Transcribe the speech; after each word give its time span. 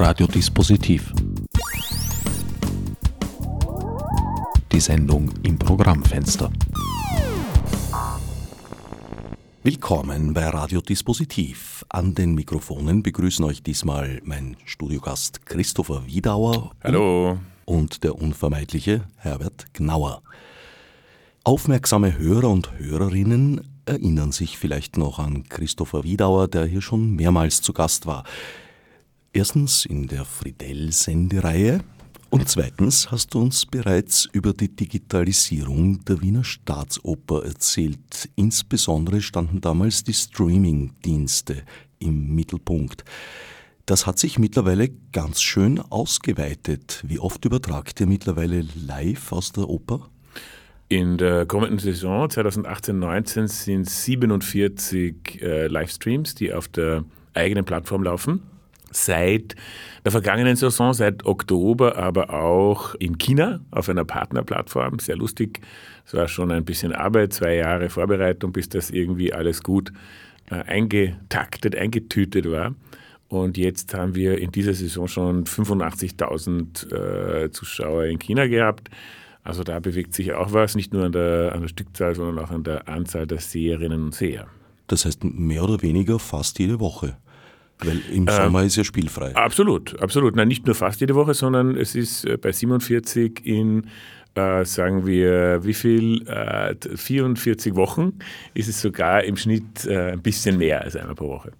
Radiodispositiv. 0.00 1.12
Die 4.70 4.78
Sendung 4.78 5.28
im 5.42 5.58
Programmfenster. 5.58 6.52
Willkommen 9.64 10.34
bei 10.34 10.46
Radiodispositiv. 10.46 11.84
An 11.88 12.14
den 12.14 12.36
Mikrofonen 12.36 13.02
begrüßen 13.02 13.44
euch 13.44 13.64
diesmal 13.64 14.20
mein 14.22 14.56
Studiogast 14.66 15.44
Christopher 15.44 16.06
Wiedauer. 16.06 16.70
Hallo. 16.84 17.40
Und 17.64 18.04
der 18.04 18.14
unvermeidliche 18.14 19.02
Herbert 19.16 19.66
Gnauer. 19.74 20.22
Aufmerksame 21.42 22.16
Hörer 22.16 22.50
und 22.50 22.78
Hörerinnen 22.78 23.62
erinnern 23.84 24.30
sich 24.30 24.58
vielleicht 24.58 24.96
noch 24.96 25.18
an 25.18 25.48
Christopher 25.48 26.04
Wiedauer, 26.04 26.46
der 26.46 26.66
hier 26.66 26.82
schon 26.82 27.16
mehrmals 27.16 27.62
zu 27.62 27.72
Gast 27.72 28.06
war. 28.06 28.22
Erstens 29.32 29.84
in 29.84 30.08
der 30.08 30.24
Friedel-Sendereihe 30.24 31.80
und 32.30 32.48
zweitens 32.48 33.10
hast 33.10 33.34
du 33.34 33.40
uns 33.40 33.66
bereits 33.66 34.28
über 34.32 34.52
die 34.52 34.74
Digitalisierung 34.74 36.04
der 36.04 36.20
Wiener 36.20 36.44
Staatsoper 36.44 37.44
erzählt. 37.44 38.28
Insbesondere 38.36 39.20
standen 39.20 39.60
damals 39.60 40.04
die 40.04 40.14
Streaming-Dienste 40.14 41.62
im 41.98 42.34
Mittelpunkt. 42.34 43.04
Das 43.86 44.06
hat 44.06 44.18
sich 44.18 44.38
mittlerweile 44.38 44.90
ganz 45.12 45.40
schön 45.40 45.78
ausgeweitet. 45.78 47.02
Wie 47.06 47.18
oft 47.18 47.44
übertragt 47.44 48.00
ihr 48.00 48.06
mittlerweile 48.06 48.66
live 48.86 49.32
aus 49.32 49.52
der 49.52 49.68
Oper? 49.68 50.10
In 50.88 51.18
der 51.18 51.46
kommenden 51.46 51.78
Saison 51.78 52.28
2018-19 52.28 53.46
sind 53.48 53.88
47 53.88 55.42
äh, 55.42 55.66
Livestreams, 55.66 56.34
die 56.34 56.52
auf 56.52 56.68
der 56.68 57.04
eigenen 57.34 57.64
Plattform 57.64 58.02
laufen. 58.02 58.42
Seit 58.90 59.54
der 60.04 60.12
vergangenen 60.12 60.56
Saison, 60.56 60.94
seit 60.94 61.26
Oktober, 61.26 61.96
aber 61.96 62.30
auch 62.30 62.94
in 62.94 63.18
China 63.18 63.60
auf 63.70 63.88
einer 63.88 64.04
Partnerplattform. 64.04 64.98
Sehr 64.98 65.16
lustig. 65.16 65.60
Es 66.06 66.14
war 66.14 66.28
schon 66.28 66.50
ein 66.50 66.64
bisschen 66.64 66.92
Arbeit, 66.92 67.34
zwei 67.34 67.56
Jahre 67.56 67.90
Vorbereitung, 67.90 68.52
bis 68.52 68.68
das 68.68 68.90
irgendwie 68.90 69.32
alles 69.32 69.62
gut 69.62 69.92
äh, 70.50 70.54
eingetaktet, 70.54 71.76
eingetütet 71.76 72.50
war. 72.50 72.74
Und 73.28 73.58
jetzt 73.58 73.92
haben 73.92 74.14
wir 74.14 74.38
in 74.38 74.52
dieser 74.52 74.72
Saison 74.72 75.06
schon 75.06 75.44
85.000 75.44 77.44
äh, 77.44 77.50
Zuschauer 77.50 78.04
in 78.04 78.18
China 78.18 78.46
gehabt. 78.46 78.88
Also 79.44 79.64
da 79.64 79.80
bewegt 79.80 80.14
sich 80.14 80.32
auch 80.32 80.52
was, 80.52 80.74
nicht 80.74 80.92
nur 80.92 81.04
an 81.04 81.12
der, 81.12 81.52
an 81.54 81.60
der 81.60 81.68
Stückzahl, 81.68 82.14
sondern 82.14 82.44
auch 82.44 82.50
an 82.50 82.64
der 82.64 82.88
Anzahl 82.88 83.26
der 83.26 83.38
Seherinnen 83.38 84.04
und 84.04 84.14
Seher. 84.14 84.46
Das 84.86 85.04
heißt 85.04 85.24
mehr 85.24 85.62
oder 85.62 85.82
weniger 85.82 86.18
fast 86.18 86.58
jede 86.58 86.80
Woche. 86.80 87.16
Weil 87.80 88.00
im 88.12 88.26
ähm, 88.28 88.28
Sommer 88.28 88.64
ist 88.64 88.76
ja 88.76 88.84
spielfrei. 88.84 89.34
Absolut, 89.36 90.00
absolut. 90.00 90.34
Nein, 90.36 90.48
nicht 90.48 90.66
nur 90.66 90.74
fast 90.74 91.00
jede 91.00 91.14
Woche, 91.14 91.34
sondern 91.34 91.76
es 91.76 91.94
ist 91.94 92.24
äh, 92.24 92.36
bei 92.36 92.52
47 92.52 93.44
in, 93.44 93.86
äh, 94.34 94.64
sagen 94.64 95.06
wir, 95.06 95.64
wie 95.64 95.74
viel? 95.74 96.26
Äh, 96.28 96.74
44 96.96 97.76
Wochen 97.76 98.18
ist 98.54 98.68
es 98.68 98.80
sogar 98.80 99.22
im 99.24 99.36
Schnitt 99.36 99.86
äh, 99.86 100.12
ein 100.12 100.22
bisschen 100.22 100.58
mehr 100.58 100.82
als 100.82 100.96
einmal 100.96 101.14
pro 101.14 101.28
Woche. 101.28 101.52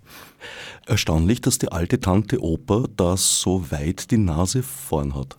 Erstaunlich, 0.87 1.41
dass 1.41 1.59
die 1.59 1.71
alte 1.71 2.01
Tante 2.01 2.43
Oper 2.43 2.87
da 2.97 3.17
so 3.17 3.71
weit 3.71 4.11
die 4.11 4.19
Nase 4.19 4.63
vorn 4.63 5.15
hat. 5.15 5.37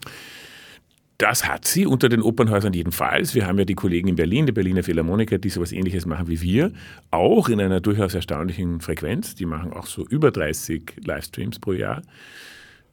Das 1.20 1.46
hat 1.46 1.66
sie 1.66 1.86
unter 1.86 2.08
den 2.08 2.22
Opernhäusern 2.22 2.72
jedenfalls. 2.72 3.36
Wir 3.36 3.46
haben 3.46 3.60
ja 3.60 3.66
die 3.66 3.76
Kollegen 3.76 4.08
in 4.08 4.16
Berlin, 4.16 4.46
die 4.46 4.54
Berliner 4.54 4.84
Philharmoniker, 4.84 5.38
die 5.38 5.50
sowas 5.50 5.74
ähnliches 5.74 6.06
machen 6.06 6.30
wie 6.30 6.42
wir, 6.42 6.72
auch 7.12 7.50
in 7.50 7.60
einer 7.60 7.82
durchaus 7.82 8.14
erstaunlichen 8.14 8.80
Frequenz. 8.80 9.36
Die 9.36 9.46
machen 9.46 9.74
auch 9.74 9.86
so 9.86 10.08
über 10.08 10.32
30 10.32 10.94
Livestreams 11.04 11.60
pro 11.60 11.74
Jahr. 11.74 12.04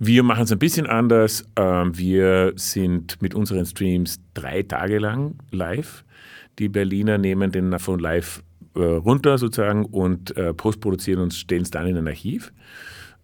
Wir 0.00 0.24
machen 0.24 0.42
es 0.42 0.50
ein 0.50 0.58
bisschen 0.58 0.86
anders. 0.86 1.48
Ähm, 1.54 1.96
wir 1.96 2.52
sind 2.56 3.22
mit 3.22 3.36
unseren 3.36 3.64
Streams 3.64 4.18
drei 4.34 4.64
Tage 4.64 4.98
lang 4.98 5.36
live. 5.52 6.04
Die 6.58 6.68
Berliner 6.68 7.18
nehmen 7.18 7.52
den 7.52 7.78
von 7.78 8.00
live 8.00 8.42
äh, 8.74 8.80
runter 8.80 9.38
sozusagen 9.38 9.84
und 9.84 10.36
äh, 10.36 10.52
postproduzieren 10.52 11.22
und 11.22 11.32
stellen 11.32 11.62
es 11.62 11.70
dann 11.70 11.86
in 11.86 11.96
ein 11.96 12.08
Archiv. 12.08 12.52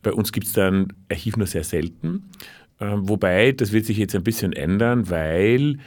Bei 0.03 0.12
uns 0.12 0.31
gibt 0.31 0.47
es 0.47 0.53
dann 0.53 0.93
Archiv 1.11 1.37
nur 1.37 1.49
sehr 1.49 1.65
selten. 1.65 2.31
Ähm, 2.82 3.09
wobei, 3.09 3.53
das 3.53 3.72
wird 3.72 3.87
sich 3.87 3.97
jetzt 3.97 4.16
ein 4.16 4.25
bisschen 4.25 4.53
ändern, 4.53 5.09
weil 5.09 5.78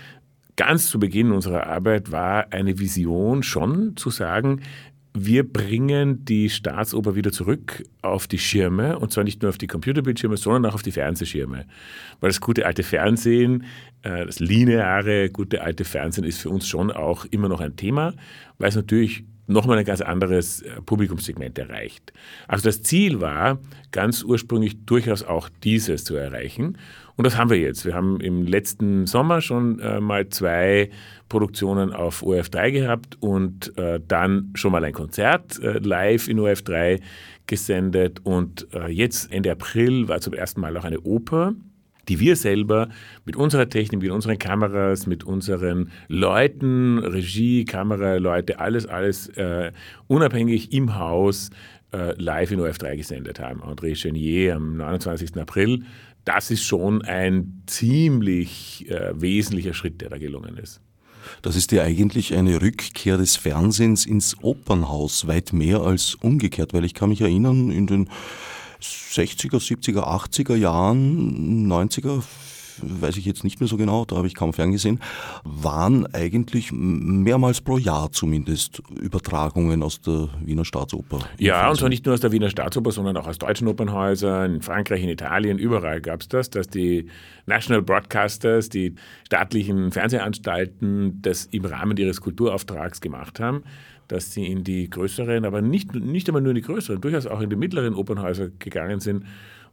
ganz 0.55 0.89
zu 0.89 0.97
Beginn 0.97 1.31
unserer 1.31 1.67
Arbeit 1.67 2.11
war 2.11 2.53
eine 2.53 2.79
Vision 2.79 3.43
schon 3.43 3.97
zu 3.97 4.09
sagen, 4.09 4.61
wir 5.17 5.49
bringen 5.49 6.23
die 6.25 6.49
Staatsoper 6.49 7.15
wieder 7.15 7.31
zurück 7.31 7.83
auf 8.01 8.27
die 8.27 8.37
Schirme 8.37 8.99
und 8.99 9.11
zwar 9.11 9.25
nicht 9.25 9.41
nur 9.41 9.49
auf 9.49 9.57
die 9.57 9.67
Computerbildschirme, 9.67 10.37
sondern 10.37 10.65
auch 10.69 10.75
auf 10.75 10.83
die 10.83 10.91
Fernsehschirme. 10.91 11.65
Weil 12.21 12.29
das 12.29 12.41
gute 12.41 12.65
alte 12.65 12.83
Fernsehen, 12.83 13.65
äh, 14.03 14.25
das 14.25 14.39
lineare 14.39 15.29
gute 15.29 15.61
alte 15.61 15.83
Fernsehen 15.83 16.23
ist 16.23 16.41
für 16.41 16.49
uns 16.49 16.67
schon 16.67 16.91
auch 16.91 17.25
immer 17.25 17.49
noch 17.49 17.59
ein 17.59 17.75
Thema, 17.75 18.13
weil 18.57 18.69
es 18.69 18.75
natürlich 18.75 19.25
nochmal 19.47 19.77
ein 19.77 19.85
ganz 19.85 20.01
anderes 20.01 20.61
äh, 20.61 20.81
Publikumssegment 20.81 21.57
erreicht. 21.57 22.13
Also 22.47 22.63
das 22.63 22.81
Ziel 22.81 23.21
war 23.21 23.59
ganz 23.91 24.23
ursprünglich 24.23 24.85
durchaus 24.85 25.23
auch 25.23 25.49
dieses 25.63 26.03
zu 26.03 26.15
erreichen. 26.15 26.77
Und 27.15 27.25
das 27.25 27.37
haben 27.37 27.49
wir 27.49 27.57
jetzt. 27.57 27.85
Wir 27.85 27.93
haben 27.93 28.19
im 28.19 28.45
letzten 28.45 29.07
Sommer 29.07 29.41
schon 29.41 29.79
äh, 29.79 30.01
mal 30.01 30.27
zwei 30.29 30.89
Produktionen 31.29 31.93
auf 31.93 32.23
OF3 32.23 32.71
gehabt 32.71 33.17
und 33.21 33.77
äh, 33.77 34.01
dann 34.05 34.51
schon 34.55 34.71
mal 34.71 34.83
ein 34.83 34.93
Konzert 34.93 35.59
äh, 35.59 35.79
live 35.79 36.27
in 36.27 36.39
OF3 36.39 36.99
gesendet. 37.47 38.19
Und 38.23 38.67
äh, 38.73 38.87
jetzt 38.87 39.31
Ende 39.31 39.51
April 39.51 40.07
war 40.07 40.19
zum 40.19 40.33
ersten 40.33 40.59
Mal 40.59 40.75
auch 40.75 40.83
eine 40.83 40.99
Oper 41.01 41.53
die 42.07 42.19
wir 42.19 42.35
selber 42.35 42.89
mit 43.25 43.35
unserer 43.35 43.69
Technik, 43.69 44.01
mit 44.01 44.11
unseren 44.11 44.37
Kameras, 44.37 45.07
mit 45.07 45.23
unseren 45.23 45.91
Leuten, 46.07 46.99
Regie, 46.99 47.65
Kameraleute, 47.65 48.59
alles, 48.59 48.85
alles 48.85 49.27
äh, 49.29 49.71
unabhängig 50.07 50.71
im 50.73 50.95
Haus 50.95 51.49
äh, 51.93 52.13
live 52.21 52.51
in 52.51 52.59
OF3 52.59 52.97
gesendet 52.97 53.39
haben. 53.39 53.61
André 53.61 53.95
Chenier 53.95 54.55
am 54.55 54.77
29. 54.77 55.37
April. 55.37 55.83
Das 56.25 56.49
ist 56.49 56.63
schon 56.63 57.03
ein 57.03 57.61
ziemlich 57.67 58.89
äh, 58.89 59.19
wesentlicher 59.19 59.73
Schritt, 59.73 60.01
der 60.01 60.09
da 60.09 60.17
gelungen 60.17 60.57
ist. 60.57 60.81
Das 61.41 61.55
ist 61.55 61.71
ja 61.71 61.83
eigentlich 61.83 62.35
eine 62.35 62.61
Rückkehr 62.61 63.17
des 63.17 63.35
Fernsehens 63.35 64.05
ins 64.05 64.35
Opernhaus, 64.41 65.27
weit 65.27 65.53
mehr 65.53 65.81
als 65.81 66.15
umgekehrt, 66.15 66.73
weil 66.73 66.85
ich 66.85 66.93
kann 66.93 67.09
mich 67.09 67.21
erinnern, 67.21 67.71
in 67.71 67.87
den 67.87 68.09
60er, 68.81 69.57
70er, 69.57 70.03
80er 70.03 70.55
Jahren, 70.55 71.71
90er, 71.71 72.23
weiß 72.81 73.17
ich 73.17 73.25
jetzt 73.25 73.43
nicht 73.43 73.59
mehr 73.59 73.67
so 73.67 73.77
genau, 73.77 74.05
da 74.05 74.17
habe 74.17 74.27
ich 74.27 74.35
kaum 74.35 74.53
ferngesehen, 74.53 74.99
waren 75.43 76.05
eigentlich 76.13 76.71
mehrmals 76.71 77.61
pro 77.61 77.77
Jahr 77.77 78.11
zumindest 78.11 78.81
Übertragungen 78.99 79.83
aus 79.83 80.01
der 80.01 80.29
Wiener 80.43 80.65
Staatsoper. 80.65 81.19
Ja, 81.37 81.69
und 81.69 81.77
zwar 81.77 81.89
nicht 81.89 82.05
nur 82.05 82.13
aus 82.13 82.21
der 82.21 82.31
Wiener 82.31 82.49
Staatsoper, 82.49 82.91
sondern 82.91 83.17
auch 83.17 83.27
aus 83.27 83.37
deutschen 83.37 83.67
Opernhäusern, 83.67 84.55
in 84.55 84.61
Frankreich, 84.61 85.03
in 85.03 85.09
Italien, 85.09 85.57
überall 85.57 86.01
gab 86.01 86.21
es 86.21 86.27
das, 86.27 86.49
dass 86.49 86.67
die 86.67 87.07
National 87.45 87.81
Broadcasters, 87.81 88.69
die 88.69 88.95
staatlichen 89.25 89.91
Fernsehanstalten, 89.91 91.21
das 91.21 91.45
im 91.51 91.65
Rahmen 91.65 91.97
ihres 91.97 92.21
Kulturauftrags 92.21 93.01
gemacht 93.01 93.39
haben 93.39 93.63
dass 94.07 94.33
sie 94.33 94.45
in 94.45 94.63
die 94.63 94.89
größeren, 94.89 95.45
aber 95.45 95.61
nicht, 95.61 95.95
nicht 95.95 96.27
immer 96.27 96.41
nur 96.41 96.51
in 96.51 96.55
die 96.55 96.61
größeren, 96.61 97.01
durchaus 97.01 97.25
auch 97.25 97.41
in 97.41 97.49
die 97.49 97.55
mittleren 97.55 97.93
Opernhäuser 97.93 98.49
gegangen 98.59 98.99
sind 98.99 99.25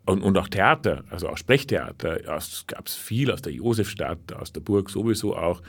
und, 0.05 0.23
und 0.23 0.37
auch 0.37 0.49
Theater, 0.49 1.05
also 1.11 1.29
auch 1.29 1.37
Sprechtheater. 1.37 2.37
Es 2.37 2.65
gab 2.67 2.87
es 2.87 2.95
viel 2.95 3.31
aus 3.31 3.43
der 3.43 3.53
Josefstadt, 3.53 4.33
aus 4.33 4.53
der 4.53 4.61
Burg 4.61 4.91
sowieso 4.91 5.37
auch, 5.37 5.63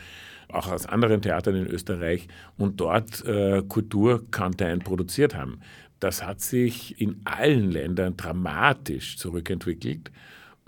auch 0.50 0.72
aus 0.72 0.86
anderen 0.86 1.22
Theatern 1.22 1.56
in 1.56 1.68
Österreich 1.68 2.28
und 2.58 2.80
dort 2.80 3.24
äh, 3.26 3.62
Kulturcontent 3.68 4.84
produziert 4.84 5.36
haben. 5.36 5.60
Das 6.00 6.26
hat 6.26 6.42
sich 6.42 7.00
in 7.00 7.22
allen 7.26 7.72
Ländern 7.72 8.18
dramatisch 8.18 9.18
zurückentwickelt. 9.18 10.12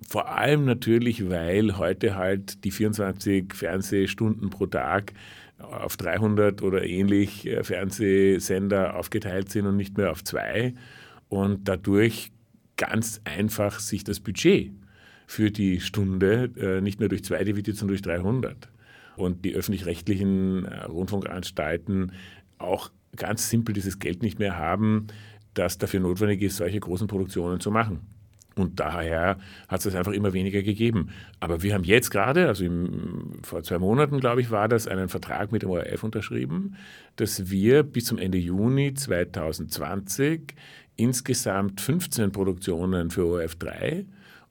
Vor 0.07 0.29
allem 0.29 0.65
natürlich, 0.65 1.29
weil 1.29 1.77
heute 1.77 2.15
halt 2.15 2.63
die 2.63 2.71
24 2.71 3.53
Fernsehstunden 3.53 4.49
pro 4.49 4.65
Tag 4.65 5.13
auf 5.59 5.97
300 5.97 6.61
oder 6.61 6.83
ähnlich 6.83 7.45
äh, 7.47 7.63
Fernsehsender 7.63 8.97
aufgeteilt 8.97 9.49
sind 9.49 9.65
und 9.65 9.77
nicht 9.77 9.97
mehr 9.97 10.11
auf 10.11 10.23
zwei 10.23 10.73
und 11.29 11.67
dadurch 11.67 12.31
ganz 12.77 13.21
einfach 13.23 13.79
sich 13.79 14.03
das 14.03 14.19
Budget 14.19 14.71
für 15.27 15.51
die 15.51 15.79
Stunde 15.79 16.51
äh, 16.57 16.81
nicht 16.81 16.99
mehr 16.99 17.09
durch 17.09 17.23
zwei 17.23 17.43
dividiert, 17.43 17.77
sondern 17.77 17.93
durch 17.93 18.01
300. 18.01 18.69
Und 19.15 19.45
die 19.45 19.55
öffentlich-rechtlichen 19.55 20.65
äh, 20.65 20.83
Rundfunkanstalten 20.83 22.11
auch 22.57 22.91
ganz 23.15 23.49
simpel 23.49 23.73
dieses 23.73 23.99
Geld 23.99 24.21
nicht 24.21 24.39
mehr 24.39 24.57
haben, 24.57 25.07
das 25.53 25.77
dafür 25.77 26.01
notwendig 26.01 26.41
ist, 26.41 26.57
solche 26.57 26.79
großen 26.79 27.07
Produktionen 27.07 27.59
zu 27.59 27.71
machen. 27.71 28.01
Und 28.57 28.79
daher 28.79 29.37
hat 29.67 29.85
es 29.85 29.95
einfach 29.95 30.13
immer 30.13 30.33
weniger 30.33 30.61
gegeben. 30.63 31.09
Aber 31.39 31.61
wir 31.61 31.73
haben 31.73 31.83
jetzt 31.83 32.09
gerade, 32.09 32.47
also 32.47 32.63
im, 32.63 33.33
vor 33.43 33.63
zwei 33.63 33.79
Monaten, 33.79 34.19
glaube 34.19 34.41
ich, 34.41 34.49
war 34.49 34.69
das, 34.69 34.87
einen 34.87 35.09
Vertrag 35.09 35.51
mit 35.51 35.61
dem 35.61 35.69
ORF 35.69 36.03
unterschrieben, 36.03 36.75
dass 37.17 37.49
wir 37.49 37.83
bis 37.83 38.05
zum 38.05 38.17
Ende 38.17 38.37
Juni 38.37 38.93
2020 38.93 40.55
insgesamt 40.95 41.81
15 41.81 42.31
Produktionen 42.31 43.11
für 43.11 43.25
ORF 43.25 43.55
3 43.55 44.05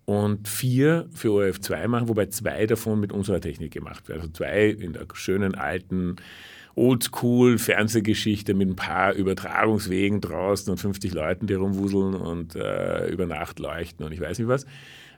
und 0.05 0.49
vier 0.49 1.09
für 1.13 1.33
ORF 1.33 1.61
2 1.61 1.89
machen, 1.89 2.09
wobei 2.09 2.27
zwei 2.27 2.67
davon 2.67 3.01
mit 3.01 3.13
unserer 3.13 3.41
Technik 3.41 3.73
gemacht 3.73 4.09
werden. 4.09 4.21
Also 4.21 4.33
zwei 4.33 4.67
in 4.69 4.93
der 4.93 5.07
schönen 5.15 5.55
alten 5.55 6.17
Oldschool 6.77 7.59
Fernsehgeschichte 7.59 8.55
mit 8.55 8.69
ein 8.69 8.77
paar 8.77 9.13
Übertragungswegen 9.15 10.21
draußen 10.21 10.71
und 10.71 10.79
50 10.79 11.13
Leuten, 11.13 11.47
die 11.47 11.55
rumwuseln 11.55 12.15
und 12.15 12.57
äh, 12.57 13.09
über 13.09 13.27
Nacht 13.27 13.59
leuchten 13.59 14.05
und 14.05 14.13
ich 14.13 14.21
weiß 14.21 14.39
nicht 14.39 14.49
was. 14.49 14.67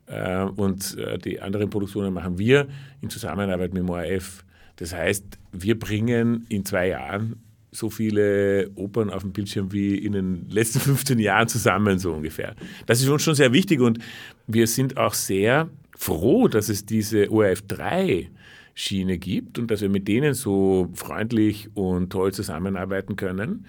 Äh, 0.07 0.43
und 0.43 0.97
äh, 0.99 1.19
die 1.19 1.41
anderen 1.41 1.71
Produktionen 1.71 2.13
machen 2.13 2.39
wir 2.39 2.69
in 3.01 3.11
Zusammenarbeit 3.11 3.73
mit 3.73 3.83
dem 3.83 3.91
ORF. 3.91 4.45
Das 4.77 4.95
heißt, 4.95 5.39
wir 5.53 5.79
bringen 5.79 6.47
in 6.49 6.65
zwei 6.65 6.89
Jahren 6.89 7.37
so 7.73 7.91
viele 7.91 8.71
Opern 8.75 9.11
auf 9.11 9.23
dem 9.23 9.33
Bildschirm 9.33 9.73
wie 9.73 9.97
in 9.97 10.13
den 10.13 10.49
letzten 10.49 10.81
15 10.81 11.19
Jahren 11.19 11.49
zusammen, 11.49 11.99
so 11.99 12.13
ungefähr. 12.13 12.55
Das 12.87 13.01
ist 13.01 13.09
uns 13.09 13.23
schon 13.23 13.35
sehr 13.35 13.53
wichtig 13.53 13.81
und 13.81 13.99
wir 14.47 14.67
sind 14.67 14.97
auch 14.97 15.15
sehr 15.15 15.69
froh, 15.97 16.49
dass 16.49 16.69
es 16.69 16.87
diese 16.87 17.31
ORF 17.31 17.63
3 17.63 18.31
Schiene 18.77 19.17
gibt 19.17 19.59
und 19.59 19.71
dass 19.71 19.81
wir 19.81 19.89
mit 19.89 20.07
denen 20.07 20.35
so 20.35 20.91
freundlich 20.93 21.71
und 21.75 22.11
toll 22.11 22.33
zusammenarbeiten 22.33 23.17
können, 23.17 23.67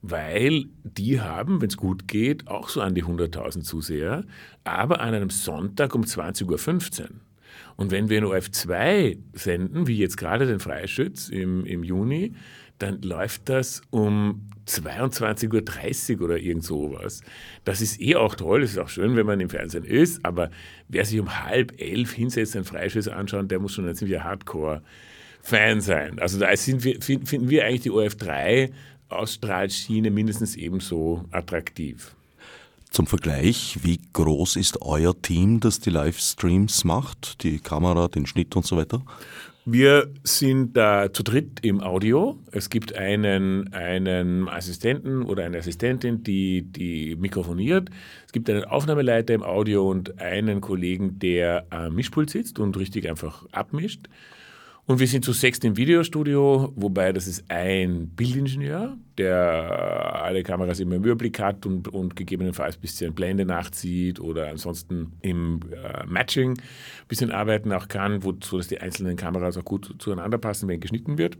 weil 0.00 0.66
die 0.84 1.20
haben, 1.20 1.60
wenn 1.60 1.68
es 1.68 1.76
gut 1.76 2.06
geht, 2.06 2.46
auch 2.46 2.68
so 2.68 2.80
an 2.80 2.94
die 2.94 3.04
100.000 3.04 3.62
Zuseher, 3.62 4.24
aber 4.62 5.00
an 5.00 5.12
einem 5.12 5.30
Sonntag 5.30 5.94
um 5.94 6.02
20.15 6.02 7.00
Uhr. 7.00 7.08
Und 7.76 7.90
wenn 7.90 8.08
wir 8.08 8.18
in 8.18 8.24
ORF 8.24 8.50
2 8.52 9.18
senden, 9.32 9.88
wie 9.88 9.98
jetzt 9.98 10.16
gerade 10.16 10.46
den 10.46 10.60
im, 11.30 11.66
im 11.66 11.82
Juni, 11.82 12.34
dann 12.78 13.02
läuft 13.02 13.48
das 13.48 13.82
um 13.90 14.48
22.30 14.66 16.18
Uhr 16.18 16.24
oder 16.24 16.38
irgend 16.38 16.64
sowas. 16.64 17.22
Das 17.64 17.80
ist 17.80 18.00
eh 18.00 18.16
auch 18.16 18.34
toll, 18.34 18.62
das 18.62 18.72
ist 18.72 18.78
auch 18.78 18.88
schön, 18.88 19.16
wenn 19.16 19.26
man 19.26 19.40
im 19.40 19.50
Fernsehen 19.50 19.84
ist, 19.84 20.24
aber 20.24 20.50
wer 20.88 21.04
sich 21.04 21.20
um 21.20 21.44
halb 21.44 21.80
elf 21.80 22.12
hinsetzt, 22.12 22.56
einen 22.56 22.64
Freischuss 22.64 23.08
anschaut, 23.08 23.50
der 23.50 23.58
muss 23.58 23.72
schon 23.72 23.88
ein 23.88 23.94
ziemlicher 23.94 24.24
Hardcore-Fan 24.24 25.80
sein. 25.80 26.18
Also 26.18 26.38
da 26.38 26.48
wir, 26.48 27.02
finden 27.02 27.48
wir 27.48 27.64
eigentlich 27.64 27.82
die 27.82 27.90
OF3 27.90 28.70
Ausstrahlschiene 29.08 30.10
mindestens 30.10 30.56
ebenso 30.56 31.24
attraktiv. 31.30 32.14
Zum 32.90 33.06
Vergleich, 33.06 33.78
wie 33.82 34.00
groß 34.12 34.56
ist 34.56 34.80
euer 34.80 35.20
Team, 35.20 35.60
das 35.60 35.80
die 35.80 35.90
Livestreams 35.90 36.84
macht, 36.84 37.42
die 37.42 37.58
Kamera, 37.58 38.08
den 38.08 38.24
Schnitt 38.24 38.54
und 38.56 38.64
so 38.64 38.76
weiter? 38.76 39.02
Wir 39.66 40.12
sind 40.24 40.76
da 40.76 41.10
zu 41.10 41.22
dritt 41.22 41.60
im 41.62 41.80
Audio. 41.80 42.38
Es 42.52 42.68
gibt 42.68 42.96
einen, 42.96 43.72
einen 43.72 44.46
Assistenten 44.46 45.22
oder 45.22 45.44
eine 45.44 45.56
Assistentin, 45.56 46.22
die, 46.22 46.70
die 46.70 47.16
mikrofoniert. 47.16 47.88
Es 48.26 48.32
gibt 48.32 48.50
einen 48.50 48.64
Aufnahmeleiter 48.64 49.32
im 49.32 49.42
Audio 49.42 49.90
und 49.90 50.20
einen 50.20 50.60
Kollegen, 50.60 51.18
der 51.18 51.64
am 51.70 51.94
Mischpult 51.94 52.28
sitzt 52.28 52.58
und 52.58 52.76
richtig 52.76 53.08
einfach 53.08 53.46
abmischt. 53.52 54.06
Und 54.86 54.98
wir 54.98 55.06
sind 55.06 55.24
zu 55.24 55.32
sechst 55.32 55.64
im 55.64 55.78
Videostudio, 55.78 56.70
wobei 56.76 57.14
das 57.14 57.26
ist 57.26 57.44
ein 57.48 58.08
Bildingenieur, 58.08 58.98
der 59.16 60.22
alle 60.22 60.42
Kameras 60.42 60.78
immer 60.78 60.96
im 60.96 61.04
Überblick 61.04 61.38
hat 61.38 61.64
und, 61.64 61.88
und 61.88 62.16
gegebenenfalls 62.16 62.76
ein 62.76 62.80
bisschen 62.82 63.14
Blende 63.14 63.46
nachzieht 63.46 64.20
oder 64.20 64.48
ansonsten 64.48 65.12
im 65.22 65.60
äh, 65.72 66.04
Matching 66.04 66.50
ein 66.50 67.08
bisschen 67.08 67.30
arbeiten 67.30 67.72
auch 67.72 67.88
kann, 67.88 68.24
wo, 68.24 68.34
so 68.42 68.58
dass 68.58 68.68
die 68.68 68.78
einzelnen 68.78 69.16
Kameras 69.16 69.56
auch 69.56 69.64
gut 69.64 69.94
zueinander 69.98 70.36
passen, 70.36 70.68
wenn 70.68 70.80
geschnitten 70.80 71.16
wird. 71.16 71.38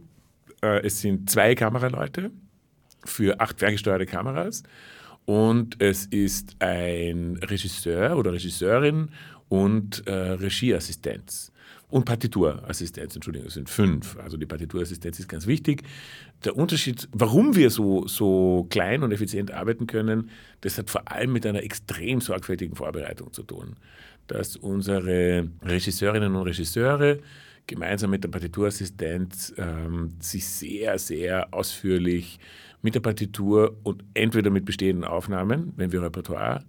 Äh, 0.63 0.83
es 0.83 1.01
sind 1.01 1.29
zwei 1.29 1.53
Kameraleute 1.53 2.31
für 3.03 3.39
acht 3.39 3.59
ferngesteuerte 3.59 4.07
Kameras 4.07 4.63
und 5.25 5.79
es 5.79 6.07
ist 6.07 6.55
ein 6.57 7.37
Regisseur 7.43 8.17
oder 8.17 8.33
Regisseurin 8.33 9.09
und 9.49 10.07
äh, 10.07 10.11
Regieassistenz 10.11 11.51
und 11.89 12.05
Partiturassistenz, 12.05 13.15
Entschuldigung, 13.15 13.45
das 13.45 13.53
sind 13.53 13.69
fünf. 13.69 14.17
Also 14.17 14.37
die 14.37 14.45
Partiturassistenz 14.45 15.19
ist 15.19 15.27
ganz 15.27 15.45
wichtig. 15.45 15.83
Der 16.43 16.55
Unterschied, 16.55 17.07
warum 17.11 17.55
wir 17.55 17.69
so, 17.69 18.07
so 18.07 18.65
klein 18.69 19.03
und 19.03 19.11
effizient 19.11 19.51
arbeiten 19.51 19.87
können, 19.87 20.29
das 20.61 20.77
hat 20.77 20.89
vor 20.89 21.11
allem 21.11 21.31
mit 21.33 21.45
einer 21.45 21.63
extrem 21.63 22.21
sorgfältigen 22.21 22.75
Vorbereitung 22.75 23.31
zu 23.33 23.43
tun. 23.43 23.75
Dass 24.27 24.55
unsere 24.55 25.49
Regisseurinnen 25.61 26.35
und 26.35 26.43
Regisseure 26.47 27.19
gemeinsam 27.67 28.09
mit 28.09 28.23
der 28.23 28.29
Partiturassistenz 28.29 29.53
ähm, 29.57 30.13
sich 30.19 30.45
sehr, 30.47 30.97
sehr 30.97 31.53
ausführlich 31.53 32.39
mit 32.81 32.95
der 32.95 32.99
Partitur 32.99 33.77
und 33.83 34.03
entweder 34.13 34.49
mit 34.49 34.65
bestehenden 34.65 35.03
Aufnahmen, 35.03 35.73
wenn 35.75 35.91
wir 35.91 36.01
Repertoire 36.01 36.63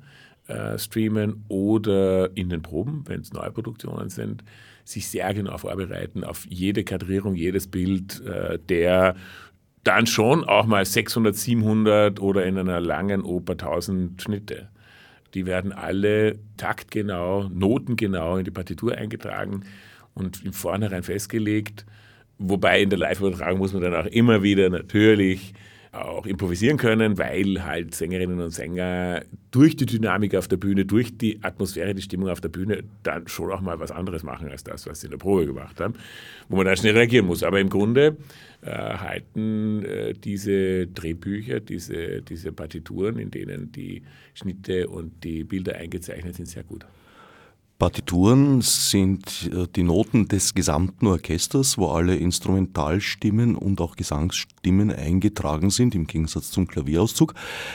äh, 0.49 0.79
streamen, 0.79 1.45
oder 1.49 2.37
in 2.37 2.49
den 2.49 2.63
Proben, 2.63 3.05
wenn 3.07 3.21
es 3.21 3.33
neue 3.33 3.51
Produktionen 3.51 4.09
sind, 4.09 4.45
sich 4.85 5.09
sehr 5.09 5.33
genau 5.35 5.59
vorbereiten 5.59 6.25
auf 6.25 6.47
jede 6.49 6.85
Kadrierung, 6.85 7.35
jedes 7.35 7.67
Bild, 7.67 8.25
äh, 8.25 8.59
der 8.69 9.17
dann 9.83 10.07
schon 10.07 10.45
auch 10.45 10.67
mal 10.67 10.85
600, 10.85 11.35
700 11.35 12.21
oder 12.21 12.45
in 12.45 12.59
einer 12.59 12.81
langen 12.81 13.23
Oper 13.23 13.53
1000 13.53 14.21
Schnitte. 14.21 14.69
Die 15.35 15.47
werden 15.47 15.73
alle 15.73 16.39
taktgenau, 16.57 17.49
notengenau 17.49 18.39
in 18.39 18.45
die 18.45 18.51
Partitur 18.51 18.97
eingetragen 18.97 19.65
und 20.15 20.45
im 20.45 20.53
Vornherein 20.53 21.03
festgelegt. 21.03 21.85
Wobei 22.39 22.83
in 22.83 22.91
der 22.91 22.99
Live-Übertragung 22.99 23.59
muss 23.59 23.73
man 23.73 23.83
dann 23.83 23.95
auch 23.95 24.07
immer 24.07 24.43
wieder 24.43 24.71
natürlich 24.71 25.55
auch 26.05 26.27
improvisieren 26.27 26.77
können, 26.77 27.19
weil 27.19 27.65
halt 27.65 27.95
Sängerinnen 27.95 28.41
und 28.41 28.51
Sänger 28.51 29.23
durch 29.51 29.77
die 29.77 29.87
Dynamik 29.87 30.35
auf 30.35 30.49
der 30.49 30.57
Bühne, 30.57 30.85
durch 30.85 31.17
die 31.17 31.43
Atmosphäre, 31.43 31.95
die 31.95 32.03
Stimmung 32.03 32.29
auf 32.29 32.41
der 32.41 32.49
Bühne 32.49 32.85
dann 33.03 33.27
schon 33.29 33.51
auch 33.51 33.61
mal 33.61 33.81
was 33.81 33.91
anderes 33.91 34.23
machen 34.23 34.49
als 34.49 34.65
das, 34.65 34.87
was 34.87 35.01
sie 35.01 35.07
in 35.07 35.13
der 35.13 35.19
Probe 35.19 35.47
gemacht 35.47 35.81
haben, 35.81 35.95
wo 36.49 36.57
man 36.57 36.67
dann 36.67 36.77
schnell 36.77 36.97
reagieren 36.97 37.27
muss. 37.27 37.43
Aber 37.43 37.61
im 37.61 37.69
Grunde 37.69 38.17
äh, 38.63 38.71
halten 38.71 39.85
äh, 39.85 40.13
diese 40.13 40.87
Drehbücher, 40.87 41.61
diese, 41.61 42.23
diese 42.23 42.53
Partituren, 42.53 43.19
in 43.19 43.31
denen 43.31 43.73
die 43.73 44.03
Schnitte 44.35 44.89
und 44.89 45.25
die 45.25 45.45
Bilder 45.45 45.77
eingezeichnet 45.77 46.35
sind, 46.35 46.47
sehr 46.47 46.65
gut. 46.65 46.85
Partituren 47.79 48.63
sind 48.63 49.51
äh, 49.53 49.67
die 49.75 49.83
Noten 49.83 50.29
des 50.29 50.55
gesamten 50.55 51.07
Orchesters, 51.07 51.77
wo 51.77 51.89
alle 51.89 52.17
Instrumentalstimmen 52.17 53.55
und 53.55 53.81
auch 53.83 53.97
Gesangsstimmen 53.97 54.91
eingetragen 54.91 55.69
sind, 55.69 55.95
im 55.95 56.07
Gegensatz 56.07 56.51
zum 56.51 56.67
Klavierauszug. 56.67 57.35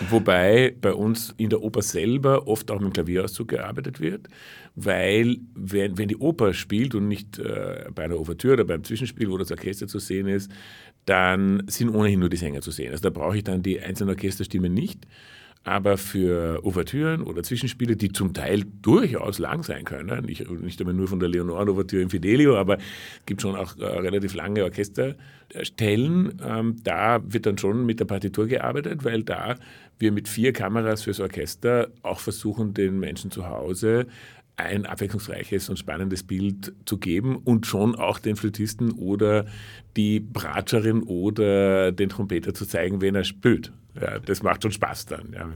Wobei 0.10 0.76
bei 0.82 0.94
uns 0.94 1.36
in 1.38 1.50
der 1.50 1.62
Oper 1.62 1.84
selber 1.84 2.48
oft 2.48 2.72
auch 2.72 2.80
mit 2.80 2.90
dem 2.90 2.94
Klavierauszug 2.94 3.50
gearbeitet 3.50 4.00
wird, 4.00 4.28
weil 4.76 5.38
wenn, 5.54 5.98
wenn 5.98 6.08
die 6.08 6.18
Oper 6.18 6.54
spielt 6.54 6.96
und 6.96 7.08
nicht 7.08 7.38
äh, 7.38 7.86
bei 7.94 8.06
einer 8.06 8.20
Ouvertüre 8.20 8.54
oder 8.54 8.66
beim 8.66 8.84
Zwischenspiel, 8.84 9.30
wo 9.30 9.38
das 9.38 9.52
Orchester 9.52 9.88
zu 9.88 10.00
sehen 10.00 10.28
ist, 10.28 10.52
dann 11.06 11.64
sind 11.68 11.90
ohnehin 11.90 12.20
nur 12.20 12.30
die 12.30 12.38
Sänger 12.38 12.62
zu 12.62 12.72
sehen. 12.72 12.92
Also 12.92 13.04
da 13.04 13.10
brauche 13.10 13.38
ich 13.38 13.44
dann 13.44 13.62
die 13.62 13.80
einzelnen 13.80 14.16
Orchesterstimmen 14.16 14.74
nicht. 14.74 15.06
Aber 15.64 15.98
für 15.98 16.66
Ouvertüren 16.66 17.22
oder 17.22 17.44
Zwischenspiele, 17.44 17.96
die 17.96 18.12
zum 18.12 18.34
Teil 18.34 18.64
durchaus 18.82 19.38
lang 19.38 19.62
sein 19.64 19.86
können, 19.86 20.26
nicht, 20.26 20.50
nicht 20.50 20.80
einmal 20.80 20.96
nur 20.96 21.08
von 21.08 21.20
der 21.20 21.30
Leonore-Ouvertüre 21.30 22.02
in 22.02 22.10
Fidelio, 22.10 22.58
aber 22.58 22.78
es 22.78 23.26
gibt 23.28 23.44
schon 23.44 23.56
auch 23.56 23.78
äh, 23.78 23.86
relativ 23.86 24.34
lange 24.34 24.64
Orchesterstellen, 24.64 26.42
ähm, 26.44 26.78
da 26.84 27.22
wird 27.24 27.46
dann 27.46 27.60
schon 27.60 27.86
mit 27.86 28.00
der 28.00 28.06
Partitur 28.06 28.48
gearbeitet, 28.48 29.04
weil 29.04 29.22
da 29.22 29.56
wir 30.00 30.12
mit 30.12 30.28
vier 30.28 30.52
Kameras 30.52 31.04
fürs 31.04 31.20
Orchester 31.20 31.90
auch 32.02 32.20
versuchen, 32.20 32.74
den 32.74 33.00
Menschen 33.00 33.30
zu 33.30 33.48
Hause 33.48 34.08
ein 34.58 34.86
abwechslungsreiches 34.86 35.70
und 35.70 35.78
spannendes 35.78 36.24
Bild 36.24 36.74
zu 36.86 36.98
geben 36.98 37.38
und 37.38 37.66
schon 37.66 37.96
auch 37.96 38.20
den 38.20 38.36
Flötisten 38.36 38.92
oder 38.92 39.46
die 39.96 40.20
Bratscherin 40.20 41.04
oder 41.04 41.92
den 41.92 42.10
Trompeter 42.10 42.54
zu 42.54 42.66
zeigen, 42.66 43.02
wen 43.02 43.16
er 43.16 43.24
spielt. 43.24 43.72
Ja, 44.00 44.20
das 44.20 44.42
macht 44.42 44.64
schon 44.64 44.72
Spaß 44.72 45.08
dann. 45.08 45.34
Ja, 45.34 45.50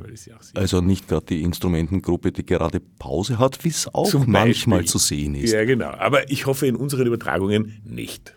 also 0.55 0.81
nicht 0.81 1.07
gerade 1.07 1.25
die 1.27 1.41
Instrumentengruppe, 1.41 2.31
die 2.31 2.45
gerade 2.45 2.81
Pause 2.99 3.39
hat, 3.39 3.63
wie 3.63 3.69
es 3.69 3.87
auch 3.93 4.09
Zum 4.09 4.29
manchmal 4.29 4.79
Beispiel. 4.79 4.91
zu 4.91 4.97
sehen 4.97 5.35
ist. 5.35 5.53
Ja, 5.53 5.63
genau. 5.63 5.91
Aber 5.91 6.29
ich 6.29 6.45
hoffe 6.45 6.67
in 6.67 6.75
unseren 6.75 7.07
Übertragungen 7.07 7.81
nicht. 7.85 8.33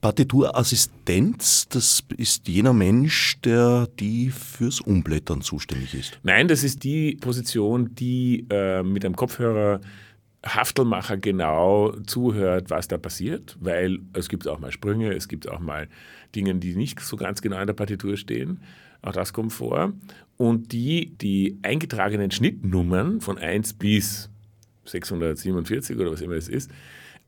Partiturassistenz, 0.00 1.68
das 1.68 2.02
ist 2.16 2.48
jener 2.48 2.72
Mensch, 2.72 3.38
der 3.44 3.86
die 4.00 4.30
fürs 4.30 4.80
Umblättern 4.80 5.42
zuständig 5.42 5.94
ist. 5.94 6.18
Nein, 6.24 6.48
das 6.48 6.64
ist 6.64 6.82
die 6.82 7.14
Position, 7.20 7.94
die 7.94 8.44
äh, 8.50 8.82
mit 8.82 9.04
einem 9.04 9.14
Kopfhörer 9.14 9.80
Haftelmacher 10.44 11.16
genau 11.16 11.92
zuhört, 12.06 12.70
was 12.70 12.88
da 12.88 12.98
passiert, 12.98 13.56
weil 13.60 14.00
es 14.12 14.28
gibt 14.28 14.48
auch 14.48 14.58
mal 14.58 14.72
Sprünge, 14.72 15.12
es 15.14 15.28
gibt 15.28 15.48
auch 15.48 15.60
mal 15.60 15.88
Dinge, 16.34 16.54
die 16.56 16.74
nicht 16.74 17.00
so 17.00 17.16
ganz 17.16 17.42
genau 17.42 17.60
in 17.60 17.66
der 17.66 17.74
Partitur 17.74 18.16
stehen. 18.16 18.60
Auch 19.02 19.12
das 19.12 19.32
kommt 19.32 19.52
vor. 19.52 19.92
Und 20.36 20.72
die, 20.72 21.12
die 21.20 21.58
eingetragenen 21.62 22.30
Schnittnummern 22.30 23.20
von 23.20 23.38
1 23.38 23.74
bis 23.74 24.30
647 24.84 25.96
oder 25.96 26.10
was 26.10 26.20
immer 26.20 26.34
es 26.34 26.48
ist, 26.48 26.70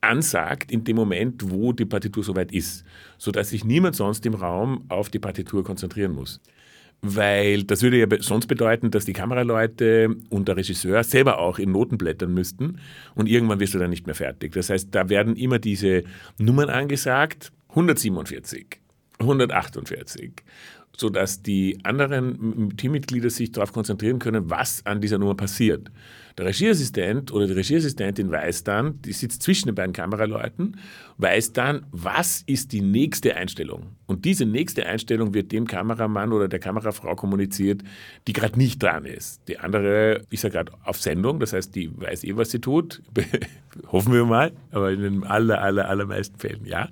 ansagt 0.01 0.71
in 0.71 0.85
dem 0.85 0.97
Moment, 0.97 1.51
wo 1.51 1.73
die 1.73 1.85
Partitur 1.85 2.25
soweit 2.25 2.53
ist, 2.53 2.85
sodass 3.17 3.51
sich 3.51 3.65
niemand 3.65 3.97
sonst 3.97 4.27
im 4.27 4.35
Raum 4.35 4.85
auf 4.89 5.09
die 5.09 5.19
Partitur 5.19 5.65
konzentrieren 5.65 6.13
muss. 6.13 6.41
Weil 7.05 7.65
das 7.65 7.83
würde 7.83 7.99
ja 7.99 8.07
sonst 8.21 8.47
bedeuten, 8.47 8.91
dass 8.91 9.05
die 9.05 9.13
Kameraleute 9.13 10.17
und 10.31 10.49
der 10.49 10.57
Regisseur 10.57 11.05
selber 11.05 11.39
auch 11.39 11.59
in 11.59 11.71
Noten 11.71 11.99
blättern 11.99 12.33
müssten 12.33 12.79
und 13.15 13.29
irgendwann 13.29 13.61
wirst 13.61 13.75
du 13.75 13.79
dann 13.79 13.91
nicht 13.91 14.07
mehr 14.07 14.15
fertig. 14.15 14.53
Das 14.53 14.71
heißt, 14.71 14.89
da 14.95 15.11
werden 15.11 15.37
immer 15.37 15.59
diese 15.59 16.05
Nummern 16.39 16.71
angesagt, 16.71 17.53
147, 17.69 18.81
148 19.19 20.33
sodass 20.97 21.43
die 21.43 21.79
anderen 21.83 22.77
Teammitglieder 22.77 23.31
sich 23.31 23.53
darauf 23.53 23.73
konzentrieren 23.73 24.19
können, 24.19 24.51
was 24.51 24.85
an 24.87 25.01
dieser 25.01 25.19
Nummer 25.19 25.35
passiert. 25.35 25.91
Der 26.37 26.47
Regieassistent 26.47 27.33
oder 27.33 27.47
die 27.47 27.53
Regieassistentin 27.53 28.29
weiß 28.31 28.65
dann, 28.65 29.01
die 29.03 29.13
sitzt 29.13 29.43
zwischen 29.43 29.69
den 29.69 29.77
beiden 29.77 29.93
Kameraleuten, 29.93 30.79
weiß 31.19 31.53
dann, 31.53 31.87
was 31.93 32.43
ist 32.47 32.73
die 32.73 32.81
nächste 32.81 33.37
Einstellung. 33.37 33.95
Und 34.07 34.25
diese 34.25 34.45
nächste 34.45 34.85
Einstellung 34.85 35.33
wird 35.33 35.53
dem 35.53 35.69
Kameramann 35.69 36.33
oder 36.33 36.49
der 36.49 36.59
Kamerafrau 36.59 37.15
kommuniziert, 37.15 37.83
die 38.27 38.33
gerade 38.33 38.59
nicht 38.59 38.83
dran 38.83 39.05
ist. 39.05 39.47
Die 39.47 39.59
andere 39.61 40.23
ist 40.31 40.43
ja 40.43 40.51
gerade 40.51 40.73
auf 40.83 41.01
Sendung, 41.01 41.39
das 41.39 41.53
heißt, 41.53 41.73
die 41.75 41.91
weiß 41.95 42.25
eh, 42.25 42.37
was 42.37 42.51
sie 42.51 42.61
tut. 42.61 43.01
Hoffen 43.93 44.13
wir 44.13 44.25
mal, 44.25 44.53
aber 44.73 44.91
in 44.91 45.03
den 45.03 45.25
aller, 45.25 45.63
aller, 45.63 45.89
allermeisten 45.89 46.39
Fällen 46.39 46.65
ja. 46.65 46.89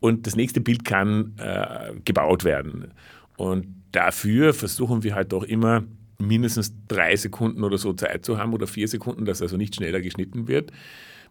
Und 0.00 0.26
das 0.26 0.36
nächste 0.36 0.60
Bild 0.60 0.84
kann 0.84 1.32
äh, 1.38 1.94
gebaut 2.04 2.44
werden. 2.44 2.92
Und 3.38 3.68
dafür 3.92 4.52
versuchen 4.52 5.04
wir 5.04 5.14
halt 5.14 5.32
doch 5.32 5.44
immer 5.44 5.84
mindestens 6.18 6.74
drei 6.88 7.14
Sekunden 7.14 7.62
oder 7.62 7.78
so 7.78 7.92
Zeit 7.92 8.24
zu 8.24 8.36
haben 8.36 8.52
oder 8.52 8.66
vier 8.66 8.88
Sekunden, 8.88 9.24
dass 9.24 9.40
also 9.40 9.56
nicht 9.56 9.76
schneller 9.76 10.00
geschnitten 10.00 10.48
wird, 10.48 10.72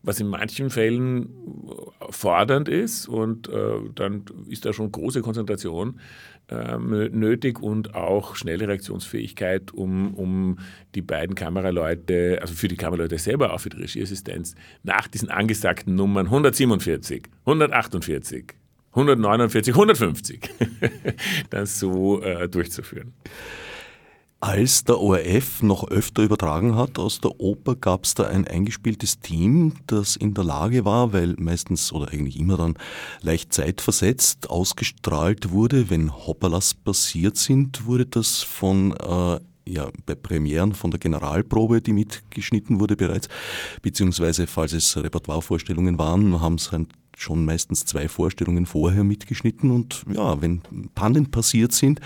was 0.04 0.22
in 0.22 0.28
manchen 0.28 0.70
Fällen 0.70 1.28
fordernd 2.10 2.70
ist 2.70 3.10
und 3.10 3.50
äh, 3.50 3.80
dann 3.94 4.24
ist 4.48 4.66
da 4.66 4.72
schon 4.72 4.90
große 4.90 5.22
Konzentration 5.22 6.00
äh, 6.48 6.78
nötig 6.78 7.60
und 7.60 7.94
auch 7.94 8.38
schnelle 8.38 8.70
Reaktionsfähigkeit, 8.70 9.74
um, 9.74 10.14
um 10.14 10.60
die 10.96 11.02
beiden 11.02 11.36
Kameraleute, 11.36 12.38
also 12.40 12.54
für 12.54 12.70
die 12.70 12.78
Kameraleute 12.78 13.18
selber, 13.18 13.52
auch 13.52 13.60
für 13.60 13.70
die 13.70 13.82
Regieassistenz, 13.82 14.56
nach 14.84 15.10
diesen 15.10 15.30
angesagten 15.30 15.96
Nummern 15.96 16.28
147, 16.28 17.24
148, 17.42 18.54
149, 18.98 19.74
150 19.74 20.50
das 21.50 21.80
so 21.80 22.22
äh, 22.22 22.50
durchzuführen. 22.50 23.14
Als 24.40 24.84
der 24.84 25.00
ORF 25.00 25.64
noch 25.64 25.88
öfter 25.90 26.22
übertragen 26.22 26.76
hat 26.76 27.00
aus 27.00 27.22
der 27.22 27.40
Oper, 27.40 27.76
gab 27.76 28.04
es 28.04 28.14
da 28.14 28.26
ein 28.26 28.48
eingespieltes 28.48 29.20
Team, 29.20 29.74
das 29.88 30.16
in 30.16 30.36
der 30.36 30.44
Lage 30.44 30.86
war, 30.86 31.12
weil 31.12 31.36
meistens 31.40 31.92
oder 31.92 32.12
eigentlich 32.14 32.40
immer 32.40 32.56
dann 32.56 32.76
leicht 33.22 33.52
zeitversetzt 33.52 34.52
ausgestrahlt 34.52 35.50
wurde, 35.50 35.90
wenn 35.90 36.16
Hopperlas 36.16 36.76
passiert 36.76 37.36
sind, 37.38 37.88
wurde 37.88 38.06
das 38.06 38.44
von 38.44 38.92
äh, 38.92 39.40
ja, 39.68 39.90
bei 40.06 40.14
Premieren 40.14 40.74
von 40.74 40.92
der 40.92 41.00
Generalprobe, 41.00 41.82
die 41.82 41.94
mitgeschnitten 41.94 42.80
wurde 42.80 42.96
bereits, 42.96 43.28
beziehungsweise 43.82 44.46
falls 44.46 44.74
es 44.74 44.96
Repertoirevorstellungen 44.96 45.98
waren, 45.98 46.40
haben 46.42 46.56
es 46.56 46.72
halt 46.72 46.88
schon 47.18 47.46
meistens 47.46 47.86
zwei 47.86 48.08
Vorstellungen 48.08 48.66
vorher 48.66 49.04
mitgeschnitten 49.04 49.72
und 49.72 50.04
ja, 50.14 50.42
wenn 50.42 50.62
Pannen 50.94 51.32
passiert 51.32 51.72
sind, 51.72 52.00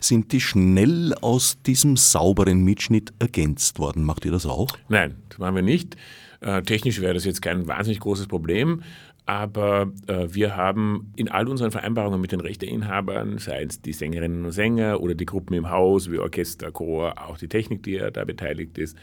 sind 0.00 0.32
die 0.32 0.40
schnell 0.40 1.14
aus 1.20 1.60
diesem 1.62 1.96
sauberen 1.96 2.64
Mitschnitt 2.64 3.12
ergänzt 3.18 3.78
worden. 3.78 4.04
Macht 4.04 4.24
ihr 4.24 4.32
das 4.32 4.46
auch? 4.46 4.68
Nein, 4.88 5.16
das 5.28 5.38
machen 5.38 5.56
wir 5.56 5.62
nicht. 5.62 5.96
Äh, 6.40 6.62
technisch 6.62 7.00
wäre 7.00 7.14
das 7.14 7.24
jetzt 7.24 7.42
kein 7.42 7.66
wahnsinnig 7.66 8.00
großes 8.00 8.26
Problem, 8.26 8.82
aber 9.26 9.92
äh, 10.06 10.28
wir 10.30 10.56
haben 10.56 11.12
in 11.16 11.28
all 11.28 11.48
unseren 11.48 11.70
Vereinbarungen 11.70 12.20
mit 12.20 12.32
den 12.32 12.40
Rechteinhabern, 12.40 13.38
sei 13.38 13.62
es 13.62 13.80
die 13.80 13.92
Sängerinnen 13.92 14.44
und 14.44 14.52
Sänger 14.52 15.00
oder 15.00 15.14
die 15.14 15.26
Gruppen 15.26 15.54
im 15.54 15.70
Haus, 15.70 16.10
wie 16.10 16.18
Orchester, 16.18 16.70
Chor, 16.72 17.14
auch 17.26 17.38
die 17.38 17.48
Technik, 17.48 17.82
die 17.82 17.92
ja 17.92 18.10
da 18.10 18.24
beteiligt 18.24 18.76
ist, 18.78 18.96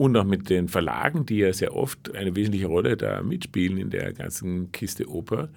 und 0.00 0.16
auch 0.16 0.24
mit 0.24 0.48
den 0.48 0.68
Verlagen, 0.68 1.26
die 1.26 1.36
ja 1.36 1.52
sehr 1.52 1.76
oft 1.76 2.14
eine 2.14 2.34
wesentliche 2.34 2.68
Rolle 2.68 2.96
da 2.96 3.22
mitspielen 3.22 3.76
in 3.76 3.90
der 3.90 4.14
ganzen 4.14 4.72
Kiste 4.72 5.06
Oper. 5.10 5.50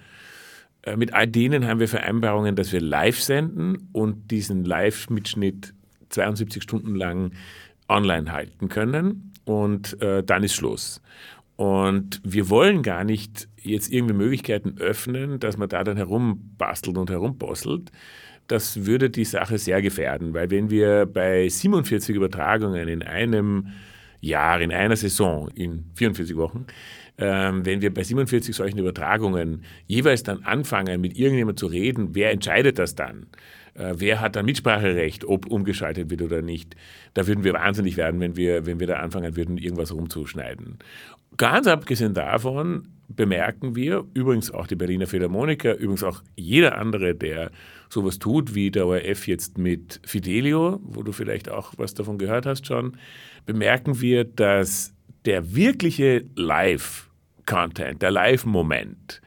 Äh, 0.82 0.98
mit 0.98 1.14
all 1.14 1.28
denen 1.28 1.66
haben 1.66 1.80
wir 1.80 1.88
Vereinbarungen, 1.88 2.58
dass 2.58 2.74
wir 2.74 2.82
live 2.82 3.22
senden 3.22 3.88
und 3.94 4.32
diesen 4.32 4.66
Live-Mitschnitt 4.66 5.74
72 6.10 6.62
Stunden 6.62 6.94
lang 6.94 7.32
online 7.88 8.34
halten 8.34 8.68
können 8.68 9.32
und 9.46 10.02
äh, 10.02 10.26
dann 10.26 10.44
ist 10.44 10.56
Schluss. 10.56 11.02
Und 11.56 12.20
wir 12.26 12.50
wollen 12.50 12.84
gar 12.84 13.06
nicht 13.06 13.48
jetzt 13.62 13.94
irgendwie 13.94 14.16
Möglichkeiten 14.16 14.76
öffnen, 14.78 15.40
dass 15.40 15.56
man 15.56 15.70
da 15.70 15.86
dann 15.86 15.96
herumbastelt 15.96 16.98
und 16.98 17.10
herumbosselt. 17.10 17.94
Das 18.48 18.86
würde 18.86 19.10
die 19.10 19.24
Sache 19.24 19.58
sehr 19.58 19.82
gefährden, 19.82 20.34
weil 20.34 20.52
wenn 20.52 20.70
wir 20.70 21.06
bei 21.06 21.48
47 21.48 22.14
Übertragungen 22.14 22.90
in 22.90 23.04
einem 23.04 23.70
Jahr, 24.24 24.62
in 24.62 24.72
einer 24.72 24.96
Saison, 24.96 25.50
in 25.54 25.86
44 25.96 26.36
Wochen, 26.38 26.66
ähm, 27.18 27.66
wenn 27.66 27.82
wir 27.82 27.94
bei 27.94 28.04
47 28.04 28.56
solchen 28.56 28.80
Übertragungen 28.80 29.64
jeweils 29.86 30.24
dann 30.24 30.44
anfangen, 30.44 31.02
mit 31.02 31.18
irgendjemandem 31.18 31.58
zu 31.58 31.68
reden, 31.68 32.16
wer 32.16 32.32
entscheidet 32.32 32.80
das 32.80 32.96
dann? 32.96 33.28
Äh, 33.76 33.94
wer 33.98 34.22
hat 34.22 34.36
dann 34.36 34.46
Mitspracherecht, 34.46 35.26
ob 35.26 35.46
umgeschaltet 35.46 36.10
wird 36.10 36.22
oder 36.22 36.42
nicht? 36.42 36.76
Da 37.14 37.28
würden 37.28 37.44
wir 37.44 37.54
wahnsinnig 37.54 37.98
werden, 37.98 38.20
wenn 38.20 38.36
wir, 38.36 38.66
wenn 38.66 38.80
wir 38.80 38.88
da 38.88 38.96
anfangen 38.96 39.36
würden, 39.36 39.58
irgendwas 39.58 39.94
rumzuschneiden. 39.94 40.80
Ganz 41.38 41.68
abgesehen 41.68 42.14
davon 42.14 42.88
bemerken 43.16 43.76
wir, 43.76 44.06
übrigens 44.14 44.52
auch 44.52 44.68
die 44.68 44.76
Berliner 44.76 45.08
Philharmoniker, 45.08 45.76
übrigens 45.78 46.04
auch 46.04 46.22
jeder 46.36 46.78
andere, 46.78 47.16
der 47.16 47.52
sowas 47.90 48.20
tut, 48.20 48.56
wie 48.56 48.72
der 48.72 48.88
ORF 48.88 49.28
jetzt 49.28 49.58
mit 49.58 50.00
Fidelio, 50.06 50.80
wo 50.84 51.04
du 51.04 51.12
vielleicht 51.12 51.50
auch 51.50 51.74
was 51.78 51.94
davon 51.94 52.18
gehört 52.18 52.46
hast 52.46 52.66
schon, 52.66 52.98
bemerken 53.46 54.02
wir, 54.02 54.24
dass 54.24 54.94
der 55.26 55.56
wirkliche 55.56 56.26
Live-Content, 56.36 58.02
der 58.02 58.12
Live-Moment, 58.12 59.22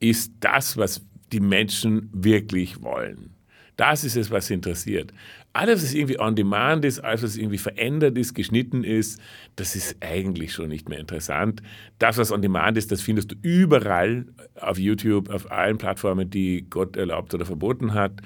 ist 0.00 0.32
das, 0.40 0.76
was 0.76 1.04
die 1.32 1.40
Menschen 1.40 2.10
wirklich 2.12 2.82
wollen. 2.82 3.34
Das 3.76 4.04
ist 4.04 4.16
es, 4.16 4.30
was 4.30 4.46
sie 4.46 4.54
interessiert. 4.54 5.12
Alles, 5.54 5.84
was 5.84 5.94
irgendwie 5.94 6.18
on 6.18 6.34
demand 6.34 6.84
ist, 6.84 6.98
alles, 6.98 7.22
was 7.22 7.36
irgendwie 7.36 7.58
verändert 7.58 8.18
ist, 8.18 8.34
geschnitten 8.34 8.82
ist, 8.82 9.20
das 9.54 9.76
ist 9.76 9.96
eigentlich 10.00 10.52
schon 10.52 10.68
nicht 10.68 10.88
mehr 10.88 10.98
interessant. 10.98 11.62
Das, 12.00 12.18
was 12.18 12.32
on 12.32 12.42
demand 12.42 12.76
ist, 12.76 12.90
das 12.90 13.00
findest 13.00 13.30
du 13.30 13.36
überall 13.40 14.26
auf 14.56 14.78
YouTube, 14.78 15.30
auf 15.30 15.50
allen 15.52 15.78
Plattformen, 15.78 16.28
die 16.28 16.66
Gott 16.68 16.96
erlaubt 16.96 17.32
oder 17.34 17.46
verboten 17.46 17.94
hat. 17.94 18.20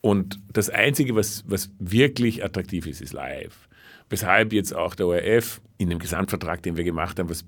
Und 0.00 0.40
das 0.52 0.70
Einzige, 0.70 1.14
was, 1.14 1.44
was 1.46 1.70
wirklich 1.78 2.42
attraktiv 2.42 2.86
ist, 2.86 3.02
ist 3.02 3.12
live. 3.12 3.68
Weshalb 4.08 4.54
jetzt 4.54 4.74
auch 4.74 4.94
der 4.94 5.06
ORF 5.06 5.60
in 5.76 5.90
dem 5.90 5.98
Gesamtvertrag, 5.98 6.62
den 6.62 6.78
wir 6.78 6.84
gemacht 6.84 7.18
haben, 7.18 7.28
was, 7.28 7.44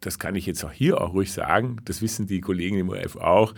das 0.00 0.20
kann 0.20 0.36
ich 0.36 0.46
jetzt 0.46 0.64
auch 0.64 0.72
hier 0.72 1.00
auch 1.00 1.14
ruhig 1.14 1.32
sagen, 1.32 1.78
das 1.84 2.00
wissen 2.00 2.28
die 2.28 2.40
Kollegen 2.40 2.78
im 2.78 2.90
ORF 2.90 3.16
auch, 3.16 3.54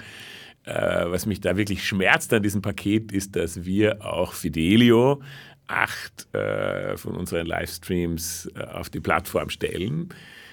äh, 0.64 1.04
was 1.06 1.26
mich 1.26 1.40
da 1.40 1.56
wirklich 1.56 1.86
schmerzt 1.86 2.32
an 2.32 2.42
diesem 2.42 2.62
Paket, 2.62 3.12
ist, 3.12 3.36
dass 3.36 3.64
wir 3.64 4.04
auch 4.04 4.32
Fidelio 4.32 5.22
acht 5.66 6.32
äh, 6.34 6.96
von 6.96 7.14
unseren 7.16 7.46
Livestreams 7.46 8.50
äh, 8.54 8.62
auf 8.64 8.90
die 8.90 9.00
Plattform 9.00 9.50
stellen. 9.50 10.08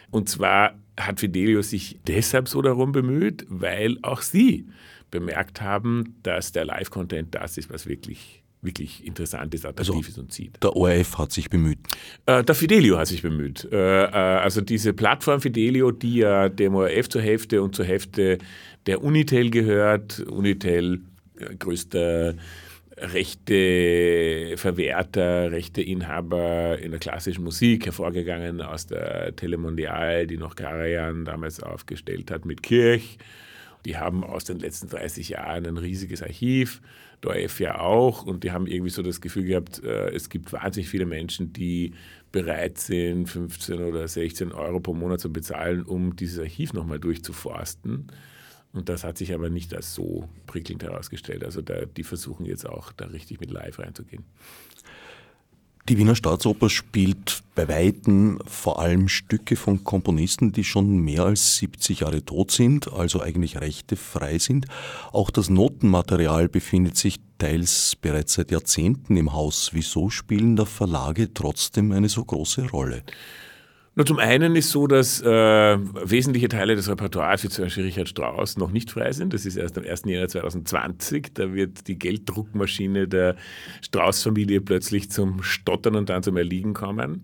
Und 0.10 0.30
zwar 0.30 0.76
hat 1.00 1.20
Fidelio 1.20 1.62
sich 1.62 2.00
deshalb 2.08 2.48
so 2.48 2.62
darum 2.62 2.92
bemüht, 2.92 3.46
weil 3.50 3.98
auch 4.02 4.22
sie 4.22 4.68
bemerkt 5.10 5.62
haben, 5.62 6.16
dass 6.24 6.52
der 6.52 6.66
Live-Content 6.66 7.36
das 7.36 7.58
ist, 7.58 7.70
was 7.70 7.88
wirklich 7.88 8.42
wirklich 8.62 9.06
interessant 9.06 9.54
ist, 9.54 9.66
attraktiv 9.66 9.96
also, 9.96 10.10
ist 10.10 10.18
und 10.20 10.32
zieht. 10.32 10.62
Der 10.62 10.76
ORF 10.76 11.18
hat 11.18 11.32
sich 11.32 11.50
bemüht. 11.50 11.80
Äh, 12.26 12.44
der 12.44 12.56
Fidelio 12.56 12.98
hat 12.98 13.08
sich 13.08 13.22
bemüht. 13.22 13.68
Äh, 13.72 14.04
äh, 14.04 14.08
also 14.08 14.62
diese 14.62 14.94
Plattform 14.94 15.42
Fidelio, 15.42 15.92
die 15.92 16.18
ja 16.18 16.48
dem 16.48 16.76
ORF 16.76 17.10
zur 17.10 17.22
Hälfte 17.22 17.62
und 17.62 17.76
zur 17.76 17.86
Hälfte 17.86 18.38
der 18.86 19.04
Unitel 19.04 19.50
gehört. 19.50 20.20
Unitel, 20.22 21.02
äh, 21.38 21.56
größter 21.56 22.36
rechte 22.98 24.54
Verwerter, 24.58 25.52
rechte 25.52 25.82
Inhaber 25.82 26.78
in 26.78 26.92
der 26.92 27.00
klassischen 27.00 27.44
Musik, 27.44 27.88
hervorgegangen 27.88 28.62
aus 28.62 28.86
der 28.86 29.36
Telemondial, 29.36 30.28
die 30.28 30.38
noch 30.38 30.56
Karajan 30.56 31.26
damals 31.26 31.64
aufgestellt 31.64 32.30
hat 32.30 32.46
mit 32.46 32.62
Kirch. 32.62 33.18
Die 33.86 33.98
haben 33.98 34.24
aus 34.24 34.44
den 34.44 34.60
letzten 34.60 34.90
30 34.90 35.30
Jahren 35.30 35.66
ein 35.66 35.78
riesiges 35.78 36.22
Archiv 36.22 36.82
der 37.24 37.32
ORF 37.32 37.60
ja 37.60 37.80
auch. 37.80 38.24
Und 38.24 38.44
die 38.44 38.52
haben 38.52 38.68
irgendwie 38.68 38.90
so 38.90 39.02
das 39.02 39.22
Gefühl 39.22 39.46
gehabt, 39.46 39.84
äh, 39.84 40.10
es 40.10 40.30
gibt 40.30 40.54
wahnsinnig 40.54 40.90
viele 40.90 41.06
Menschen, 41.06 41.54
die 41.54 41.94
bereit 42.32 42.78
sind, 42.78 43.28
15 43.28 43.82
oder 43.82 44.08
16 44.08 44.52
Euro 44.52 44.80
pro 44.80 44.94
Monat 44.94 45.20
zu 45.20 45.32
bezahlen, 45.32 45.84
um 45.84 46.16
dieses 46.16 46.40
Archiv 46.40 46.74
nochmal 46.74 47.00
durchzuforsten. 47.00 48.08
Und 48.74 48.88
das 48.88 49.04
hat 49.04 49.18
sich 49.18 49.34
aber 49.34 49.50
nicht 49.50 49.74
als 49.74 49.94
so 49.94 50.30
prickelnd 50.48 50.84
herausgestellt. 50.84 51.44
Also 51.44 51.62
da, 51.62 51.86
die 51.86 52.04
versuchen 52.04 52.46
jetzt 52.46 52.68
auch 52.68 52.92
da 52.94 53.06
richtig 53.06 53.42
mit 53.42 53.52
Live 53.52 53.80
reinzugehen. 53.80 54.24
Die 55.90 55.98
Wiener 55.98 56.16
Staatsoper 56.16 56.70
spielt 56.70 57.42
bei 57.56 57.68
Weitem 57.68 58.40
vor 58.46 58.80
allem 58.80 59.08
Stücke 59.08 59.56
von 59.56 59.84
Komponisten, 59.84 60.52
die 60.52 60.64
schon 60.64 61.00
mehr 61.00 61.24
als 61.24 61.58
70 61.58 62.02
Jahre 62.02 62.24
tot 62.24 62.52
sind, 62.52 62.94
also 62.94 63.20
eigentlich 63.20 63.60
rechtefrei 63.60 64.38
sind. 64.38 64.68
Auch 65.12 65.32
das 65.32 65.50
Notenmaterial 65.50 66.50
befindet 66.50 66.98
sich 66.98 67.20
teils 67.40 67.96
bereits 68.00 68.36
seit 68.36 68.52
Jahrzehnten 68.52 69.18
im 69.18 69.34
Haus. 69.34 69.72
Wieso 69.74 70.12
spielen 70.12 70.56
da 70.56 70.66
Verlage 70.66 71.34
trotzdem 71.34 71.92
eine 71.92 72.10
so 72.10 72.24
große 72.24 72.70
Rolle? 72.70 73.04
Nur 73.96 74.06
zum 74.06 74.20
einen 74.20 74.56
ist 74.56 74.70
so, 74.70 74.88
dass 74.88 75.22
äh, 75.22 75.28
wesentliche 75.28 76.48
Teile 76.48 76.76
des 76.76 76.90
Repertoires, 76.90 77.44
wie 77.44 77.50
zum 77.50 77.66
Beispiel 77.66 77.84
Richard 77.84 78.08
Strauss, 78.08 78.58
noch 78.58 78.72
nicht 78.72 78.90
frei 78.90 79.12
sind. 79.12 79.34
Das 79.34 79.46
ist 79.46 79.58
erst 79.58 79.78
am 79.78 79.84
1. 79.84 80.04
Januar 80.06 80.30
2020. 80.30 81.34
Da 81.34 81.54
wird 81.54 81.88
die 81.90 82.00
Gelddruckmaschine 82.00 83.10
der 83.10 83.36
Strauss-Familie 83.82 84.62
plötzlich 84.62 85.12
zum 85.12 85.44
Stottern 85.44 85.98
und 85.98 86.10
dann 86.10 86.24
zum 86.24 86.38
Erliegen 86.38 86.74
kommen. 86.74 87.24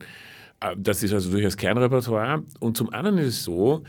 Äh, 0.59 0.75
das 0.77 1.03
ist 1.03 1.13
also 1.13 1.31
durchaus 1.31 1.55
Kernrepertoire. 1.55 2.43
Und 2.59 2.75
zum 2.75 2.91
anderen 2.91 3.17
ist 3.17 3.27
es 3.27 3.43
so, 3.45 3.83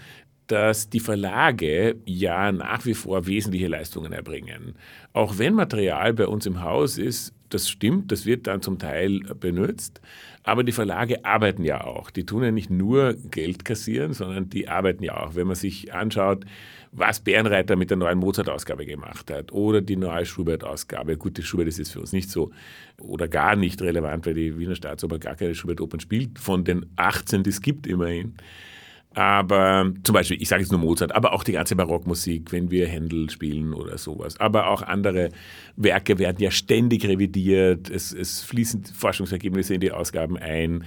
dass 0.48 0.90
die 0.90 1.00
Verlage 1.00 1.96
ja 2.04 2.50
nach 2.52 2.84
wie 2.84 2.94
vor 2.94 3.26
wesentliche 3.26 3.68
Leistungen 3.68 4.12
erbringen. 4.12 4.74
Auch 5.12 5.38
wenn 5.38 5.54
Material 5.54 6.14
bei 6.14 6.26
uns 6.26 6.46
im 6.46 6.62
Haus 6.62 6.98
ist, 6.98 7.32
das 7.50 7.68
stimmt, 7.68 8.12
das 8.12 8.26
wird 8.26 8.46
dann 8.46 8.60
zum 8.60 8.78
Teil 8.78 9.20
benutzt, 9.40 10.00
aber 10.42 10.64
die 10.64 10.72
Verlage 10.72 11.24
arbeiten 11.24 11.64
ja 11.64 11.84
auch. 11.84 12.10
Die 12.10 12.24
tun 12.24 12.42
ja 12.42 12.50
nicht 12.50 12.70
nur 12.70 13.14
Geld 13.30 13.64
kassieren, 13.64 14.12
sondern 14.12 14.48
die 14.50 14.68
arbeiten 14.68 15.02
ja 15.04 15.16
auch. 15.16 15.34
Wenn 15.34 15.46
man 15.46 15.56
sich 15.56 15.94
anschaut, 15.94 16.44
was 16.92 17.20
Bärenreiter 17.20 17.76
mit 17.76 17.90
der 17.90 17.98
neuen 17.98 18.18
Mozart-Ausgabe 18.18 18.86
gemacht 18.86 19.30
hat 19.30 19.52
oder 19.52 19.80
die 19.80 19.96
neue 19.96 20.24
Schubert-Ausgabe. 20.24 21.16
Gut, 21.16 21.36
die 21.36 21.42
Schubert 21.42 21.68
ist 21.68 21.92
für 21.92 22.00
uns 22.00 22.12
nicht 22.12 22.30
so 22.30 22.50
oder 22.98 23.28
gar 23.28 23.56
nicht 23.56 23.82
relevant, 23.82 24.26
weil 24.26 24.34
die 24.34 24.58
Wiener 24.58 24.74
Staatsoper 24.74 25.18
gar 25.18 25.36
keine 25.36 25.54
Schubert-Opern 25.54 26.00
spielt, 26.00 26.38
von 26.38 26.64
den 26.64 26.86
18, 26.96 27.42
die 27.42 27.50
es 27.50 27.60
gibt 27.60 27.86
immerhin. 27.86 28.34
Aber 29.14 29.90
zum 30.04 30.12
Beispiel, 30.12 30.40
ich 30.40 30.48
sage 30.48 30.62
jetzt 30.62 30.70
nur 30.70 30.80
Mozart, 30.80 31.14
aber 31.14 31.32
auch 31.32 31.42
die 31.42 31.52
ganze 31.52 31.74
Barockmusik, 31.74 32.52
wenn 32.52 32.70
wir 32.70 32.86
Händel 32.86 33.30
spielen 33.30 33.72
oder 33.72 33.96
sowas. 33.96 34.38
Aber 34.38 34.68
auch 34.68 34.82
andere 34.82 35.30
Werke 35.76 36.18
werden 36.18 36.38
ja 36.40 36.50
ständig 36.50 37.04
revidiert. 37.06 37.90
Es, 37.90 38.12
es 38.12 38.42
fließen 38.42 38.84
Forschungsergebnisse 38.84 39.74
in 39.74 39.80
die 39.80 39.92
Ausgaben 39.92 40.36
ein. 40.36 40.84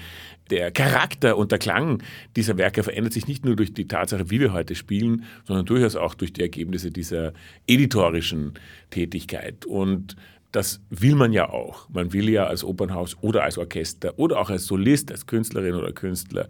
Der 0.51 0.72
Charakter 0.72 1.36
und 1.36 1.51
der 1.51 1.60
Klang 1.60 2.04
dieser 2.36 2.58
Werke 2.58 2.84
verändert 2.84 3.13
sich 3.13 3.28
nicht 3.28 3.44
nur 3.44 3.56
durch 3.56 3.74
die 3.74 3.88
Tatsache, 3.88 4.30
wie 4.30 4.40
wir 4.40 4.54
heute 4.54 4.75
spielen, 4.75 5.24
sondern 5.46 5.66
durchaus 5.66 5.96
auch 5.96 6.13
durch 6.13 6.32
die 6.32 6.42
Ergebnisse 6.42 6.92
dieser 6.92 7.34
editorischen 7.68 8.54
Tätigkeit. 8.92 9.66
Und 9.66 10.16
das 10.51 10.82
will 10.90 11.16
man 11.16 11.32
ja 11.32 11.50
auch. 11.50 11.90
Man 11.90 12.13
will 12.13 12.30
ja 12.30 12.46
als 12.46 12.63
Opernhaus 12.63 13.18
oder 13.22 13.44
als 13.44 13.58
Orchester 13.58 14.18
oder 14.20 14.40
auch 14.40 14.50
als 14.50 14.66
Solist, 14.66 15.12
als 15.12 15.25
Künstlerin 15.25 15.75
oder 15.75 15.94
Künstler, 15.94 16.48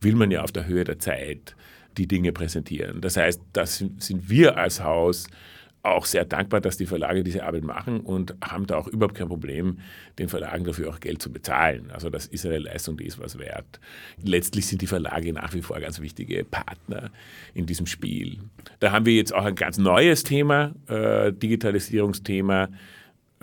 will 0.00 0.14
man 0.14 0.30
ja 0.30 0.42
auf 0.42 0.52
der 0.52 0.66
Höhe 0.66 0.84
der 0.84 0.98
Zeit 0.98 1.56
die 1.96 2.06
Dinge 2.06 2.32
präsentieren. 2.32 3.00
Das 3.00 3.16
heißt, 3.16 3.40
das 3.52 3.78
sind 3.78 4.28
wir 4.28 4.58
als 4.58 4.82
Haus 4.82 5.26
auch 5.84 6.06
sehr 6.06 6.24
dankbar, 6.24 6.60
dass 6.62 6.78
die 6.78 6.86
Verlage 6.86 7.22
diese 7.22 7.44
Arbeit 7.44 7.62
machen 7.62 8.00
und 8.00 8.34
haben 8.42 8.66
da 8.66 8.76
auch 8.76 8.88
überhaupt 8.88 9.14
kein 9.14 9.28
Problem, 9.28 9.78
den 10.18 10.30
Verlagen 10.30 10.64
dafür 10.64 10.88
auch 10.88 10.98
Geld 10.98 11.20
zu 11.20 11.30
bezahlen. 11.30 11.90
Also 11.92 12.08
das 12.08 12.26
ist 12.26 12.46
eine 12.46 12.58
Leistung, 12.58 12.96
die 12.96 13.04
ist 13.04 13.18
was 13.18 13.38
wert. 13.38 13.80
Letztlich 14.22 14.66
sind 14.66 14.80
die 14.80 14.86
Verlage 14.86 15.32
nach 15.34 15.52
wie 15.52 15.60
vor 15.60 15.78
ganz 15.80 16.00
wichtige 16.00 16.42
Partner 16.44 17.10
in 17.52 17.66
diesem 17.66 17.86
Spiel. 17.86 18.38
Da 18.80 18.92
haben 18.92 19.04
wir 19.04 19.14
jetzt 19.14 19.34
auch 19.34 19.44
ein 19.44 19.54
ganz 19.54 19.76
neues 19.76 20.24
Thema, 20.24 20.74
äh, 20.88 21.32
Digitalisierungsthema. 21.32 22.70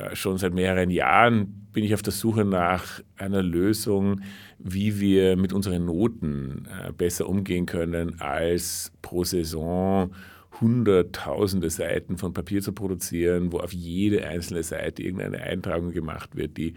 Äh, 0.02 0.16
schon 0.16 0.38
seit 0.38 0.54
mehreren 0.54 0.90
Jahren 0.90 1.68
bin 1.74 1.84
ich 1.84 1.94
auf 1.94 2.02
der 2.02 2.14
Suche 2.14 2.46
nach 2.46 3.02
einer 3.18 3.44
Lösung, 3.44 4.22
wie 4.60 5.00
wir 5.00 5.38
mit 5.38 5.54
unseren 5.54 5.86
Noten 5.86 6.68
äh, 6.88 6.92
besser 6.92 7.28
umgehen 7.30 7.66
können, 7.66 8.20
als 8.20 8.92
pro 9.02 9.24
Saison 9.24 10.14
hunderttausende 10.60 11.70
Seiten 11.70 12.18
von 12.18 12.34
Papier 12.34 12.62
zu 12.62 12.74
produzieren, 12.74 13.52
wo 13.52 13.60
auf 13.60 13.74
jede 13.74 14.28
einzelne 14.28 14.64
Seite 14.64 15.02
irgendeine 15.02 15.42
Eintragung 15.42 15.92
gemacht 15.92 16.36
wird, 16.36 16.58
die 16.58 16.74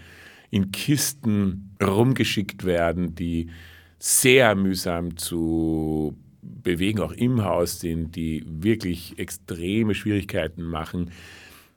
in 0.51 0.71
Kisten 0.71 1.77
rumgeschickt 1.83 2.65
werden, 2.65 3.15
die 3.15 3.51
sehr 3.99 4.55
mühsam 4.55 5.17
zu 5.17 6.17
bewegen, 6.41 7.01
auch 7.01 7.13
im 7.13 7.43
Haus 7.43 7.81
sind, 7.81 8.15
die 8.17 8.45
wirklich 8.47 9.19
extreme 9.19 9.95
Schwierigkeiten 9.95 10.63
machen 10.63 11.11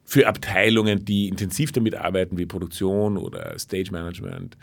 für 0.08 0.26
Abteilungen, 0.26 1.04
die 1.04 1.28
intensiv 1.28 1.74
damit 1.74 1.94
arbeiten, 1.94 2.38
wie 2.38 2.46
Produktion 2.46 3.18
oder 3.18 3.60
Stage 3.60 3.92
Management. 3.92 4.58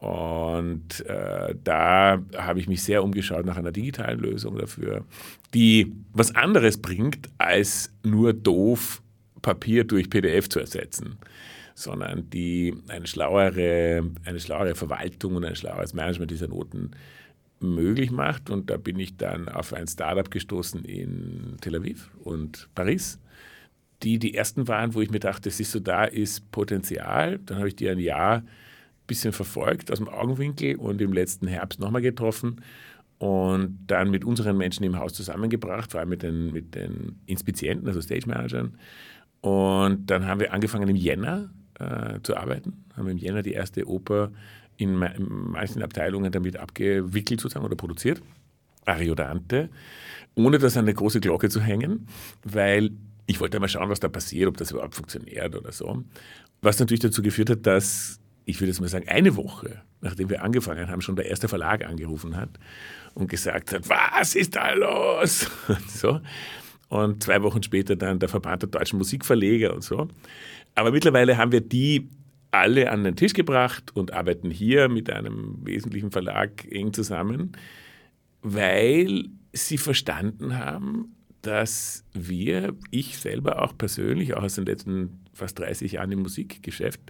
Und 0.00 1.00
äh, 1.06 1.54
da 1.64 2.22
habe 2.36 2.60
ich 2.60 2.68
mich 2.68 2.82
sehr 2.82 3.02
umgeschaut 3.02 3.46
nach 3.46 3.56
einer 3.56 3.72
digitalen 3.72 4.20
Lösung 4.20 4.58
dafür, 4.58 5.06
die 5.54 5.94
was 6.12 6.34
anderes 6.34 6.76
bringt, 6.76 7.30
als 7.38 7.90
nur 8.04 8.34
doof 8.34 9.02
Papier 9.40 9.84
durch 9.84 10.10
PDF 10.10 10.50
zu 10.50 10.60
ersetzen, 10.60 11.16
sondern 11.74 12.28
die 12.28 12.74
eine 12.88 13.06
schlauere, 13.06 14.10
eine 14.26 14.40
schlauere 14.40 14.74
Verwaltung 14.74 15.36
und 15.36 15.46
ein 15.46 15.56
schlaueres 15.56 15.94
Management 15.94 16.30
dieser 16.30 16.48
Noten 16.48 16.90
möglich 17.60 18.10
macht. 18.10 18.50
Und 18.50 18.68
da 18.68 18.76
bin 18.76 18.98
ich 18.98 19.16
dann 19.16 19.48
auf 19.48 19.72
ein 19.72 19.86
Startup 19.86 20.30
gestoßen 20.30 20.84
in 20.84 21.56
Tel 21.62 21.76
Aviv 21.76 22.10
und 22.22 22.68
Paris, 22.74 23.18
die 24.02 24.18
die 24.18 24.34
ersten 24.34 24.68
waren, 24.68 24.94
wo 24.94 25.00
ich 25.00 25.10
mir 25.10 25.20
dachte, 25.20 25.50
siehst 25.50 25.74
du, 25.74 25.80
da 25.80 26.04
ist 26.04 26.50
Potenzial. 26.50 27.38
Dann 27.44 27.58
habe 27.58 27.68
ich 27.68 27.76
die 27.76 27.88
ein 27.88 27.98
Jahr 27.98 28.38
ein 28.38 28.46
bisschen 29.06 29.32
verfolgt 29.32 29.90
aus 29.90 29.98
dem 29.98 30.08
Augenwinkel 30.08 30.76
und 30.76 31.00
im 31.00 31.12
letzten 31.12 31.46
Herbst 31.46 31.80
nochmal 31.80 32.02
getroffen 32.02 32.60
und 33.18 33.78
dann 33.86 34.10
mit 34.10 34.24
unseren 34.24 34.56
Menschen 34.58 34.84
im 34.84 34.98
Haus 34.98 35.14
zusammengebracht, 35.14 35.92
vor 35.92 36.00
allem 36.00 36.10
mit 36.10 36.22
den, 36.22 36.52
mit 36.52 36.74
den 36.74 37.18
Inspizienten, 37.26 37.88
also 37.88 38.00
Stage 38.00 38.26
Managern. 38.26 38.76
Und 39.40 40.10
dann 40.10 40.26
haben 40.26 40.40
wir 40.40 40.52
angefangen 40.52 40.88
im 40.88 40.96
Jänner 40.96 41.50
äh, 41.78 42.20
zu 42.22 42.36
arbeiten, 42.36 42.84
haben 42.96 43.08
im 43.08 43.16
Jänner 43.16 43.42
die 43.42 43.52
erste 43.52 43.88
Oper 43.88 44.32
in, 44.76 45.00
in 45.02 45.28
manchen 45.28 45.82
Abteilungen 45.82 46.30
damit 46.30 46.58
abgewickelt 46.58 47.40
sozusagen 47.40 47.64
oder 47.64 47.76
produziert, 47.76 48.20
Ariodante, 48.84 49.70
ohne 50.34 50.58
das 50.58 50.76
an 50.76 50.84
eine 50.84 50.94
große 50.94 51.20
Glocke 51.20 51.48
zu 51.48 51.60
hängen, 51.60 52.06
weil 52.44 52.90
ich 53.26 53.40
wollte 53.40 53.58
mal 53.60 53.68
schauen, 53.68 53.90
was 53.90 54.00
da 54.00 54.08
passiert, 54.08 54.48
ob 54.48 54.56
das 54.56 54.70
überhaupt 54.70 54.94
funktioniert 54.94 55.54
oder 55.54 55.72
so. 55.72 56.04
Was 56.62 56.78
natürlich 56.78 57.00
dazu 57.00 57.22
geführt 57.22 57.50
hat, 57.50 57.66
dass, 57.66 58.20
ich 58.44 58.60
würde 58.60 58.68
jetzt 58.68 58.80
mal 58.80 58.88
sagen, 58.88 59.08
eine 59.08 59.36
Woche, 59.36 59.82
nachdem 60.00 60.30
wir 60.30 60.42
angefangen 60.42 60.88
haben, 60.88 61.00
schon 61.00 61.16
der 61.16 61.26
erste 61.26 61.48
Verlag 61.48 61.84
angerufen 61.84 62.36
hat 62.36 62.50
und 63.14 63.28
gesagt 63.28 63.72
hat, 63.72 63.88
was 63.88 64.34
ist 64.34 64.56
da 64.56 64.72
los? 64.72 65.50
Und 65.68 65.90
so. 65.90 66.20
Und 66.88 67.24
zwei 67.24 67.42
Wochen 67.42 67.62
später 67.62 67.96
dann 67.96 68.20
der 68.20 68.28
Verband 68.28 68.62
der 68.62 68.68
deutschen 68.68 68.98
Musikverleger 68.98 69.74
und 69.74 69.82
so. 69.82 70.08
Aber 70.76 70.92
mittlerweile 70.92 71.36
haben 71.36 71.50
wir 71.50 71.60
die 71.60 72.08
alle 72.52 72.90
an 72.90 73.02
den 73.02 73.16
Tisch 73.16 73.32
gebracht 73.32 73.94
und 73.94 74.12
arbeiten 74.12 74.50
hier 74.50 74.88
mit 74.88 75.10
einem 75.10 75.58
wesentlichen 75.64 76.12
Verlag 76.12 76.64
eng 76.70 76.92
zusammen, 76.92 77.52
weil 78.42 79.24
sie 79.52 79.78
verstanden 79.78 80.56
haben, 80.56 81.15
dass 81.46 82.04
wir, 82.12 82.74
ich 82.90 83.18
selber 83.18 83.62
auch 83.62 83.78
persönlich, 83.78 84.34
auch 84.34 84.42
aus 84.42 84.56
den 84.56 84.66
letzten 84.66 85.20
fast 85.32 85.58
30 85.60 85.92
Jahren 85.92 86.10
im 86.10 86.22
Musikgeschäft, 86.22 87.00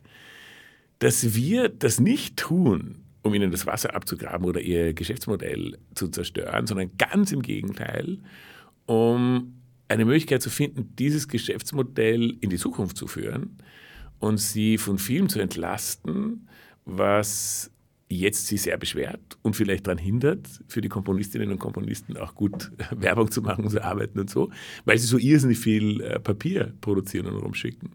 dass 0.98 1.34
wir 1.34 1.70
das 1.70 2.00
nicht 2.00 2.36
tun, 2.36 2.98
um 3.22 3.32
ihnen 3.32 3.50
das 3.50 3.66
Wasser 3.66 3.94
abzugraben 3.94 4.46
oder 4.46 4.60
ihr 4.60 4.92
Geschäftsmodell 4.92 5.78
zu 5.94 6.08
zerstören, 6.08 6.66
sondern 6.66 6.90
ganz 6.98 7.32
im 7.32 7.40
Gegenteil, 7.40 8.18
um 8.84 9.54
eine 9.88 10.04
Möglichkeit 10.04 10.42
zu 10.42 10.50
finden, 10.50 10.94
dieses 10.96 11.28
Geschäftsmodell 11.28 12.36
in 12.40 12.50
die 12.50 12.58
Zukunft 12.58 12.98
zu 12.98 13.06
führen 13.06 13.56
und 14.18 14.38
sie 14.38 14.76
von 14.76 14.98
vielem 14.98 15.30
zu 15.30 15.40
entlasten, 15.40 16.46
was 16.84 17.70
jetzt 18.08 18.46
sie 18.46 18.56
sehr 18.56 18.76
beschwert 18.76 19.36
und 19.42 19.56
vielleicht 19.56 19.86
daran 19.86 19.98
hindert, 19.98 20.46
für 20.68 20.80
die 20.80 20.88
Komponistinnen 20.88 21.50
und 21.50 21.58
Komponisten 21.58 22.16
auch 22.16 22.34
gut 22.34 22.70
Werbung 22.90 23.30
zu 23.30 23.42
machen, 23.42 23.68
zu 23.68 23.82
arbeiten 23.82 24.20
und 24.20 24.30
so, 24.30 24.50
weil 24.84 24.98
sie 24.98 25.06
so 25.06 25.18
irrsinnig 25.18 25.58
viel 25.58 26.00
äh, 26.00 26.20
Papier 26.20 26.72
produzieren 26.80 27.26
und 27.26 27.36
rumschicken. 27.36 27.90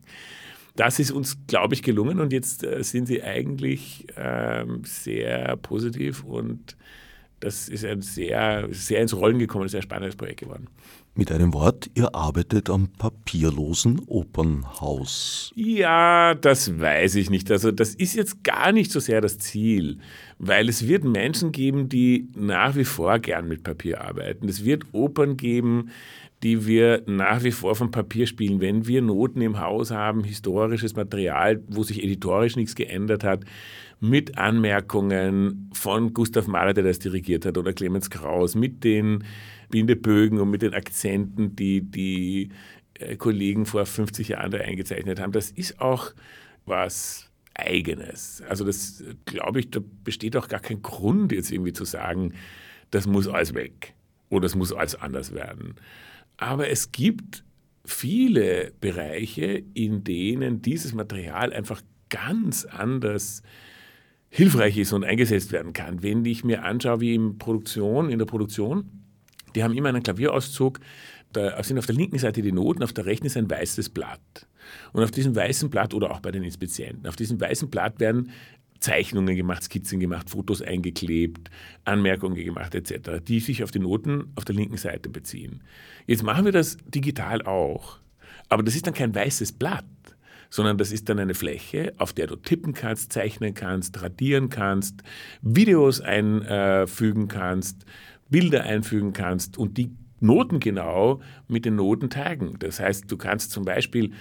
Das 0.76 1.00
ist 1.00 1.12
uns, 1.12 1.38
glaube 1.48 1.74
ich, 1.74 1.84
gelungen 1.84 2.20
und 2.20 2.32
jetzt 2.32 2.64
äh, 2.64 2.84
sind 2.84 3.08
sie 3.08 3.24
eigentlich 3.24 4.08
ähm, 4.16 4.82
sehr 4.86 5.58
positiv 5.58 6.24
und 6.24 6.78
das 7.42 7.70
ist 7.70 7.84
ein 7.84 8.02
sehr, 8.02 8.68
sehr 8.72 9.02
ins 9.02 9.16
Rollen 9.16 9.40
gekommen, 9.40 9.68
sehr 9.68 9.82
spannendes 9.82 10.16
Projekt 10.16 10.42
geworden. 10.42 10.68
Mit 11.14 11.30
einem 11.30 11.54
Wort, 11.54 11.92
ihr 11.94 12.16
arbeitet 12.16 12.70
am 12.70 12.88
papierlosen 12.88 14.00
Opernhaus. 14.08 15.52
Ja, 15.56 16.36
das 16.36 16.80
weiß 16.80 17.16
ich 17.16 17.30
nicht. 17.30 17.52
Also 17.52 17.72
das 17.72 17.94
ist 17.94 18.16
jetzt 18.16 18.46
gar 18.46 18.72
nicht 18.72 18.92
so 18.92 19.02
sehr 19.02 19.20
das 19.20 19.38
Ziel, 19.38 19.98
weil 20.40 20.70
es 20.70 20.88
wird 20.88 21.04
Menschen 21.04 21.52
geben, 21.52 21.90
die 21.90 22.30
nach 22.34 22.78
wie 22.78 22.86
vor 22.86 23.20
gern 23.20 23.50
mit 23.50 23.64
Papier 23.64 24.00
arbeiten. 24.00 24.48
Es 24.48 24.64
wird 24.64 24.86
Opern 24.94 25.36
geben, 25.36 25.90
die 26.44 26.66
wir 26.66 27.04
nach 27.08 27.44
wie 27.44 27.52
vor 27.52 27.76
vom 27.76 27.92
Papier 27.92 28.26
spielen. 28.26 28.62
Wenn 28.62 28.88
wir 28.88 29.02
Noten 29.02 29.42
im 29.42 29.60
Haus 29.60 29.92
haben, 29.92 30.24
historisches 30.24 30.96
Material, 30.96 31.62
wo 31.68 31.84
sich 31.84 32.02
editorisch 32.02 32.56
nichts 32.56 32.74
geändert 32.74 33.26
hat, 33.26 33.44
mit 34.00 34.38
Anmerkungen 34.38 35.70
von 35.74 36.14
Gustav 36.14 36.48
Mahler, 36.48 36.74
der 36.74 36.86
das 36.86 37.00
dirigiert 37.00 37.46
hat, 37.46 37.58
oder 37.58 37.74
Clemens 37.74 38.10
Kraus, 38.10 38.56
mit 38.56 38.84
den 38.86 39.26
Bindebögen 39.72 40.40
und 40.40 40.50
mit 40.50 40.62
den 40.62 40.74
Akzenten, 40.74 41.56
die 41.56 41.82
die 41.82 42.50
äh, 42.96 43.16
Kollegen 43.16 43.66
vor 43.66 43.86
50 43.86 44.30
Jahren 44.30 44.52
da 44.52 44.60
eingezeichnet 44.60 45.20
haben. 45.20 45.32
Das 45.32 45.52
ist 45.52 45.80
auch 45.82 46.14
was 46.66 47.30
Eigenes. 47.54 48.44
Also 48.48 48.66
das 48.66 49.04
glaube 49.26 49.60
ich, 49.60 49.72
da 49.72 49.82
besteht 50.04 50.38
auch 50.38 50.48
gar 50.48 50.60
kein 50.60 50.82
Grund, 50.82 51.32
jetzt 51.32 51.52
irgendwie 51.52 51.74
zu 51.74 51.86
sagen, 51.86 52.34
das 52.92 53.08
muss 53.08 53.28
alles 53.28 53.54
weg 53.54 53.94
oder 54.30 54.46
es 54.46 54.56
muss 54.56 54.72
alles 54.74 54.96
anders 54.96 55.34
werden. 55.34 55.76
Aber 56.38 56.70
es 56.70 56.92
gibt 56.92 57.44
viele 57.86 58.74
Bereiche, 58.80 59.64
in 59.74 60.04
denen 60.04 60.62
dieses 60.62 60.94
Material 60.94 61.52
einfach 61.54 61.82
ganz 62.10 62.66
anders 62.66 63.42
hilfreich 64.30 64.78
ist 64.78 64.94
und 64.94 65.04
eingesetzt 65.04 65.52
werden 65.52 65.74
kann. 65.74 66.04
Wenn 66.04 66.24
ich 66.26 66.44
mir 66.44 66.64
anschaue, 66.64 67.02
wie 67.02 67.16
in 67.16 67.38
Produktion, 67.38 68.10
in 68.10 68.18
der 68.18 68.26
Produktion, 68.26 69.01
die 69.56 69.64
haben 69.64 69.76
immer 69.76 69.90
einen 69.90 70.04
Klavierauszug, 70.04 70.80
da 71.34 71.64
sind 71.64 71.78
auf 71.78 71.86
der 71.86 71.96
linken 71.96 72.20
Seite 72.20 72.42
die 72.42 72.52
Noten, 72.52 72.84
auf 72.84 72.94
der 72.94 73.06
rechten 73.06 73.26
ist 73.26 73.38
ein 73.38 73.50
weißes 73.50 73.90
Blatt. 73.90 74.48
Und 74.94 75.04
auf 75.04 75.12
diesem 75.12 75.36
weißen 75.36 75.70
Blatt 75.70 75.94
oder 75.94 76.12
auch 76.12 76.20
bei 76.20 76.32
den 76.32 76.44
Inspizienten, 76.44 77.08
auf 77.08 77.16
diesem 77.16 77.40
weißen 77.40 77.70
Blatt 77.70 78.00
werden 78.00 78.32
Zeichnungen 78.80 79.36
gemacht, 79.36 79.64
Skizzen 79.64 80.00
gemacht, 80.00 80.30
Fotos 80.30 80.62
eingeklebt, 80.62 81.50
Anmerkungen 81.86 82.44
gemacht 82.44 82.76
etc., 82.76 83.22
die 83.26 83.40
sich 83.40 83.64
auf 83.64 83.72
die 83.72 83.80
Noten 83.80 84.34
auf 84.36 84.44
der 84.44 84.56
linken 84.56 84.78
Seite 84.78 85.10
beziehen. 85.10 85.64
Jetzt 86.08 86.24
machen 86.24 86.46
wir 86.46 86.52
das 86.52 86.78
digital 86.86 87.44
auch, 87.44 88.00
aber 88.50 88.64
das 88.64 88.76
ist 88.76 88.88
dann 88.88 88.94
kein 88.94 89.14
weißes 89.16 89.54
Blatt, 89.54 89.86
sondern 90.50 90.78
das 90.78 90.92
ist 90.92 91.08
dann 91.08 91.20
eine 91.20 91.36
Fläche, 91.36 91.94
auf 91.98 92.12
der 92.12 92.28
du 92.28 92.36
tippen 92.36 92.74
kannst, 92.74 93.14
zeichnen 93.14 93.54
kannst, 93.54 94.02
radieren 94.02 94.50
kannst, 94.50 95.02
Videos 95.42 96.02
einfügen 96.02 97.28
kannst, 97.30 97.86
Bilder 98.32 98.64
einfügen 98.64 99.14
kannst 99.14 99.58
und 99.58 99.78
die 99.78 99.92
Noten 100.20 100.60
genau 100.60 101.22
mit 101.48 101.66
den 101.66 101.76
Noten 101.76 102.10
taggen. 102.10 102.58
Das 102.60 102.80
heißt, 102.80 103.12
du 103.12 103.18
kannst 103.18 103.52
zum 103.52 103.66
Beispiel 103.66 104.12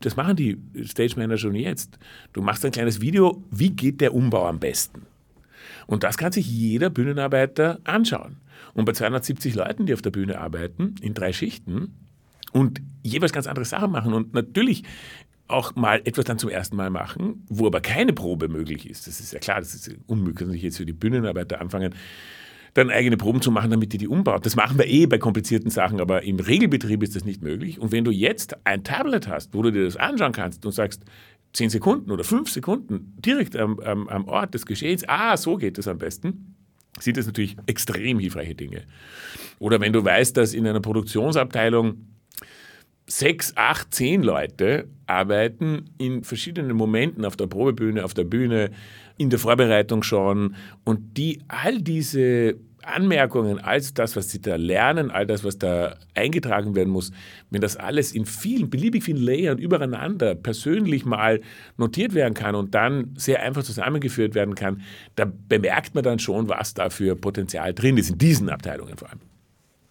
das 0.00 0.16
machen 0.16 0.36
die 0.36 0.58
Stage 0.84 1.14
Manager 1.16 1.38
schon 1.38 1.54
jetzt. 1.54 1.98
Du 2.32 2.42
machst 2.42 2.64
ein 2.64 2.72
kleines 2.72 3.00
Video, 3.00 3.42
wie 3.50 3.70
geht 3.70 4.00
der 4.00 4.14
Umbau 4.14 4.46
am 4.46 4.58
besten? 4.58 5.06
Und 5.86 6.02
das 6.02 6.18
kann 6.18 6.32
sich 6.32 6.46
jeder 6.46 6.90
Bühnenarbeiter 6.90 7.80
anschauen. 7.84 8.36
Und 8.74 8.84
bei 8.84 8.92
270 8.92 9.54
Leuten, 9.54 9.86
die 9.86 9.94
auf 9.94 10.02
der 10.02 10.10
Bühne 10.10 10.38
arbeiten, 10.38 10.96
in 11.00 11.14
drei 11.14 11.32
Schichten 11.32 11.94
und 12.52 12.82
jeweils 13.02 13.32
ganz 13.32 13.46
andere 13.46 13.64
Sachen 13.64 13.90
machen 13.90 14.12
und 14.12 14.34
natürlich 14.34 14.82
auch 15.48 15.76
mal 15.76 16.00
etwas 16.04 16.24
dann 16.24 16.38
zum 16.38 16.50
ersten 16.50 16.76
Mal 16.76 16.90
machen, 16.90 17.44
wo 17.48 17.66
aber 17.66 17.80
keine 17.80 18.12
Probe 18.12 18.48
möglich 18.48 18.90
ist. 18.90 19.06
Das 19.06 19.20
ist 19.20 19.32
ja 19.32 19.38
klar, 19.38 19.60
das 19.60 19.74
ist 19.74 19.96
unmöglich, 20.06 20.62
jetzt 20.62 20.78
für 20.78 20.86
die 20.86 20.92
Bühnenarbeiter 20.92 21.60
anfangen, 21.60 21.94
dann 22.76 22.90
eigene 22.90 23.16
Proben 23.16 23.40
zu 23.40 23.50
machen, 23.50 23.70
damit 23.70 23.92
die 23.92 23.98
die 23.98 24.08
umbaut. 24.08 24.44
Das 24.44 24.54
machen 24.54 24.78
wir 24.78 24.86
eh 24.86 25.06
bei 25.06 25.18
komplizierten 25.18 25.70
Sachen, 25.70 26.00
aber 26.00 26.24
im 26.24 26.38
Regelbetrieb 26.38 27.02
ist 27.02 27.16
das 27.16 27.24
nicht 27.24 27.42
möglich. 27.42 27.80
Und 27.80 27.90
wenn 27.90 28.04
du 28.04 28.10
jetzt 28.10 28.56
ein 28.64 28.84
Tablet 28.84 29.28
hast, 29.28 29.54
wo 29.54 29.62
du 29.62 29.70
dir 29.72 29.84
das 29.84 29.96
anschauen 29.96 30.32
kannst 30.32 30.66
und 30.66 30.72
sagst, 30.72 31.02
zehn 31.54 31.70
Sekunden 31.70 32.10
oder 32.10 32.22
fünf 32.22 32.50
Sekunden 32.50 33.14
direkt 33.18 33.56
am, 33.56 33.80
am, 33.80 34.08
am 34.08 34.28
Ort 34.28 34.52
des 34.52 34.66
Geschehens, 34.66 35.04
ah, 35.08 35.36
so 35.38 35.56
geht 35.56 35.78
es 35.78 35.88
am 35.88 35.96
besten, 35.96 36.54
sind 36.98 37.16
das 37.16 37.26
natürlich 37.26 37.56
extrem 37.66 38.18
hilfreiche 38.18 38.54
Dinge. 38.54 38.82
Oder 39.58 39.80
wenn 39.80 39.94
du 39.94 40.04
weißt, 40.04 40.36
dass 40.36 40.52
in 40.52 40.66
einer 40.66 40.80
Produktionsabteilung 40.80 41.94
sechs, 43.06 43.56
acht, 43.56 43.94
zehn 43.94 44.22
Leute 44.22 44.88
arbeiten 45.06 45.90
in 45.96 46.24
verschiedenen 46.24 46.76
Momenten 46.76 47.24
auf 47.24 47.36
der 47.36 47.46
Probebühne, 47.46 48.04
auf 48.04 48.14
der 48.14 48.24
Bühne, 48.24 48.70
in 49.18 49.30
der 49.30 49.38
Vorbereitung 49.38 50.02
schon 50.02 50.54
und 50.84 51.16
die 51.16 51.40
all 51.48 51.80
diese 51.80 52.56
Anmerkungen, 52.86 53.58
all 53.58 53.80
das, 53.94 54.14
was 54.16 54.30
sie 54.30 54.40
da 54.40 54.56
lernen, 54.56 55.10
all 55.10 55.26
das, 55.26 55.42
was 55.42 55.58
da 55.58 55.96
eingetragen 56.14 56.74
werden 56.76 56.90
muss, 56.90 57.10
wenn 57.50 57.60
das 57.60 57.76
alles 57.76 58.12
in 58.12 58.26
vielen, 58.26 58.70
beliebig 58.70 59.02
vielen 59.02 59.22
Layern 59.22 59.58
übereinander 59.58 60.34
persönlich 60.34 61.04
mal 61.04 61.40
notiert 61.76 62.14
werden 62.14 62.34
kann 62.34 62.54
und 62.54 62.74
dann 62.74 63.12
sehr 63.16 63.42
einfach 63.42 63.64
zusammengeführt 63.64 64.34
werden 64.34 64.54
kann, 64.54 64.82
da 65.16 65.30
bemerkt 65.48 65.94
man 65.94 66.04
dann 66.04 66.18
schon, 66.18 66.48
was 66.48 66.74
da 66.74 66.90
für 66.90 67.16
Potenzial 67.16 67.74
drin 67.74 67.98
ist, 67.98 68.10
in 68.10 68.18
diesen 68.18 68.48
Abteilungen 68.48 68.96
vor 68.96 69.10
allem. 69.10 69.20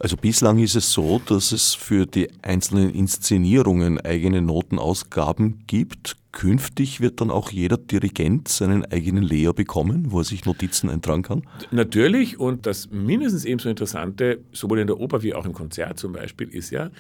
Also 0.06 0.18
bislang 0.18 0.60
ist 0.60 0.76
es 0.76 0.92
so, 0.92 1.20
dass 1.26 1.52
es 1.52 1.74
für 1.74 2.06
die 2.06 2.30
einzelnen 2.44 2.94
Inszenierungen 2.94 4.00
eigene 4.00 4.40
Notenausgaben 4.40 5.64
gibt. 5.66 6.16
Künftig 6.32 7.02
wird 7.02 7.22
dann 7.22 7.32
auch 7.32 7.50
jeder 7.50 7.78
Dirigent 7.78 8.48
seinen 8.48 8.86
eigenen 8.86 9.24
Layer 9.24 9.52
bekommen, 9.52 10.12
wo 10.12 10.20
er 10.20 10.24
sich 10.24 10.46
Notizen 10.46 10.92
eintragen 10.92 11.24
kann? 11.24 11.42
Natürlich 11.72 12.40
und 12.40 12.68
das 12.68 12.92
mindestens 12.92 13.46
ebenso 13.46 13.68
Interessante, 13.68 14.42
sowohl 14.52 14.78
in 14.78 14.86
der 14.86 15.00
Oper 15.00 15.24
wie 15.24 15.34
auch 15.34 15.48
im 15.48 15.54
Konzert 15.54 15.98
zum 15.98 16.14
Beispiel, 16.14 16.50
ist 16.50 16.70
ja, 16.70 16.92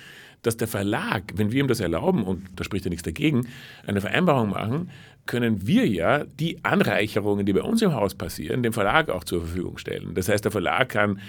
dass 0.41 0.57
der 0.57 0.67
Verlag, 0.67 1.33
wenn 1.35 1.51
wir 1.51 1.59
ihm 1.59 1.67
das 1.67 1.81
erlauben, 1.81 2.23
und 2.23 2.47
da 2.55 2.63
spricht 2.63 2.85
ja 2.85 2.89
nichts 2.89 3.03
dagegen, 3.03 3.45
eine 3.85 4.01
Vereinbarung 4.01 4.49
machen, 4.49 4.89
können 5.27 5.67
wir 5.67 5.87
ja 5.87 6.23
die 6.23 6.65
Anreicherungen, 6.65 7.45
die 7.45 7.53
bei 7.53 7.61
uns 7.61 7.83
im 7.83 7.93
Haus 7.93 8.15
passieren, 8.15 8.63
dem 8.63 8.73
Verlag 8.73 9.11
auch 9.11 9.23
zur 9.23 9.41
Verfügung 9.41 9.77
stellen. 9.77 10.15
Das 10.15 10.27
heißt, 10.27 10.43
der 10.43 10.51
Verlag 10.51 10.89
kann 10.89 11.19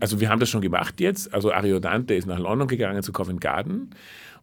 also 0.00 0.20
wir 0.20 0.28
haben 0.28 0.40
das 0.40 0.48
schon 0.48 0.60
gemacht 0.60 1.00
jetzt. 1.00 1.32
Also 1.32 1.52
Ariodante 1.52 2.14
ist 2.14 2.26
nach 2.26 2.38
London 2.38 2.68
gegangen 2.68 3.02
zu 3.02 3.12
Covent 3.12 3.40
Garden. 3.40 3.90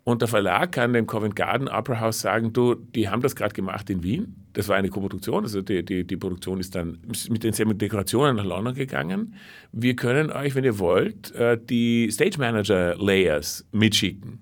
Und 0.04 0.22
der 0.22 0.30
Verlag 0.30 0.72
kann 0.72 0.94
dem 0.94 1.06
Covent 1.06 1.36
Garden 1.36 1.68
Opera 1.68 2.00
House 2.00 2.22
sagen, 2.22 2.54
du, 2.54 2.76
die 2.76 3.10
haben 3.10 3.22
das 3.22 3.36
gerade 3.36 3.54
gemacht 3.54 3.90
in 3.90 4.04
Wien. 4.04 4.36
Das 4.54 4.70
war 4.70 4.78
eine 4.78 4.88
Koproduktion, 4.88 5.44
also 5.44 5.62
die, 5.62 5.84
die, 5.84 6.08
die 6.08 6.16
Produktion 6.16 6.62
ist 6.62 6.76
dann 6.76 7.00
mit 7.30 7.44
den 7.44 7.78
Dekorationen 7.78 8.38
nach 8.38 8.46
London 8.46 8.74
gegangen. 8.74 9.36
Wir 9.74 9.98
können 9.98 10.32
euch, 10.32 10.56
wenn 10.56 10.64
ihr 10.64 10.80
wollt, 10.80 11.36
äh, 11.36 11.60
die 11.62 12.10
Stage 12.10 12.38
Manager 12.40 12.96
Layers 12.96 13.66
mitschicken. 13.74 14.40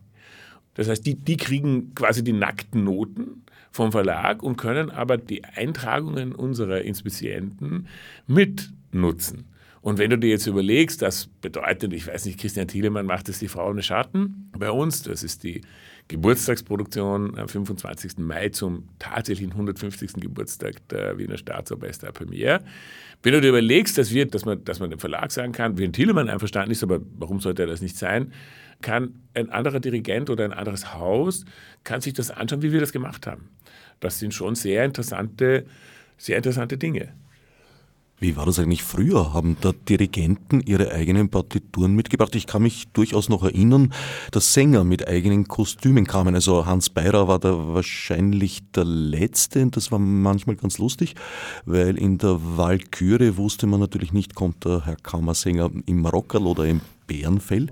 Das 0.75 0.87
heißt, 0.87 1.03
die, 1.03 1.15
die 1.15 1.37
kriegen 1.37 1.95
quasi 1.95 2.23
die 2.23 2.33
nackten 2.33 2.83
Noten 2.83 3.43
vom 3.71 3.91
Verlag 3.91 4.43
und 4.43 4.57
können 4.57 4.91
aber 4.91 5.17
die 5.17 5.43
Eintragungen 5.43 6.35
unserer 6.35 6.81
Inspizienten 6.81 7.87
mitnutzen. 8.27 9.45
Und 9.85 9.99
wenn 9.99 10.09
du 10.09 10.17
dir 10.17 10.31
jetzt 10.31 10.47
überlegst, 10.47 11.03
das 11.03 11.27
bedeutet, 11.27 11.93
ich 11.93 12.07
weiß 12.07 12.25
nicht, 12.25 12.39
Christian 12.39 12.67
Thielemann 12.67 13.05
macht 13.05 13.29
es 13.29 13.37
die 13.37 13.47
Frau 13.47 13.69
ohne 13.69 13.83
Schatten 13.83 14.49
bei 14.57 14.71
uns, 14.71 15.03
das 15.03 15.21
ist 15.21 15.43
die 15.43 15.61
Geburtstagsproduktion 16.07 17.37
am 17.37 17.47
25. 17.47 18.17
Mai 18.17 18.49
zum 18.49 18.89
tatsächlichen 18.97 19.51
150. 19.51 20.13
Geburtstag 20.13 20.87
der 20.89 21.19
Wiener 21.19 21.37
Staatsorchester 21.37 22.11
Premiere. 22.13 22.61
Wenn 23.21 23.33
du 23.33 23.41
dir 23.41 23.49
überlegst, 23.49 23.95
dass, 23.99 24.11
wir, 24.11 24.25
dass, 24.25 24.43
man, 24.43 24.65
dass 24.65 24.79
man 24.79 24.89
dem 24.89 24.97
Verlag 24.97 25.31
sagen 25.31 25.51
kann, 25.51 25.77
wenn 25.77 25.93
Thielemann 25.93 26.29
einverstanden 26.29 26.71
ist, 26.71 26.81
aber 26.81 26.99
warum 27.19 27.39
sollte 27.39 27.61
er 27.61 27.67
das 27.67 27.81
nicht 27.81 27.95
sein, 27.95 28.33
kann 28.81 29.13
ein 29.35 29.51
anderer 29.51 29.79
Dirigent 29.79 30.31
oder 30.31 30.45
ein 30.45 30.53
anderes 30.53 30.95
Haus 30.95 31.45
kann 31.83 32.01
sich 32.01 32.13
das 32.13 32.31
anschauen, 32.31 32.63
wie 32.63 32.71
wir 32.71 32.79
das 32.79 32.91
gemacht 32.91 33.27
haben. 33.27 33.51
Das 33.99 34.17
sind 34.17 34.33
schon 34.33 34.55
sehr 34.55 34.83
interessante, 34.83 35.67
sehr 36.17 36.37
interessante 36.37 36.75
Dinge. 36.75 37.13
Wie 38.17 38.37
war 38.37 38.45
das 38.45 38.59
eigentlich 38.59 38.81
früher? 38.81 39.33
Haben 39.33 39.57
da 39.59 39.73
Dirigenten 39.73 40.61
ihre 40.61 40.91
eigenen 40.93 41.27
Partituren 41.27 41.93
mitgebracht? 41.95 42.33
Ich 42.35 42.47
kann 42.47 42.63
mich 42.63 42.87
durchaus 42.93 43.27
noch 43.27 43.43
erinnern, 43.43 43.93
dass 44.31 44.53
Sänger 44.53 44.85
mit 44.85 45.05
eigenen 45.05 45.49
Kostümen 45.49 46.07
kamen. 46.07 46.33
Also 46.33 46.65
Hans 46.65 46.89
Beirer 46.89 47.27
war 47.27 47.39
da 47.39 47.73
wahrscheinlich 47.73 48.61
der 48.71 48.85
Letzte 48.85 49.63
und 49.63 49.75
das 49.75 49.91
war 49.91 49.99
manchmal 49.99 50.55
ganz 50.55 50.77
lustig, 50.77 51.15
weil 51.65 51.97
in 51.97 52.17
der 52.17 52.39
Walküre 52.57 53.35
wusste 53.35 53.67
man 53.67 53.81
natürlich 53.81 54.13
nicht, 54.13 54.33
kommt 54.33 54.63
der 54.63 54.85
Herr 54.85 54.95
Kammersänger 54.95 55.69
im 55.85 56.01
Marokkerl 56.01 56.47
oder 56.47 56.65
im 56.65 56.79
Bärenfell. 57.07 57.67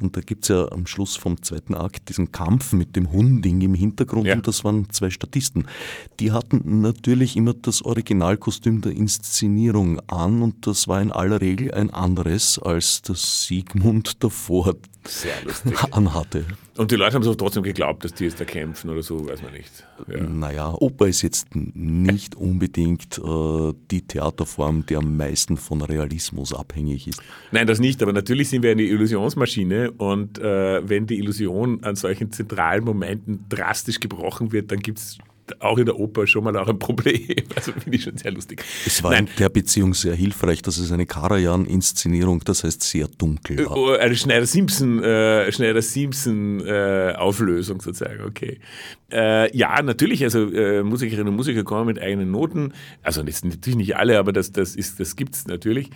Und 0.00 0.16
da 0.16 0.20
gibt 0.20 0.44
es 0.44 0.48
ja 0.48 0.70
am 0.72 0.86
Schluss 0.86 1.16
vom 1.16 1.42
zweiten 1.42 1.74
Akt 1.74 2.08
diesen 2.08 2.32
Kampf 2.32 2.72
mit 2.72 2.96
dem 2.96 3.12
Hunding 3.12 3.60
im 3.60 3.74
Hintergrund 3.74 4.26
ja. 4.26 4.34
und 4.34 4.46
das 4.46 4.64
waren 4.64 4.90
zwei 4.90 5.10
Statisten. 5.10 5.66
Die 6.20 6.32
hatten 6.32 6.80
natürlich 6.80 7.36
immer 7.36 7.54
das 7.54 7.82
Originalkostüm 7.82 8.80
der 8.80 8.92
Inszenierung 8.92 10.00
an 10.08 10.42
und 10.42 10.66
das 10.66 10.88
war 10.88 11.00
in 11.00 11.12
aller 11.12 11.40
Regel 11.40 11.72
ein 11.72 11.90
anderes 11.90 12.58
als 12.58 13.02
das 13.02 13.46
Siegmund 13.46 14.22
davor 14.22 14.74
anhatte. 15.90 16.44
Und 16.78 16.92
die 16.92 16.94
Leute 16.96 17.16
haben 17.16 17.24
so 17.24 17.34
trotzdem 17.34 17.64
geglaubt, 17.64 18.04
dass 18.04 18.14
die 18.14 18.24
jetzt 18.24 18.40
da 18.40 18.44
kämpfen 18.44 18.88
oder 18.88 19.02
so, 19.02 19.28
weiß 19.28 19.42
man 19.42 19.52
nicht. 19.52 19.84
Ja. 20.06 20.22
Naja, 20.22 20.74
Oper 20.74 21.08
ist 21.08 21.22
jetzt 21.22 21.48
nicht 21.52 22.36
unbedingt 22.36 23.18
äh, 23.18 23.72
die 23.90 24.02
Theaterform, 24.02 24.86
die 24.86 24.94
am 24.94 25.16
meisten 25.16 25.56
von 25.56 25.82
Realismus 25.82 26.54
abhängig 26.54 27.08
ist. 27.08 27.20
Nein, 27.50 27.66
das 27.66 27.80
nicht, 27.80 28.00
aber 28.00 28.12
natürlich 28.12 28.48
sind 28.48 28.62
wir 28.62 28.70
eine 28.70 28.84
Illusionsmaschine 28.84 29.90
und 29.90 30.38
äh, 30.38 30.88
wenn 30.88 31.08
die 31.08 31.18
Illusion 31.18 31.82
an 31.82 31.96
solchen 31.96 32.30
zentralen 32.30 32.84
Momenten 32.84 33.44
drastisch 33.48 33.98
gebrochen 33.98 34.52
wird, 34.52 34.70
dann 34.70 34.78
gibt 34.78 34.98
es 34.98 35.18
auch 35.60 35.78
in 35.78 35.86
der 35.86 35.98
Oper 35.98 36.26
schon 36.26 36.44
mal 36.44 36.56
auch 36.56 36.68
ein 36.68 36.78
Problem. 36.78 37.18
Also 37.56 37.72
finde 37.72 37.96
ich 37.96 38.04
schon 38.04 38.16
sehr 38.16 38.30
lustig. 38.30 38.62
Es 38.86 39.02
war 39.02 39.10
Nein. 39.10 39.26
in 39.26 39.36
der 39.38 39.48
Beziehung 39.48 39.94
sehr 39.94 40.14
hilfreich, 40.14 40.62
dass 40.62 40.78
es 40.78 40.92
eine 40.92 41.06
Karajan-Inszenierung, 41.06 42.44
das 42.44 42.62
heißt 42.62 42.82
sehr 42.82 43.08
dunkel 43.08 43.66
war. 43.66 43.76
Oh, 43.76 43.90
eine 43.90 44.14
Schneider-Simpson 44.14 45.02
äh, 45.02 45.50
Schneider 45.52 45.82
Simpson, 45.82 46.60
äh, 46.64 47.14
Auflösung 47.16 47.80
sozusagen, 47.80 48.24
okay. 48.24 48.60
Äh, 49.10 49.56
ja, 49.56 49.80
natürlich, 49.82 50.22
also 50.22 50.50
äh, 50.52 50.82
Musikerinnen 50.82 51.28
und 51.28 51.36
Musiker 51.36 51.64
kommen 51.64 51.86
mit 51.86 52.00
eigenen 52.00 52.30
Noten, 52.30 52.72
also 53.02 53.22
jetzt 53.22 53.44
natürlich 53.44 53.76
nicht 53.76 53.96
alle, 53.96 54.18
aber 54.18 54.32
das, 54.32 54.52
das, 54.52 54.76
das 54.76 55.16
gibt 55.16 55.34
es 55.34 55.46
natürlich. 55.46 55.90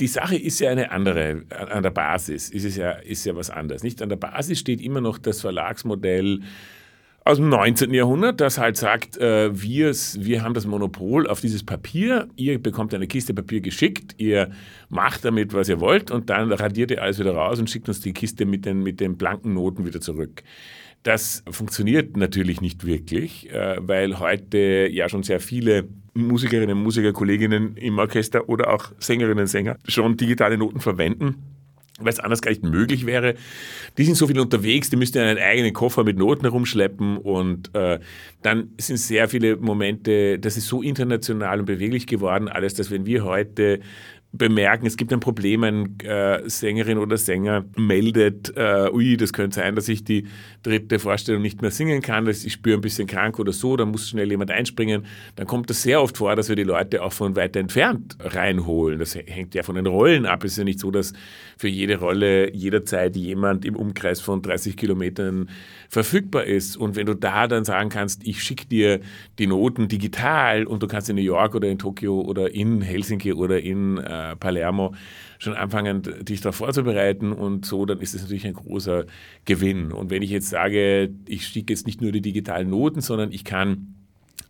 Die 0.00 0.06
Sache 0.06 0.36
ist 0.36 0.60
ja 0.60 0.70
eine 0.70 0.90
andere. 0.90 1.42
An 1.50 1.82
der 1.82 1.90
Basis 1.90 2.50
ist 2.50 2.64
es 2.64 2.76
ja, 2.76 2.92
ist 2.92 3.24
ja 3.24 3.34
was 3.34 3.50
anderes. 3.50 3.82
Nicht? 3.82 4.00
An 4.00 4.08
der 4.08 4.16
Basis 4.16 4.58
steht 4.58 4.80
immer 4.80 5.00
noch 5.00 5.18
das 5.18 5.40
Verlagsmodell 5.40 6.40
aus 7.28 7.36
dem 7.36 7.50
19. 7.50 7.92
Jahrhundert, 7.92 8.40
das 8.40 8.56
halt 8.56 8.78
sagt, 8.78 9.18
äh, 9.18 9.50
wir, 9.52 9.92
haben 10.42 10.54
das 10.54 10.64
Monopol 10.64 11.26
auf 11.26 11.42
dieses 11.42 11.62
Papier, 11.62 12.26
ihr 12.36 12.58
bekommt 12.58 12.94
eine 12.94 13.06
Kiste 13.06 13.34
Papier 13.34 13.60
geschickt, 13.60 14.14
ihr 14.16 14.50
macht 14.88 15.26
damit, 15.26 15.52
was 15.52 15.68
ihr 15.68 15.78
wollt 15.78 16.10
und 16.10 16.30
dann 16.30 16.50
radiert 16.50 16.90
ihr 16.90 17.02
alles 17.02 17.18
wieder 17.18 17.34
raus 17.34 17.58
und 17.58 17.68
schickt 17.68 17.86
uns 17.86 18.00
die 18.00 18.14
Kiste 18.14 18.46
mit 18.46 18.64
den, 18.64 18.82
mit 18.82 18.98
den 18.98 19.18
blanken 19.18 19.52
Noten 19.52 19.84
wieder 19.84 20.00
zurück. 20.00 20.42
Das 21.02 21.44
funktioniert 21.50 22.16
natürlich 22.16 22.62
nicht 22.62 22.86
wirklich, 22.86 23.52
äh, 23.52 23.76
weil 23.78 24.18
heute 24.20 24.88
ja 24.90 25.10
schon 25.10 25.22
sehr 25.22 25.40
viele 25.40 25.86
Musikerinnen 26.14 26.78
und 26.78 26.82
Musiker, 26.82 27.12
Kolleginnen 27.12 27.76
im 27.76 27.98
Orchester 27.98 28.48
oder 28.48 28.72
auch 28.72 28.92
Sängerinnen 29.00 29.40
und 29.40 29.48
Sänger 29.48 29.76
schon 29.86 30.16
digitale 30.16 30.56
Noten 30.56 30.80
verwenden 30.80 31.57
weil 31.98 32.12
es 32.12 32.20
anders 32.20 32.42
gar 32.42 32.50
nicht 32.50 32.62
möglich 32.62 33.06
wäre. 33.06 33.34
Die 33.96 34.04
sind 34.04 34.16
so 34.16 34.26
viel 34.26 34.38
unterwegs, 34.38 34.90
die 34.90 34.96
müssten 34.96 35.18
einen 35.18 35.38
eigenen 35.38 35.72
Koffer 35.72 36.04
mit 36.04 36.16
Noten 36.16 36.42
herumschleppen 36.42 37.18
und 37.18 37.74
äh, 37.74 37.98
dann 38.42 38.70
sind 38.78 38.98
sehr 38.98 39.28
viele 39.28 39.56
Momente, 39.56 40.38
das 40.38 40.56
ist 40.56 40.68
so 40.68 40.82
international 40.82 41.60
und 41.60 41.66
beweglich 41.66 42.06
geworden, 42.06 42.48
alles, 42.48 42.74
dass 42.74 42.90
wenn 42.90 43.06
wir 43.06 43.24
heute 43.24 43.80
bemerken, 44.32 44.86
es 44.86 44.98
gibt 44.98 45.10
ein 45.12 45.20
Problem, 45.20 45.64
ein 45.64 45.98
äh, 46.00 46.42
Sängerin 46.48 46.98
oder 46.98 47.16
Sänger 47.16 47.64
meldet, 47.76 48.54
äh, 48.56 48.90
ui, 48.92 49.16
das 49.16 49.32
könnte 49.32 49.56
sein, 49.56 49.74
dass 49.74 49.88
ich 49.88 50.04
die 50.04 50.26
dritte 50.62 50.98
Vorstellung 50.98 51.40
nicht 51.40 51.62
mehr 51.62 51.70
singen 51.70 52.02
kann, 52.02 52.26
dass 52.26 52.44
ich 52.44 52.52
spüre 52.52 52.76
ein 52.76 52.82
bisschen 52.82 53.06
krank 53.06 53.38
oder 53.38 53.52
so, 53.52 53.76
dann 53.76 53.90
muss 53.90 54.10
schnell 54.10 54.30
jemand 54.30 54.50
einspringen. 54.50 55.06
Dann 55.36 55.46
kommt 55.46 55.70
das 55.70 55.82
sehr 55.82 56.02
oft 56.02 56.18
vor, 56.18 56.36
dass 56.36 56.50
wir 56.50 56.56
die 56.56 56.64
Leute 56.64 57.02
auch 57.02 57.12
von 57.14 57.36
weiter 57.36 57.58
entfernt 57.58 58.18
reinholen. 58.20 58.98
Das 58.98 59.14
hängt 59.14 59.54
ja 59.54 59.62
von 59.62 59.76
den 59.76 59.86
Rollen 59.86 60.26
ab. 60.26 60.44
Es 60.44 60.52
ist 60.52 60.58
ja 60.58 60.64
nicht 60.64 60.80
so, 60.80 60.90
dass 60.90 61.14
für 61.56 61.68
jede 61.68 61.98
Rolle 61.98 62.54
jederzeit 62.54 63.16
jemand 63.16 63.64
im 63.64 63.76
Umkreis 63.76 64.20
von 64.20 64.42
30 64.42 64.76
Kilometern 64.76 65.48
verfügbar 65.88 66.44
ist. 66.44 66.76
Und 66.76 66.96
wenn 66.96 67.06
du 67.06 67.14
da 67.14 67.48
dann 67.48 67.64
sagen 67.64 67.88
kannst, 67.88 68.26
ich 68.26 68.42
schicke 68.42 68.66
dir 68.66 69.00
die 69.38 69.46
Noten 69.46 69.88
digital 69.88 70.66
und 70.66 70.82
du 70.82 70.86
kannst 70.86 71.08
in 71.08 71.16
New 71.16 71.22
York 71.22 71.54
oder 71.54 71.68
in 71.68 71.78
Tokio 71.78 72.20
oder 72.20 72.54
in 72.54 72.82
Helsinki 72.82 73.32
oder 73.32 73.60
in 73.60 73.96
äh, 73.96 74.17
Palermo 74.36 74.94
schon 75.38 75.54
anfangen, 75.54 76.02
dich 76.22 76.40
darauf 76.40 76.56
vorzubereiten 76.56 77.32
und 77.32 77.64
so, 77.64 77.86
dann 77.86 78.00
ist 78.00 78.14
das 78.14 78.22
natürlich 78.22 78.46
ein 78.46 78.54
großer 78.54 79.04
Gewinn. 79.44 79.92
Und 79.92 80.10
wenn 80.10 80.22
ich 80.22 80.30
jetzt 80.30 80.48
sage, 80.48 81.10
ich 81.26 81.46
schicke 81.46 81.72
jetzt 81.72 81.86
nicht 81.86 82.00
nur 82.00 82.12
die 82.12 82.20
digitalen 82.20 82.70
Noten, 82.70 83.00
sondern 83.00 83.32
ich 83.32 83.44
kann 83.44 83.94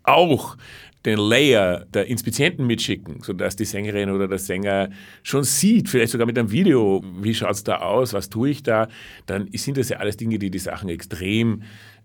auch 0.02 0.56
den 1.04 1.18
Layer 1.18 1.86
der 1.94 2.06
Inspizienten 2.06 2.66
mitschicken, 2.66 3.22
sodass 3.22 3.56
die 3.56 3.64
Sängerin 3.64 4.10
oder 4.10 4.26
der 4.26 4.38
Sänger 4.38 4.90
schon 5.22 5.44
sieht, 5.44 5.88
vielleicht 5.88 6.12
sogar 6.12 6.26
mit 6.26 6.38
einem 6.38 6.50
Video, 6.50 7.02
wie 7.20 7.34
schaut 7.34 7.52
es 7.52 7.64
da 7.64 7.78
aus, 7.78 8.12
was 8.12 8.28
tue 8.28 8.50
ich 8.50 8.62
da, 8.62 8.88
dann 9.26 9.48
sind 9.52 9.76
das 9.76 9.90
ja 9.90 9.98
alles 9.98 10.16
Dinge, 10.16 10.38
die 10.38 10.50
die 10.50 10.58
Sachen 10.58 10.88
extrem 10.88 11.62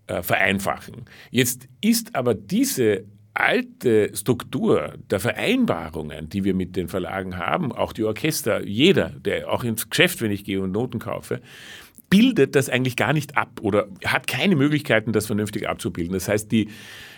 äh, 0.08 0.22
vereinfachen. 0.22 1.06
Jetzt 1.32 1.68
ist 1.82 2.16
aber 2.16 2.34
diese 2.34 3.06
alte 3.34 4.16
Struktur 4.16 4.94
der 5.10 5.20
Vereinbarungen, 5.20 6.30
die 6.30 6.44
wir 6.44 6.54
mit 6.54 6.76
den 6.76 6.88
Verlagen 6.88 7.38
haben, 7.38 7.72
auch 7.72 7.94
die 7.94 8.04
Orchester, 8.04 8.64
jeder, 8.64 9.10
der 9.10 9.50
auch 9.52 9.64
ins 9.64 9.90
Geschäft, 9.90 10.22
wenn 10.22 10.32
ich 10.32 10.44
gehe 10.44 10.62
und 10.62 10.72
Noten 10.72 11.00
kaufe, 11.00 11.42
bildet 12.10 12.56
das 12.56 12.70
eigentlich 12.70 12.96
gar 12.96 13.12
nicht 13.12 13.38
ab 13.38 13.60
oder 13.62 13.88
hat 14.06 14.28
keine 14.28 14.56
Möglichkeiten, 14.56 15.14
das 15.14 15.26
vernünftig 15.26 15.68
abzubilden. 15.68 16.14
Das 16.14 16.28
heißt, 16.28 16.52
die 16.52 16.70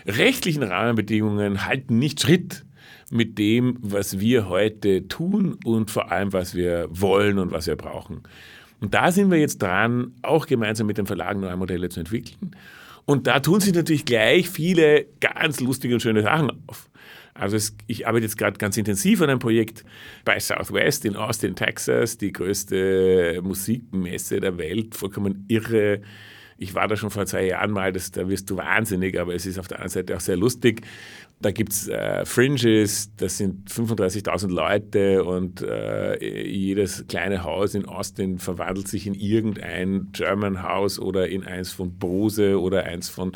rechtlichen 0.06 0.62
Rahmenbedingungen 0.62 1.66
halten 1.66 1.98
nicht 1.98 2.22
Schritt 2.22 2.64
mit 3.10 3.38
dem, 3.38 3.76
was 3.82 4.20
wir 4.20 4.48
heute 4.48 5.06
tun 5.06 5.58
und 5.64 5.90
vor 5.90 6.10
allem, 6.10 6.32
was 6.32 6.54
wir 6.54 6.88
wollen 6.90 7.38
und 7.38 7.52
was 7.52 7.66
wir 7.66 7.76
brauchen. 7.76 8.22
Und 8.80 8.94
da 8.94 9.12
sind 9.12 9.30
wir 9.30 9.38
jetzt 9.38 9.60
dran, 9.60 10.12
auch 10.22 10.46
gemeinsam 10.46 10.86
mit 10.86 10.98
den 10.98 11.06
Verlagen 11.06 11.40
neue 11.40 11.56
Modelle 11.56 11.88
zu 11.88 12.00
entwickeln. 12.00 12.52
Und 13.06 13.28
da 13.28 13.40
tun 13.40 13.60
sich 13.60 13.72
natürlich 13.72 14.04
gleich 14.04 14.50
viele 14.50 15.06
ganz 15.20 15.60
lustige 15.60 15.94
und 15.94 16.00
schöne 16.00 16.22
Sachen 16.22 16.50
auf. 16.66 16.90
Also 17.34 17.56
es, 17.56 17.76
ich 17.86 18.06
arbeite 18.06 18.24
jetzt 18.24 18.38
gerade 18.38 18.58
ganz 18.58 18.76
intensiv 18.76 19.20
an 19.20 19.30
einem 19.30 19.38
Projekt 19.38 19.84
bei 20.24 20.38
Southwest 20.40 21.04
in 21.04 21.16
Austin, 21.16 21.54
Texas, 21.54 22.18
die 22.18 22.32
größte 22.32 23.40
Musikmesse 23.42 24.40
der 24.40 24.58
Welt, 24.58 24.94
vollkommen 24.94 25.44
irre. 25.48 26.00
Ich 26.58 26.74
war 26.74 26.88
da 26.88 26.96
schon 26.96 27.10
vor 27.10 27.26
zwei 27.26 27.46
Jahren 27.46 27.70
mal, 27.70 27.92
das, 27.92 28.10
da 28.12 28.28
wirst 28.28 28.48
du 28.48 28.56
wahnsinnig, 28.56 29.18
aber 29.18 29.34
es 29.34 29.44
ist 29.44 29.58
auf 29.58 29.68
der 29.68 29.78
anderen 29.78 29.92
Seite 29.92 30.16
auch 30.16 30.20
sehr 30.20 30.36
lustig. 30.36 30.82
Da 31.38 31.50
gibt 31.50 31.72
es 31.72 31.86
äh, 31.88 32.24
Fringes, 32.24 33.14
das 33.18 33.36
sind 33.36 33.70
35.000 33.70 34.48
Leute 34.48 35.22
und 35.22 35.60
äh, 35.60 36.18
jedes 36.48 37.06
kleine 37.08 37.44
Haus 37.44 37.74
in 37.74 37.84
Austin 37.84 38.38
verwandelt 38.38 38.88
sich 38.88 39.06
in 39.06 39.12
irgendein 39.12 40.08
German 40.12 40.62
House 40.62 40.98
oder 40.98 41.28
in 41.28 41.44
eins 41.44 41.72
von 41.72 41.98
Bose 41.98 42.58
oder 42.58 42.84
eins 42.84 43.10
von 43.10 43.32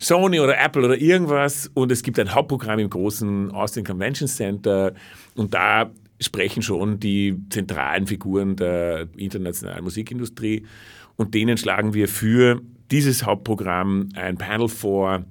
Sony 0.00 0.40
oder 0.40 0.58
Apple 0.58 0.84
oder 0.84 0.96
irgendwas. 0.96 1.70
Und 1.72 1.92
es 1.92 2.02
gibt 2.02 2.18
ein 2.18 2.34
Hauptprogramm 2.34 2.80
im 2.80 2.90
großen 2.90 3.52
Austin 3.52 3.84
Convention 3.84 4.28
Center 4.28 4.94
und 5.36 5.54
da 5.54 5.92
sprechen 6.20 6.62
schon 6.62 6.98
die 6.98 7.36
zentralen 7.48 8.08
Figuren 8.08 8.56
der 8.56 9.06
internationalen 9.16 9.84
Musikindustrie 9.84 10.66
und 11.20 11.34
denen 11.34 11.58
schlagen 11.58 11.92
wir 11.92 12.08
für 12.08 12.62
dieses 12.90 13.26
Hauptprogramm 13.26 14.08
ein 14.14 14.38
Panel 14.38 14.68
vor, 14.68 15.26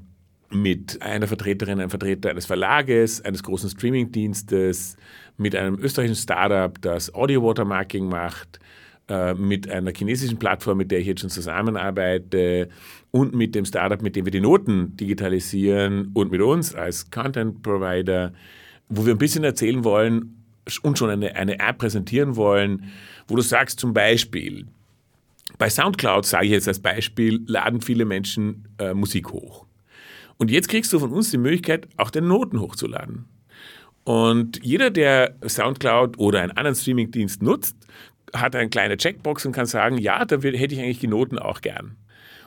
mit 0.52 1.02
einer 1.02 1.26
Vertreterin, 1.26 1.80
einem 1.80 1.90
Vertreter 1.90 2.30
eines 2.30 2.46
Verlages, 2.46 3.26
eines 3.26 3.42
großen 3.42 3.72
Streamingdienstes, 3.72 4.98
mit 5.38 5.56
einem 5.56 5.80
österreichischen 5.80 6.22
Startup, 6.22 6.80
das 6.80 7.12
Audio 7.16 7.42
Watermarking 7.42 8.08
macht, 8.08 8.60
äh, 9.08 9.34
mit 9.34 9.68
einer 9.68 9.92
chinesischen 9.92 10.38
Plattform, 10.38 10.78
mit 10.78 10.92
der 10.92 11.00
ich 11.00 11.08
jetzt 11.08 11.22
schon 11.22 11.32
zusammenarbeite 11.32 12.70
und 13.10 13.34
mit 13.34 13.56
dem 13.56 13.66
Startup, 13.66 14.00
mit 14.00 14.16
dem 14.16 14.26
wir 14.26 14.32
die 14.32 14.42
Noten 14.42 14.96
digitalisieren 14.96 16.12
und 16.14 16.30
mit 16.30 16.42
uns 16.42 16.76
als 16.76 17.10
Content 17.10 17.64
Provider, 17.64 18.32
wo 18.90 19.08
wir 19.08 19.16
ein 19.16 19.18
bisschen 19.20 19.44
erzählen 19.44 19.84
wollen 19.84 20.46
und 20.84 21.00
schon 21.00 21.10
eine, 21.10 21.36
eine 21.36 21.58
App 21.58 21.80
präsentieren 21.80 22.36
wollen, 22.36 22.92
wo 23.28 23.36
du 23.36 23.42
sagst 23.42 23.80
zum 23.80 23.92
Beispiel, 23.92 24.68
bei 25.58 25.70
SoundCloud, 25.70 26.26
sage 26.26 26.46
ich 26.46 26.52
jetzt 26.52 26.68
als 26.68 26.80
Beispiel, 26.80 27.42
laden 27.48 27.82
viele 27.82 28.06
Menschen 28.06 28.68
äh, 28.78 28.94
Musik 28.94 29.32
hoch. 29.32 29.66
Und 30.38 30.52
jetzt 30.52 30.70
kriegst 30.70 30.94
du 30.94 31.00
von 31.00 31.12
uns 31.12 31.32
die 31.32 31.38
Möglichkeit, 31.38 31.88
auch 31.98 32.12
den 32.12 32.28
Noten 32.28 32.62
hochzuladen. 32.62 33.26
Und 34.06 34.64
jeder, 34.64 34.90
der 34.90 35.36
Soundcloud 35.46 36.18
oder 36.18 36.42
einen 36.42 36.52
anderen 36.52 36.76
Streamingdienst 36.76 37.44
nutzt, 37.44 37.76
hat 38.34 38.56
eine 38.56 38.70
kleine 38.70 38.98
Checkbox 38.98 39.46
und 39.46 39.52
kann 39.52 39.66
sagen, 39.66 39.98
ja, 39.98 40.24
da 40.26 40.38
hätte 40.38 40.76
ich 40.76 40.80
eigentlich 40.80 41.00
die 41.00 41.08
Noten 41.08 41.40
auch 41.40 41.62
gern. 41.62 41.98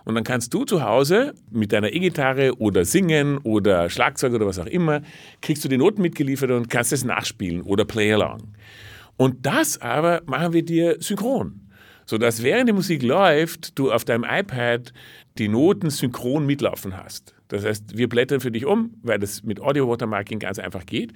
Und 0.04 0.14
dann 0.14 0.24
kannst 0.24 0.52
du 0.52 0.64
zu 0.64 0.82
Hause 0.82 1.34
mit 1.50 1.72
deiner 1.72 1.92
E-Gitarre 1.92 2.58
oder 2.58 2.84
singen 2.84 3.38
oder 3.38 3.88
Schlagzeug 3.88 4.32
oder 4.32 4.46
was 4.46 4.58
auch 4.58 4.66
immer, 4.66 5.02
kriegst 5.40 5.64
du 5.64 5.68
die 5.68 5.76
Noten 5.76 6.02
mitgeliefert 6.02 6.50
und 6.50 6.68
kannst 6.68 6.92
es 6.92 7.04
nachspielen 7.04 7.62
oder 7.62 7.84
play 7.84 8.12
along. 8.12 8.54
Und 9.16 9.46
das 9.46 9.80
aber 9.80 10.22
machen 10.26 10.52
wir 10.52 10.64
dir 10.64 10.96
synchron. 10.98 11.60
Sodass 12.06 12.42
während 12.42 12.68
die 12.68 12.72
Musik 12.72 13.02
läuft, 13.02 13.78
du 13.78 13.92
auf 13.92 14.04
deinem 14.04 14.24
iPad 14.28 14.92
die 15.38 15.48
Noten 15.48 15.90
synchron 15.90 16.46
mitlaufen 16.46 16.96
hast. 16.96 17.34
Das 17.48 17.64
heißt, 17.64 17.96
wir 17.96 18.08
blättern 18.08 18.40
für 18.40 18.50
dich 18.50 18.64
um, 18.64 18.94
weil 19.02 19.18
das 19.18 19.42
mit 19.42 19.60
Audio 19.60 19.88
Watermarking 19.88 20.38
ganz 20.38 20.58
einfach 20.58 20.86
geht. 20.86 21.12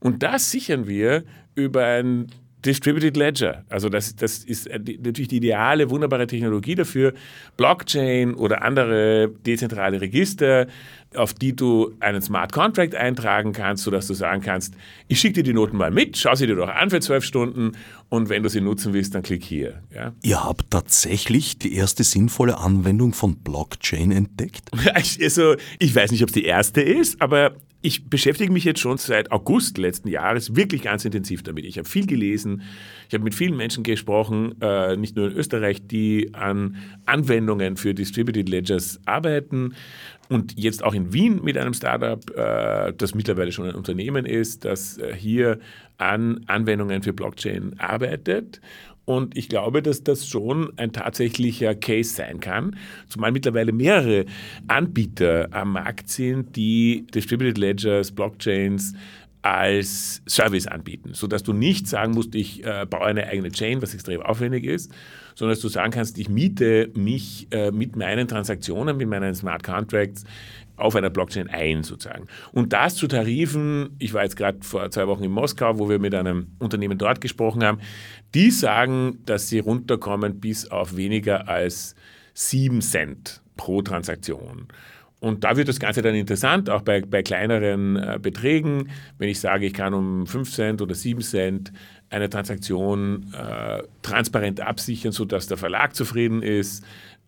Und 0.00 0.22
das 0.22 0.50
sichern 0.50 0.86
wir 0.86 1.24
über 1.54 1.84
ein 1.84 2.28
Distributed 2.64 3.16
Ledger. 3.16 3.64
Also 3.68 3.88
das, 3.88 4.16
das 4.16 4.38
ist 4.38 4.68
natürlich 4.68 5.28
die 5.28 5.36
ideale, 5.36 5.90
wunderbare 5.90 6.26
Technologie 6.26 6.74
dafür. 6.74 7.14
Blockchain 7.56 8.34
oder 8.34 8.62
andere 8.62 9.30
dezentrale 9.46 10.00
Register, 10.00 10.66
auf 11.14 11.34
die 11.34 11.54
du 11.54 11.94
einen 12.00 12.20
Smart 12.20 12.52
Contract 12.52 12.94
eintragen 12.94 13.52
kannst, 13.52 13.84
sodass 13.84 14.08
du 14.08 14.14
sagen 14.14 14.42
kannst, 14.42 14.74
ich 15.06 15.20
schicke 15.20 15.34
dir 15.34 15.42
die 15.44 15.54
Noten 15.54 15.76
mal 15.76 15.90
mit, 15.90 16.18
schau 16.18 16.34
sie 16.34 16.46
dir 16.46 16.56
doch 16.56 16.68
an 16.68 16.90
für 16.90 17.00
zwölf 17.00 17.24
Stunden 17.24 17.72
und 18.08 18.28
wenn 18.28 18.42
du 18.42 18.48
sie 18.48 18.60
nutzen 18.60 18.92
willst, 18.92 19.14
dann 19.14 19.22
klick 19.22 19.44
hier. 19.44 19.82
Ja? 19.94 20.12
Ihr 20.22 20.44
habt 20.44 20.70
tatsächlich 20.70 21.58
die 21.58 21.74
erste 21.74 22.04
sinnvolle 22.04 22.58
Anwendung 22.58 23.14
von 23.14 23.36
Blockchain 23.36 24.10
entdeckt? 24.10 24.70
Also 24.98 25.54
ich 25.78 25.94
weiß 25.94 26.10
nicht, 26.10 26.22
ob 26.22 26.28
es 26.28 26.34
die 26.34 26.44
erste 26.44 26.80
ist, 26.80 27.20
aber 27.20 27.52
ich 27.80 28.10
beschäftige 28.10 28.52
mich 28.52 28.64
jetzt 28.64 28.80
schon 28.80 28.98
seit 28.98 29.30
August 29.30 29.78
letzten 29.78 30.08
Jahres 30.08 30.56
wirklich 30.56 30.82
ganz 30.82 31.04
intensiv 31.04 31.44
damit. 31.44 31.64
Ich 31.64 31.78
habe 31.78 31.88
viel 31.88 32.06
gelesen, 32.06 32.62
ich 33.08 33.14
habe 33.14 33.22
mit 33.22 33.36
vielen 33.36 33.56
Menschen 33.56 33.84
gesprochen, 33.84 34.60
äh, 34.60 34.96
nicht 34.96 35.14
nur 35.14 35.30
in 35.30 35.36
Österreich, 35.36 35.86
die 35.86 36.34
an 36.34 36.76
Anwendungen 37.06 37.76
für 37.76 37.94
Distributed 37.94 38.48
Ledgers 38.48 39.00
arbeiten. 39.04 39.74
Und 40.28 40.58
jetzt 40.58 40.84
auch 40.84 40.94
in 40.94 41.12
Wien 41.12 41.40
mit 41.42 41.56
einem 41.56 41.74
Startup, 41.74 42.22
äh, 42.36 42.92
das 42.96 43.14
mittlerweile 43.14 43.52
schon 43.52 43.68
ein 43.68 43.74
Unternehmen 43.74 44.26
ist, 44.26 44.64
das 44.64 44.98
äh, 44.98 45.14
hier 45.14 45.58
an 45.96 46.44
Anwendungen 46.46 47.02
für 47.02 47.12
Blockchain 47.12 47.78
arbeitet. 47.78 48.60
Und 49.04 49.38
ich 49.38 49.48
glaube, 49.48 49.82
dass 49.82 50.04
das 50.04 50.28
schon 50.28 50.70
ein 50.76 50.92
tatsächlicher 50.92 51.74
Case 51.74 52.14
sein 52.14 52.40
kann, 52.40 52.76
zumal 53.08 53.32
mittlerweile 53.32 53.72
mehrere 53.72 54.26
Anbieter 54.66 55.48
am 55.50 55.72
Markt 55.72 56.10
sind, 56.10 56.56
die 56.56 57.06
Distributed 57.14 57.56
Ledgers, 57.56 58.12
Blockchains 58.12 58.92
als 59.40 60.20
Service 60.28 60.66
anbieten, 60.66 61.14
sodass 61.14 61.42
du 61.42 61.54
nicht 61.54 61.86
sagen 61.86 62.12
musst, 62.12 62.34
ich 62.34 62.64
äh, 62.66 62.84
baue 62.84 63.06
eine 63.06 63.28
eigene 63.28 63.50
Chain, 63.50 63.80
was 63.80 63.94
extrem 63.94 64.20
aufwendig 64.20 64.64
ist, 64.64 64.92
sondern 65.38 65.54
dass 65.54 65.60
du 65.60 65.68
sagen 65.68 65.92
kannst, 65.92 66.18
ich 66.18 66.28
miete 66.28 66.90
mich 66.96 67.46
äh, 67.52 67.70
mit 67.70 67.94
meinen 67.94 68.26
Transaktionen, 68.26 68.96
mit 68.96 69.08
meinen 69.08 69.36
Smart 69.36 69.62
Contracts 69.62 70.24
auf 70.76 70.96
einer 70.96 71.10
Blockchain 71.10 71.48
ein, 71.48 71.84
sozusagen. 71.84 72.26
Und 72.50 72.72
das 72.72 72.96
zu 72.96 73.06
Tarifen, 73.06 73.90
ich 74.00 74.14
war 74.14 74.24
jetzt 74.24 74.36
gerade 74.36 74.58
vor 74.62 74.90
zwei 74.90 75.06
Wochen 75.06 75.22
in 75.22 75.30
Moskau, 75.30 75.78
wo 75.78 75.88
wir 75.88 76.00
mit 76.00 76.12
einem 76.12 76.48
Unternehmen 76.58 76.98
dort 76.98 77.20
gesprochen 77.20 77.62
haben, 77.62 77.78
die 78.34 78.50
sagen, 78.50 79.20
dass 79.26 79.48
sie 79.48 79.60
runterkommen 79.60 80.40
bis 80.40 80.68
auf 80.72 80.96
weniger 80.96 81.48
als 81.48 81.94
7 82.34 82.80
Cent 82.80 83.40
pro 83.56 83.80
Transaktion. 83.82 84.66
Und 85.20 85.44
da 85.44 85.56
wird 85.56 85.68
das 85.68 85.80
Ganze 85.80 86.02
dann 86.02 86.16
interessant, 86.16 86.70
auch 86.70 86.82
bei, 86.82 87.00
bei 87.00 87.22
kleineren 87.22 87.96
äh, 87.96 88.18
Beträgen. 88.20 88.90
Wenn 89.18 89.28
ich 89.28 89.40
sage, 89.40 89.66
ich 89.66 89.72
kann 89.72 89.94
um 89.94 90.26
5 90.26 90.50
Cent 90.50 90.82
oder 90.82 90.94
7 90.94 91.20
Cent 91.20 91.72
eine 92.10 92.30
Transaktion 92.30 93.32
äh, 93.34 93.82
transparent 94.02 94.60
absichern, 94.60 95.12
sodass 95.12 95.46
der 95.46 95.56
Verlag 95.56 95.94
zufrieden 95.94 96.42
ist, 96.42 96.84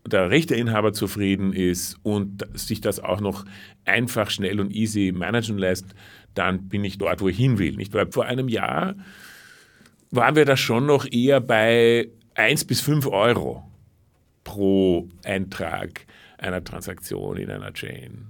der 0.07 0.31
Rechteinhaber 0.31 0.93
zufrieden 0.93 1.53
ist 1.53 1.99
und 2.03 2.47
sich 2.55 2.81
das 2.81 3.01
auch 3.01 3.21
noch 3.21 3.45
einfach, 3.85 4.31
schnell 4.31 4.61
und 4.61 4.71
easy 4.71 5.13
managen 5.15 5.59
lässt, 5.59 5.87
dann 6.35 6.69
bin 6.69 6.85
ich 6.85 6.99
dort, 6.99 7.21
wo 7.21 7.29
ich 7.29 7.37
hin 7.37 7.59
will. 7.59 7.77
Nicht? 7.77 7.93
Weil 7.93 8.11
vor 8.11 8.25
einem 8.25 8.49
Jahr 8.49 8.95
waren 10.11 10.37
wir 10.37 10.45
da 10.45 10.57
schon 10.57 10.87
noch 10.87 11.07
eher 11.11 11.41
bei 11.41 12.09
1 12.35 12.65
bis 12.65 12.81
5 12.81 13.07
Euro 13.07 13.63
pro 14.45 15.09
Eintrag 15.25 16.07
einer 16.39 16.65
Transaktion 16.65 17.37
in 17.37 17.51
einer 17.51 17.73
Chain. 17.73 18.27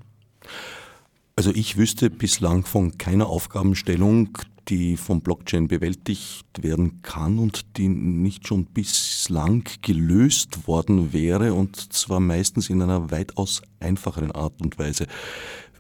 Also 1.37 1.53
ich 1.55 1.77
wüsste 1.77 2.11
bislang 2.11 2.65
von 2.67 2.99
keiner 2.99 3.29
Aufgabenstellung, 3.29 4.37
die 4.71 4.97
vom 4.97 5.21
Blockchain 5.21 5.67
bewältigt 5.67 6.63
werden 6.63 7.03
kann 7.03 7.39
und 7.39 7.77
die 7.77 7.89
nicht 7.89 8.47
schon 8.47 8.67
bislang 8.67 9.65
gelöst 9.83 10.69
worden 10.69 11.13
wäre 11.13 11.55
und 11.55 11.93
zwar 11.93 12.21
meistens 12.21 12.71
in 12.71 12.81
einer 12.81 13.11
weitaus 13.11 13.63
einfacheren 13.81 14.31
Art 14.31 14.63
und 14.63 14.79
Weise. 14.79 15.07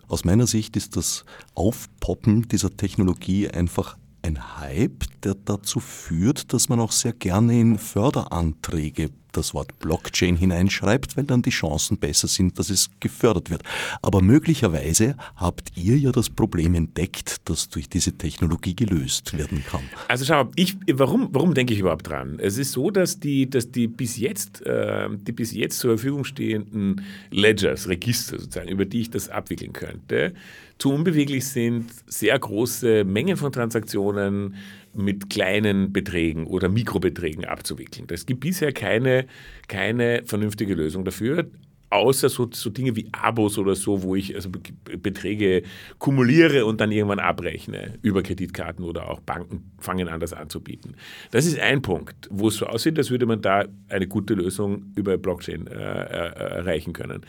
Aus 0.08 0.24
meiner 0.24 0.48
Sicht 0.48 0.76
ist 0.76 0.96
das 0.96 1.24
Aufpoppen 1.54 2.48
dieser 2.48 2.76
Technologie 2.76 3.48
einfach 3.48 3.96
ein 4.22 4.58
Hype, 4.58 5.04
der 5.22 5.36
dazu 5.36 5.78
führt, 5.78 6.52
dass 6.52 6.68
man 6.68 6.80
auch 6.80 6.92
sehr 6.92 7.12
gerne 7.12 7.58
in 7.58 7.78
Förderanträge 7.78 9.10
das 9.32 9.54
Wort 9.54 9.78
Blockchain 9.78 10.36
hineinschreibt, 10.36 11.16
weil 11.16 11.24
dann 11.24 11.42
die 11.42 11.50
Chancen 11.50 11.98
besser 11.98 12.28
sind, 12.28 12.58
dass 12.58 12.70
es 12.70 12.90
gefördert 13.00 13.50
wird. 13.50 13.62
Aber 14.02 14.22
möglicherweise 14.22 15.16
habt 15.36 15.76
ihr 15.76 15.96
ja 15.96 16.12
das 16.12 16.30
Problem 16.30 16.74
entdeckt, 16.74 17.36
das 17.44 17.68
durch 17.68 17.88
diese 17.88 18.12
Technologie 18.12 18.74
gelöst 18.74 19.36
werden 19.36 19.64
kann. 19.68 19.82
Also 20.08 20.24
schau, 20.24 20.50
ich, 20.56 20.76
warum, 20.92 21.28
warum 21.32 21.54
denke 21.54 21.74
ich 21.74 21.80
überhaupt 21.80 22.08
dran? 22.08 22.38
Es 22.40 22.58
ist 22.58 22.72
so, 22.72 22.90
dass 22.90 23.20
die, 23.20 23.48
dass 23.48 23.70
die 23.70 23.86
bis 23.86 24.16
jetzt, 24.16 24.64
äh, 24.66 25.08
die 25.10 25.32
bis 25.32 25.52
jetzt 25.52 25.78
zur 25.78 25.96
Verfügung 25.96 26.24
stehenden 26.24 27.02
Ledgers, 27.30 27.88
Register 27.88 28.38
sozusagen, 28.38 28.68
über 28.68 28.84
die 28.84 29.02
ich 29.02 29.10
das 29.10 29.28
abwickeln 29.28 29.72
könnte, 29.72 30.34
zu 30.80 30.92
unbeweglich 30.92 31.46
sind, 31.46 31.90
sehr 32.06 32.38
große 32.38 33.04
Mengen 33.04 33.36
von 33.36 33.52
Transaktionen 33.52 34.54
mit 34.94 35.30
kleinen 35.30 35.92
Beträgen 35.92 36.46
oder 36.46 36.68
Mikrobeträgen 36.68 37.44
abzuwickeln. 37.44 38.06
Es 38.10 38.26
gibt 38.26 38.40
bisher 38.40 38.72
keine, 38.72 39.26
keine 39.68 40.22
vernünftige 40.24 40.74
Lösung 40.74 41.04
dafür 41.04 41.46
außer 41.90 42.28
so, 42.28 42.48
so, 42.52 42.70
Dinge 42.70 42.94
wie 42.96 43.08
Abos 43.12 43.58
oder 43.58 43.74
so, 43.74 44.02
wo 44.02 44.14
ich 44.14 44.34
also 44.34 44.48
Beträge 44.48 45.64
kumuliere 45.98 46.64
und 46.64 46.80
dann 46.80 46.92
irgendwann 46.92 47.18
abrechne 47.18 47.98
über 48.02 48.22
Kreditkarten 48.22 48.84
oder 48.84 49.10
auch 49.10 49.20
Banken 49.20 49.72
fangen 49.78 50.08
an, 50.08 50.20
das 50.20 50.32
anzubieten. 50.32 50.94
Das 51.32 51.46
ist 51.46 51.58
ein 51.58 51.82
Punkt, 51.82 52.28
wo 52.30 52.48
es 52.48 52.56
so 52.56 52.66
aussieht, 52.66 52.96
als 52.96 53.10
würde 53.10 53.26
man 53.26 53.42
da 53.42 53.64
eine 53.88 54.06
gute 54.06 54.34
Lösung 54.34 54.92
über 54.94 55.18
Blockchain 55.18 55.66
äh, 55.66 55.72
äh 55.72 56.58
erreichen 56.60 56.92
können. 56.92 57.22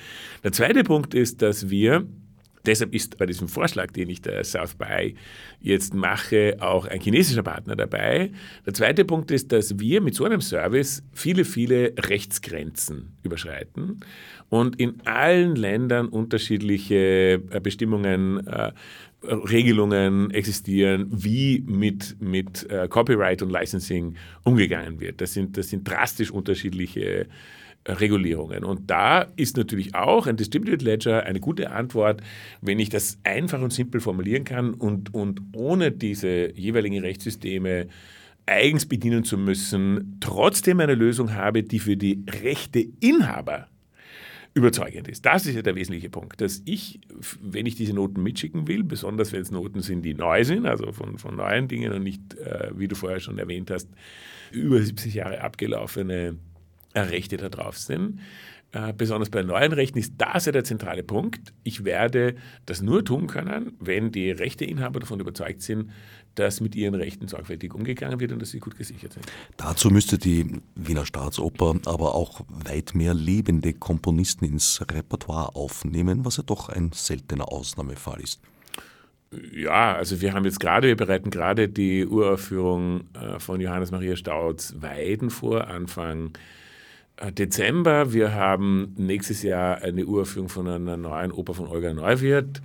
Der 0.44 0.52
zweite 0.52 0.84
Punkt 0.84 1.16
ist, 1.16 1.42
dass 1.42 1.70
wir 1.70 2.06
Deshalb 2.66 2.94
ist 2.94 3.18
bei 3.18 3.26
diesem 3.26 3.48
Vorschlag, 3.48 3.92
den 3.92 4.10
ich 4.10 4.22
der 4.22 4.44
South 4.44 4.76
by 4.76 5.16
jetzt 5.60 5.94
mache, 5.94 6.58
auch 6.60 6.86
ein 6.86 7.02
chinesischer 7.02 7.44
Partner 7.44 7.76
dabei. 7.76 8.32
Der 8.66 8.74
zweite 8.74 9.06
Punkt 9.06 9.32
ist, 9.32 9.52
dass 9.52 9.80
wir 9.80 10.02
mit 10.02 10.16
so 10.16 10.26
einem 10.26 10.42
Service 10.42 11.04
viele, 11.14 11.46
viele 11.46 11.94
Rechtsgrenzen 11.98 13.18
überschreiten 13.24 14.00
und 14.50 14.80
in 14.80 15.02
allen 15.06 15.56
Ländern 15.56 16.08
unterschiedliche 16.10 17.42
äh, 17.50 17.60
Bestimmungen, 17.62 18.46
äh, 18.46 18.72
Regelungen 19.24 20.32
existieren, 20.32 21.08
wie 21.12 21.64
mit, 21.68 22.18
mit 22.20 22.70
äh, 22.70 22.88
Copyright 22.88 23.42
und 23.44 23.52
Licensing 23.52 24.16
umgegangen 24.44 25.00
wird. 25.00 25.22
Das 25.22 25.34
sind, 25.34 25.58
das 25.58 25.70
sind 25.70 25.88
drastisch 25.88 26.32
unterschiedliche 26.32 27.28
Regulierungen. 27.88 28.64
Und 28.64 28.90
da 28.92 29.22
ist 29.36 29.58
natürlich 29.58 29.96
auch 29.96 30.28
ein 30.28 30.38
Distributed 30.38 30.82
Ledger 30.82 31.24
eine 31.24 31.40
gute 31.40 31.72
Antwort, 31.72 32.22
wenn 32.62 32.80
ich 32.80 32.90
das 32.90 33.18
einfach 33.24 33.62
und 33.62 33.74
simpel 33.74 34.02
formulieren 34.02 34.44
kann 34.44 34.74
und, 34.74 35.14
und 35.14 35.42
ohne 35.54 35.92
diese 35.92 36.54
jeweiligen 36.54 37.00
Rechtssysteme 37.00 37.88
eigens 38.46 38.86
bedienen 38.86 39.24
zu 39.24 39.38
müssen, 39.38 40.18
trotzdem 40.20 40.80
eine 40.80 40.96
Lösung 40.96 41.34
habe, 41.34 41.64
die 41.64 41.80
für 41.80 41.98
die 41.98 42.24
Rechteinhaber 42.44 43.68
überzeugend 44.54 45.08
ist. 45.08 45.26
Das 45.26 45.46
ist 45.46 45.56
ja 45.56 45.62
der 45.62 45.76
wesentliche 45.76 46.10
Punkt, 46.10 46.42
dass 46.42 46.62
ich, 46.66 47.00
wenn 47.42 47.66
ich 47.66 47.76
diese 47.76 47.94
Noten 47.94 48.22
mitschicken 48.22 48.68
will, 48.68 48.84
besonders 48.84 49.32
wenn 49.32 49.42
es 49.42 49.52
Noten 49.52 49.82
sind, 49.82 50.04
die 50.04 50.14
neu 50.14 50.44
sind, 50.44 50.66
also 50.66 50.92
von, 50.92 51.18
von 51.18 51.38
neuen 51.38 51.68
Dingen 51.68 51.94
und 51.94 52.04
nicht, 52.04 52.38
äh, 52.38 52.70
wie 52.76 52.90
du 52.90 52.96
vorher 52.96 53.22
schon 53.22 53.38
erwähnt 53.38 53.72
hast, 53.72 53.88
über 54.52 54.82
70 54.82 55.14
Jahre 55.14 55.42
abgelaufene 55.42 56.38
Rechte 56.96 57.38
da 57.38 57.50
drauf 57.50 57.78
sind. 57.78 58.20
Äh, 58.74 58.94
besonders 58.94 59.30
bei 59.30 59.44
neuen 59.44 59.74
Rechten 59.74 59.98
ist 59.98 60.14
das 60.18 60.46
ja 60.46 60.54
der 60.54 60.64
zentrale 60.64 61.04
Punkt. 61.04 61.54
Ich 61.64 61.84
werde 61.84 62.36
das 62.66 62.82
nur 62.82 63.04
tun 63.04 63.28
können, 63.28 63.74
wenn 63.80 64.12
die 64.12 64.32
Rechteinhaber 64.32 65.02
davon 65.02 65.20
überzeugt 65.20 65.62
sind, 65.62 65.92
dass 66.36 66.62
mit 66.62 66.76
ihren 66.76 66.96
Rechten 66.96 67.28
sorgfältig 67.28 67.74
umgegangen 67.74 68.22
wird 68.22 68.32
und 68.32 68.42
dass 68.42 68.52
sie 68.52 68.60
gut 68.60 68.78
gesichert 68.78 69.12
sind. 69.12 69.26
Dazu 69.58 69.90
müsste 69.90 70.18
die 70.18 70.62
Wiener 70.76 71.06
Staatsoper 71.06 71.76
aber 71.86 72.16
auch 72.16 72.42
weit 72.48 72.96
mehr 72.96 73.14
lebende 73.14 73.74
Komponisten 73.74 74.46
ins 74.46 74.82
Repertoire 74.90 75.56
aufnehmen, 75.56 76.24
was 76.24 76.38
ja 76.38 76.44
doch 76.44 76.70
ein 76.70 76.92
seltener 76.94 77.52
Ausnahmefall 77.52 78.22
ist. 78.22 78.40
Ja, 79.54 79.96
also 79.96 80.22
wir 80.22 80.34
haben 80.34 80.46
jetzt 80.46 80.60
gerade, 80.62 80.88
wir 80.88 80.98
bereiten 80.98 81.30
gerade 81.30 81.68
die 81.68 82.06
Uraufführung 82.06 83.06
äh, 83.14 83.40
von 83.40 83.60
Johannes 83.60 83.92
Maria 83.92 84.16
Staud's 84.16 84.82
Weiden 84.82 85.30
vor, 85.30 85.68
Anfang 85.68 86.32
Dezember. 87.32 88.14
Wir 88.14 88.34
haben 88.34 88.94
nächstes 88.98 89.44
Jahr 89.44 89.82
eine 89.82 90.06
Uraufführung 90.06 90.50
von 90.50 90.68
einer 90.68 90.98
neuen 90.98 91.32
Oper 91.32 91.54
von 91.54 91.68
Olga 91.68 91.94
Neuwirth. 91.94 92.62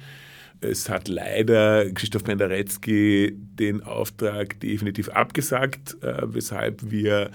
Es 0.60 0.88
hat 0.88 1.08
leider 1.08 1.90
Christoph 1.90 2.24
Penderecki 2.24 3.36
den 3.36 3.82
Auftrag 3.82 4.58
definitiv 4.60 5.10
abgesagt, 5.10 6.02
äh, 6.02 6.22
weshalb 6.22 6.90
wir 6.90 7.30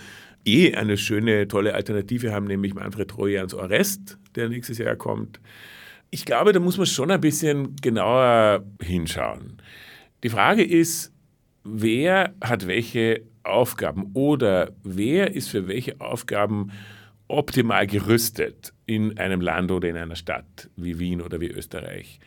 eh 0.46 0.74
eine 0.74 0.98
schöne, 0.98 1.48
tolle 1.48 1.76
Alternative 1.76 2.32
haben, 2.32 2.48
nämlich 2.48 2.74
Manfred 2.74 3.10
Trojans 3.10 3.54
Orest, 3.54 4.18
der 4.36 4.50
nächstes 4.50 4.80
Jahr 4.80 4.96
kommt. 4.96 5.40
Ich 6.10 6.26
glaube, 6.26 6.52
da 6.52 6.60
muss 6.60 6.78
man 6.78 6.88
schon 6.88 7.12
ein 7.12 7.22
bisschen 7.22 7.76
genauer 7.78 8.64
hinschauen. 8.82 9.62
Die 10.24 10.30
Frage 10.30 10.64
ist, 10.64 11.14
wer 11.64 12.34
hat 12.42 12.68
welche 12.68 13.22
Aufgaben 13.44 14.12
oder 14.14 14.72
wer 14.84 15.34
ist 15.36 15.50
für 15.50 15.68
welche 15.68 16.02
Aufgaben 16.02 16.72
optimal 17.32 17.88
gerüstet 17.88 18.74
in 18.86 19.18
einem 19.18 19.42
Land 19.42 19.72
oder 19.72 19.90
in 19.90 19.98
einer 19.98 20.16
Stadt 20.16 20.70
wie 20.76 21.00
Wien 21.00 21.22
oder 21.22 21.40
wie 21.40 21.48
Österreich. 21.48 22.20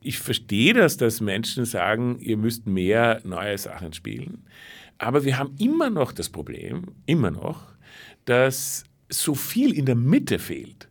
Ich 0.00 0.18
verstehe 0.18 0.74
das, 0.74 0.96
dass 0.96 1.20
Menschen 1.20 1.64
sagen, 1.64 2.18
ihr 2.20 2.36
müsst 2.36 2.66
mehr 2.66 3.20
neue 3.24 3.58
Sachen 3.58 3.92
spielen. 3.92 4.44
Aber 4.98 5.24
wir 5.24 5.38
haben 5.38 5.54
immer 5.58 5.90
noch 5.90 6.12
das 6.12 6.28
Problem, 6.28 6.82
immer 7.06 7.30
noch, 7.30 7.62
dass 8.24 8.84
so 9.08 9.34
viel 9.34 9.72
in 9.76 9.86
der 9.86 9.94
Mitte 9.94 10.38
fehlt. 10.38 10.88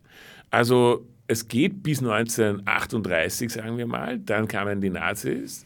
Also 0.50 1.06
es 1.26 1.46
geht 1.46 1.82
bis 1.82 2.00
1938, 2.00 3.52
sagen 3.52 3.76
wir 3.78 3.86
mal, 3.86 4.18
dann 4.18 4.48
kamen 4.48 4.80
die 4.80 4.90
Nazis, 4.90 5.64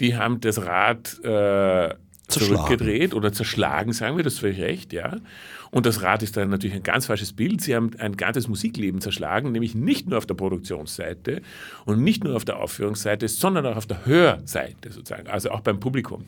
die 0.00 0.16
haben 0.16 0.40
das 0.40 0.64
Rad 0.66 1.22
äh, 1.22 1.94
zurückgedreht 2.28 3.14
oder 3.14 3.32
zerschlagen, 3.32 3.92
sagen 3.92 4.16
wir, 4.16 4.24
das 4.24 4.34
ist 4.34 4.38
völlig 4.40 4.60
recht, 4.60 4.92
ja. 4.92 5.16
Und 5.70 5.86
das 5.86 6.02
Rad 6.02 6.22
ist 6.22 6.36
dann 6.36 6.50
natürlich 6.50 6.76
ein 6.76 6.82
ganz 6.82 7.06
falsches 7.06 7.32
Bild. 7.32 7.60
Sie 7.60 7.74
haben 7.74 7.90
ein 7.98 8.16
ganzes 8.16 8.48
Musikleben 8.48 9.00
zerschlagen, 9.00 9.52
nämlich 9.52 9.74
nicht 9.74 10.08
nur 10.08 10.18
auf 10.18 10.26
der 10.26 10.34
Produktionsseite 10.34 11.42
und 11.84 12.02
nicht 12.02 12.24
nur 12.24 12.36
auf 12.36 12.44
der 12.44 12.60
Aufführungsseite, 12.60 13.28
sondern 13.28 13.66
auch 13.66 13.76
auf 13.76 13.86
der 13.86 14.06
Hörseite 14.06 14.92
sozusagen, 14.92 15.28
also 15.28 15.50
auch 15.50 15.60
beim 15.60 15.80
Publikum. 15.80 16.24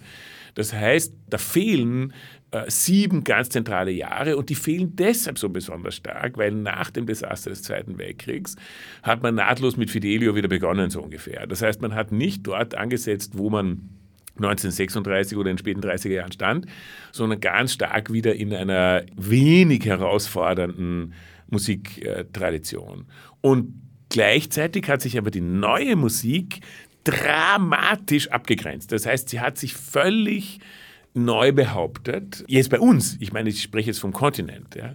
Das 0.55 0.73
heißt, 0.73 1.13
da 1.29 1.39
fehlen 1.39 2.15
äh, 2.51 2.65
sieben 2.69 3.25
ganz 3.25 3.51
zentrale 3.51 3.91
Jahre 3.91 4.37
und 4.37 4.49
die 4.49 4.55
fehlen 4.55 4.97
deshalb 4.97 5.39
so 5.39 5.51
besonders 5.51 5.97
stark, 5.97 6.39
weil 6.39 6.51
nach 6.51 6.91
dem 6.91 7.07
Desaster 7.07 7.51
des 7.51 7.63
Zweiten 7.63 7.99
Weltkriegs 7.99 8.57
hat 9.03 9.23
man 9.23 9.35
nahtlos 9.35 9.77
mit 9.77 9.91
Fidelio 9.91 10.35
wieder 10.35 10.49
begonnen, 10.49 10.89
so 10.91 11.03
ungefähr. 11.03 11.47
Das 11.47 11.61
heißt, 11.61 11.83
man 11.83 11.95
hat 11.95 12.11
nicht 12.11 12.47
dort 12.47 12.75
angesetzt, 12.75 13.33
wo 13.37 13.51
man 13.51 13.91
1936 14.37 15.37
oder 15.37 15.51
in 15.51 15.57
den 15.57 15.59
späten 15.59 15.81
30er 15.81 16.11
Jahren 16.11 16.33
stand, 16.33 16.67
sondern 17.13 17.41
ganz 17.41 17.73
stark 17.73 18.13
wieder 18.13 18.35
in 18.35 18.53
einer 18.53 19.05
wenig 19.17 19.85
herausfordernden 19.85 21.15
Musiktradition. 21.49 23.07
Und 23.41 23.75
gleichzeitig 24.09 24.89
hat 24.89 25.01
sich 25.01 25.19
aber 25.19 25.31
die 25.31 25.41
neue 25.41 25.97
Musik 25.97 26.61
dramatisch 27.05 28.29
abgegrenzt. 28.31 28.91
Das 28.93 29.07
heißt, 29.07 29.29
sie 29.29 29.41
hat 29.41 29.59
sich 29.59 29.75
völlig 29.75 30.59
neu 31.15 31.53
behauptet. 31.53 32.45
Jetzt 32.47 32.71
bei 32.71 32.81
uns, 32.81 33.17
ich 33.21 33.33
meine, 33.33 33.49
ich 33.49 33.63
spreche 33.63 33.89
jetzt 33.89 34.01
vom 34.01 34.13
Kontinent. 34.13 34.75
Ja. 34.75 34.95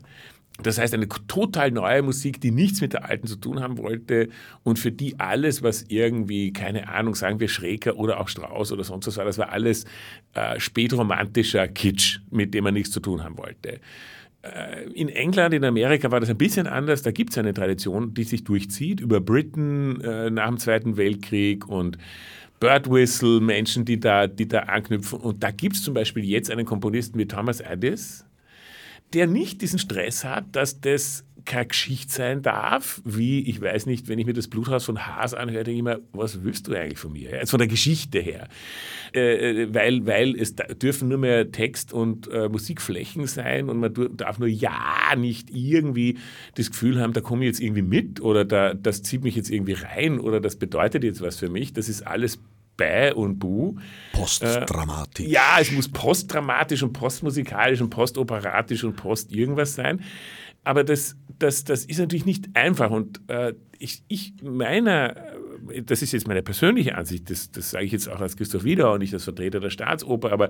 Das 0.63 0.77
heißt, 0.77 0.93
eine 0.93 1.07
total 1.07 1.71
neue 1.71 2.01
Musik, 2.01 2.39
die 2.41 2.51
nichts 2.51 2.81
mit 2.81 2.93
der 2.93 3.05
alten 3.05 3.27
zu 3.27 3.35
tun 3.35 3.59
haben 3.59 3.77
wollte 3.77 4.29
und 4.63 4.79
für 4.79 4.91
die 4.91 5.19
alles, 5.19 5.63
was 5.63 5.83
irgendwie, 5.87 6.53
keine 6.53 6.89
Ahnung, 6.89 7.15
sagen 7.15 7.39
wir 7.39 7.47
Schräger 7.47 7.97
oder 7.97 8.19
auch 8.19 8.27
Strauß 8.27 8.71
oder 8.71 8.83
sonst 8.83 9.07
was 9.07 9.17
war, 9.17 9.25
das 9.25 9.37
war 9.37 9.49
alles 9.49 9.85
äh, 10.33 10.59
spätromantischer 10.59 11.67
Kitsch, 11.67 12.19
mit 12.29 12.53
dem 12.53 12.63
man 12.63 12.73
nichts 12.73 12.91
zu 12.91 12.99
tun 12.99 13.23
haben 13.23 13.37
wollte. 13.37 13.79
Äh, 14.43 14.89
in 14.93 15.09
England, 15.09 15.53
in 15.53 15.63
Amerika 15.63 16.11
war 16.11 16.19
das 16.19 16.29
ein 16.29 16.37
bisschen 16.37 16.67
anders. 16.67 17.03
Da 17.03 17.11
gibt 17.11 17.31
es 17.31 17.37
eine 17.37 17.53
Tradition, 17.53 18.13
die 18.13 18.23
sich 18.23 18.43
durchzieht 18.43 18.99
über 18.99 19.19
Britain 19.19 20.01
äh, 20.01 20.29
nach 20.29 20.47
dem 20.47 20.57
Zweiten 20.57 20.97
Weltkrieg 20.97 21.67
und 21.67 21.97
Birdwhistle, 22.59 23.39
Menschen, 23.39 23.85
die 23.85 23.99
da, 23.99 24.27
die 24.27 24.47
da 24.47 24.59
anknüpfen. 24.61 25.19
Und 25.19 25.43
da 25.43 25.51
gibt 25.51 25.75
es 25.75 25.83
zum 25.83 25.93
Beispiel 25.93 26.23
jetzt 26.23 26.49
einen 26.51 26.65
Komponisten 26.65 27.17
wie 27.17 27.27
Thomas 27.27 27.61
Addis, 27.61 28.25
der 29.13 29.27
nicht 29.27 29.61
diesen 29.61 29.79
Stress 29.79 30.23
hat, 30.23 30.55
dass 30.55 30.79
das 30.81 31.25
keine 31.45 31.67
Geschichte 31.67 32.13
sein 32.13 32.41
darf, 32.41 33.01
wie, 33.03 33.41
ich 33.49 33.61
weiß 33.61 33.85
nicht, 33.85 34.07
wenn 34.07 34.19
ich 34.19 34.25
mir 34.25 34.33
das 34.33 34.47
Bluthaus 34.47 34.85
von 34.85 35.05
Haas 35.05 35.33
anhöre, 35.33 35.63
denke 35.63 35.77
ich 35.77 35.83
mir, 35.83 36.01
was 36.13 36.43
willst 36.43 36.67
du 36.67 36.73
eigentlich 36.73 36.99
von 36.99 37.13
mir? 37.13 37.31
Jetzt 37.31 37.51
von 37.51 37.59
der 37.59 37.67
Geschichte 37.67 38.19
her. 38.19 38.47
Äh, 39.13 39.63
äh 39.63 39.73
weil, 39.73 40.05
weil 40.05 40.35
es 40.35 40.55
dürfen 40.55 41.09
nur 41.09 41.17
mehr 41.17 41.51
Text- 41.51 41.93
und 41.93 42.27
äh, 42.31 42.49
Musikflächen 42.49 43.27
sein 43.27 43.69
und 43.69 43.79
man 43.79 43.93
darf 44.15 44.39
nur 44.39 44.47
ja 44.47 45.15
nicht 45.17 45.49
irgendwie 45.51 46.17
das 46.55 46.69
Gefühl 46.69 46.99
haben, 46.99 47.13
da 47.13 47.21
komme 47.21 47.43
ich 47.43 47.47
jetzt 47.47 47.61
irgendwie 47.61 47.81
mit 47.81 48.21
oder 48.21 48.45
da, 48.45 48.73
das 48.73 49.03
zieht 49.03 49.23
mich 49.23 49.35
jetzt 49.35 49.49
irgendwie 49.49 49.73
rein 49.73 50.19
oder 50.19 50.39
das 50.39 50.57
bedeutet 50.57 51.03
jetzt 51.03 51.21
was 51.21 51.37
für 51.37 51.49
mich. 51.49 51.73
Das 51.73 51.89
ist 51.89 52.05
alles 52.05 52.39
Bäh 52.77 53.11
und 53.13 53.39
Buh. 53.39 53.75
Postdramatisch. 54.13 55.25
Äh, 55.25 55.29
ja, 55.29 55.57
es 55.59 55.71
muss 55.71 55.89
postdramatisch 55.89 56.83
und 56.83 56.93
postmusikalisch 56.93 57.81
und 57.81 57.89
postoperatisch 57.89 58.83
und 58.83 58.95
post 58.95 59.31
irgendwas 59.31 59.75
sein. 59.75 60.01
Aber 60.63 60.83
das, 60.83 61.15
das, 61.39 61.63
das 61.63 61.85
ist 61.85 61.99
natürlich 61.99 62.25
nicht 62.25 62.55
einfach. 62.55 62.91
Und 62.91 63.21
äh, 63.27 63.53
ich, 63.79 64.03
ich 64.07 64.33
meiner, 64.43 65.15
das 65.85 66.01
ist 66.01 66.13
jetzt 66.13 66.27
meine 66.27 66.43
persönliche 66.43 66.95
Ansicht, 66.95 67.29
das, 67.29 67.51
das 67.51 67.71
sage 67.71 67.85
ich 67.85 67.91
jetzt 67.91 68.07
auch 68.07 68.21
als 68.21 68.37
Christoph 68.37 68.63
Wiedau 68.63 68.93
und 68.93 68.99
nicht 68.99 69.13
als 69.13 69.23
Vertreter 69.23 69.59
der 69.59 69.71
Staatsoper, 69.71 70.31
aber 70.31 70.49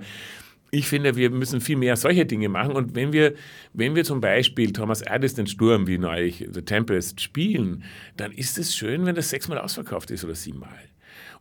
ich 0.74 0.88
finde, 0.88 1.16
wir 1.16 1.28
müssen 1.28 1.60
viel 1.60 1.76
mehr 1.76 1.96
solche 1.96 2.24
Dinge 2.24 2.48
machen. 2.48 2.72
Und 2.72 2.94
wenn 2.94 3.12
wir, 3.12 3.34
wenn 3.74 3.94
wir 3.94 4.04
zum 4.04 4.22
Beispiel 4.22 4.72
Thomas 4.72 5.02
Erdis 5.02 5.34
den 5.34 5.46
Sturm, 5.46 5.86
wie 5.86 5.98
neulich 5.98 6.48
The 6.50 6.62
Tempest, 6.62 7.20
spielen, 7.20 7.84
dann 8.16 8.32
ist 8.32 8.56
es 8.58 8.74
schön, 8.74 9.04
wenn 9.04 9.14
das 9.14 9.28
sechsmal 9.28 9.58
ausverkauft 9.58 10.10
ist 10.10 10.24
oder 10.24 10.34
siebenmal. 10.34 10.78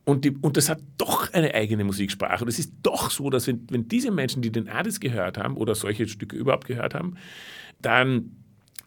Und, 0.03 0.25
die, 0.25 0.31
und 0.31 0.57
das 0.57 0.69
hat 0.69 0.79
doch 0.97 1.31
eine 1.31 1.53
eigene 1.53 1.83
Musiksprache. 1.83 2.43
Und 2.43 2.47
es 2.47 2.59
ist 2.59 2.73
doch 2.81 3.11
so, 3.11 3.29
dass 3.29 3.47
wenn, 3.47 3.67
wenn 3.69 3.87
diese 3.87 4.11
Menschen, 4.11 4.41
die 4.41 4.51
den 4.51 4.67
Adis 4.67 4.99
gehört 4.99 5.37
haben 5.37 5.55
oder 5.57 5.75
solche 5.75 6.07
Stücke 6.07 6.35
überhaupt 6.35 6.65
gehört 6.65 6.95
haben, 6.95 7.15
dann 7.81 8.31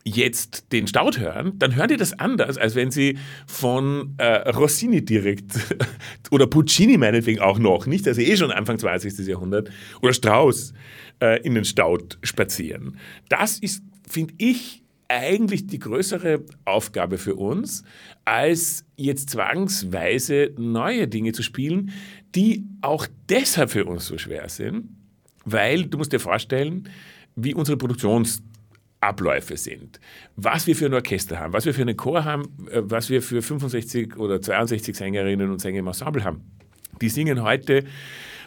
jetzt 0.05 0.71
den 0.73 0.87
Staud 0.87 1.19
hören, 1.19 1.59
dann 1.59 1.75
hören 1.75 1.89
die 1.89 1.97
das 1.97 2.19
anders, 2.19 2.59
als 2.59 2.75
wenn 2.75 2.91
sie 2.91 3.19
von 3.47 4.15
äh, 4.19 4.51
Rossini 4.51 5.03
direkt 5.05 5.55
oder 6.31 6.47
Puccini 6.47 6.99
meinetwegen 6.99 7.41
auch 7.41 7.59
noch, 7.59 7.87
nicht, 7.87 8.07
also 8.07 8.21
eh 8.21 8.37
schon 8.37 8.51
Anfang 8.51 8.79
20. 8.79 9.27
Jahrhundert, 9.27 9.71
oder 10.03 10.13
Strauss 10.13 10.75
äh, 11.21 11.41
in 11.43 11.55
den 11.55 11.65
Staud 11.65 12.19
spazieren. 12.23 12.99
Das 13.31 13.59
ist, 13.59 13.83
finde 14.07 14.35
ich, 14.37 14.84
eigentlich 15.09 15.67
die 15.67 15.79
größere 15.79 16.45
Aufgabe 16.65 17.19
für 17.19 17.35
uns, 17.35 17.85
als 18.25 18.85
jetzt 18.97 19.31
zwangsweise 19.31 20.53
neue 20.57 21.09
Dinge 21.09 21.33
zu 21.33 21.43
spielen, 21.43 21.93
die 22.35 22.65
auch 22.81 23.07
deshalb 23.29 23.71
für 23.71 23.85
uns 23.85 24.07
so 24.07 24.19
schwer 24.19 24.49
sind, 24.49 24.89
weil 25.45 25.87
du 25.87 25.99
musst 25.99 26.13
dir 26.13 26.21
vorstellen, 26.21 26.89
wie 27.37 27.55
unsere 27.55 27.77
Produktionsabläufe 27.77 29.57
sind, 29.57 30.01
was 30.37 30.67
wir 30.67 30.77
für 30.77 30.87
ein 30.87 30.95
Orchester 30.95 31.39
haben, 31.39 31.53
was 31.53 31.67
wir 31.67 31.75
für 31.75 31.83
einen 31.83 31.97
Chor 31.97 32.25
haben, 32.25 32.45
äh, 32.71 32.81
was 32.85 33.11
wir 33.11 33.23
für 33.23 33.43
65 33.43 34.17
oder 34.17 34.41
62 34.41 34.97
Sängerinnen 34.97 35.51
und 35.51 35.61
Sänger 35.61 35.81
im 35.81 35.87
Ensemble 35.87 36.25
haben. 36.25 36.43
Die 37.01 37.09
singen 37.09 37.43
heute 37.43 37.85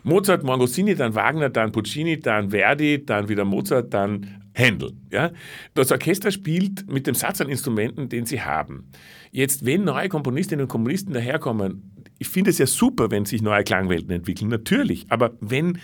Mozart, 0.03 0.43
Morgosini, 0.43 0.95
dann 0.95 1.15
Wagner, 1.15 1.49
dann 1.49 1.71
Puccini, 1.71 2.19
dann 2.19 2.51
Verdi, 2.51 3.05
dann 3.05 3.27
wieder 3.27 3.43
Mozart, 3.43 3.93
dann 3.93 4.46
Händel. 4.57 4.93
Ja? 5.11 5.31
Das 5.75 5.91
Orchester 5.91 6.31
spielt 6.31 6.91
mit 6.91 7.05
dem 7.05 7.15
Satz 7.15 7.41
an 7.41 7.49
Instrumenten, 7.49 8.09
den 8.09 8.25
sie 8.25 8.41
haben. 8.41 8.89
Jetzt, 9.31 9.65
wenn 9.65 9.83
neue 9.83 10.09
Komponistinnen 10.09 10.63
und 10.63 10.69
Komponisten 10.69 11.13
daherkommen, 11.13 11.91
ich 12.19 12.27
finde 12.27 12.49
es 12.49 12.57
ja 12.57 12.65
super, 12.65 13.11
wenn 13.11 13.25
sich 13.25 13.43
neue 13.43 13.63
Klangwelten 13.63 14.09
entwickeln, 14.09 14.49
natürlich. 14.49 15.05
Aber 15.09 15.33
wenn 15.39 15.77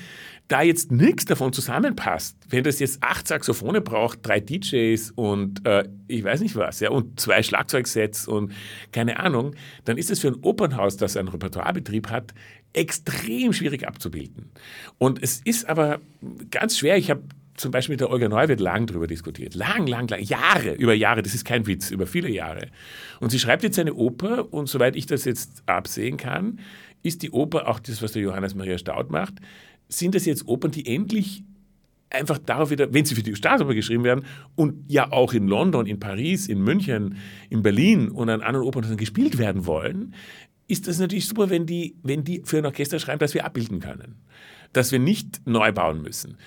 da 0.48 0.64
jetzt 0.64 0.92
nichts 0.92 1.26
davon 1.26 1.54
zusammenpasst, 1.54 2.36
wenn 2.50 2.64
das 2.64 2.80
jetzt 2.80 3.04
acht 3.04 3.28
Saxophone 3.28 3.84
braucht, 3.84 4.20
drei 4.24 4.40
DJs 4.40 5.12
und 5.12 5.66
äh, 5.68 5.88
ich 6.08 6.24
weiß 6.24 6.42
nicht 6.42 6.56
was, 6.56 6.80
ja, 6.80 6.90
und 6.90 7.20
zwei 7.20 7.44
Schlagzeugsets 7.44 8.28
und 8.28 8.52
keine 8.92 9.20
Ahnung, 9.20 9.56
dann 9.86 9.98
ist 9.98 10.10
es 10.10 10.20
für 10.20 10.30
ein 10.30 10.36
Opernhaus, 10.42 10.98
das 10.98 11.16
einen 11.16 11.28
Repertoirebetrieb 11.28 12.10
hat, 12.10 12.34
extrem 12.74 13.54
schwierig 13.54 13.88
abzubilden. 13.88 14.52
Und 14.98 15.22
es 15.22 15.42
ist 15.46 15.70
aber 15.70 16.02
ganz 16.50 16.80
schwer. 16.80 16.98
Ich 16.98 17.12
habe 17.12 17.24
zum 17.56 17.72
Beispiel 17.72 17.94
mit 17.94 18.02
der 18.02 18.10
Olga 18.10 18.28
Neuwirth 18.30 18.60
lang 18.60 18.88
darüber 18.88 19.08
diskutiert. 19.08 19.56
Lang, 19.56 19.86
lang, 19.88 20.08
lang. 20.08 20.22
Jahre, 20.22 20.74
über 20.74 20.94
Jahre. 20.94 21.22
Das 21.22 21.36
ist 21.36 21.46
kein 21.46 21.68
Witz, 21.68 21.92
über 21.92 22.08
viele 22.08 22.30
Jahre. 22.30 22.68
Und 23.20 23.30
sie 23.30 23.40
schreibt 23.40 23.64
jetzt 23.64 23.78
eine 23.80 23.94
Oper 23.94 24.52
und 24.54 24.68
soweit 24.68 24.96
ich 24.96 25.06
das 25.06 25.26
jetzt 25.26 25.64
absehen 25.68 26.18
kann, 26.18 26.60
ist 27.04 27.22
die 27.22 27.32
Oper, 27.32 27.68
auch 27.68 27.80
das, 27.80 28.02
was 28.02 28.14
der 28.14 28.22
Johannes 28.22 28.56
Maria 28.56 28.78
Staud 28.78 29.12
macht, 29.12 29.36
sind 29.90 30.16
das 30.16 30.26
jetzt 30.26 30.48
Opern, 30.48 30.72
die 30.72 30.88
endlich 30.88 31.44
einfach 32.10 32.38
darauf 32.38 32.70
wieder, 32.70 32.94
wenn 32.94 33.06
sie 33.06 33.16
für 33.16 33.24
die 33.24 33.36
Staatsoper 33.36 33.74
geschrieben 33.74 34.04
werden 34.04 34.26
und 34.56 34.90
ja 34.90 35.12
auch 35.12 35.34
in 35.34 35.48
London, 35.48 35.86
in 35.86 36.00
Paris, 36.00 36.48
in 36.48 36.62
München, 36.62 37.18
in 37.50 37.64
Berlin 37.64 38.10
und 38.10 38.30
an 38.30 38.42
anderen 38.42 38.66
Opern 38.66 38.98
gespielt 38.98 39.38
werden 39.38 39.66
wollen, 39.66 40.14
ist 40.68 40.88
das 40.88 41.00
natürlich 41.00 41.28
super, 41.28 41.50
wenn 41.50 41.66
die, 41.66 41.98
wenn 42.04 42.24
die 42.24 42.42
für 42.46 42.60
ein 42.60 42.66
Orchester 42.66 43.00
schreiben, 43.00 43.20
dass 43.20 43.34
wir 43.34 43.46
abbilden 43.46 43.80
können. 43.80 44.16
Dass 44.72 44.92
wir 44.92 45.00
nicht 45.00 45.46
neu 45.46 45.72
bauen 45.72 46.02
müssen. 46.02 46.38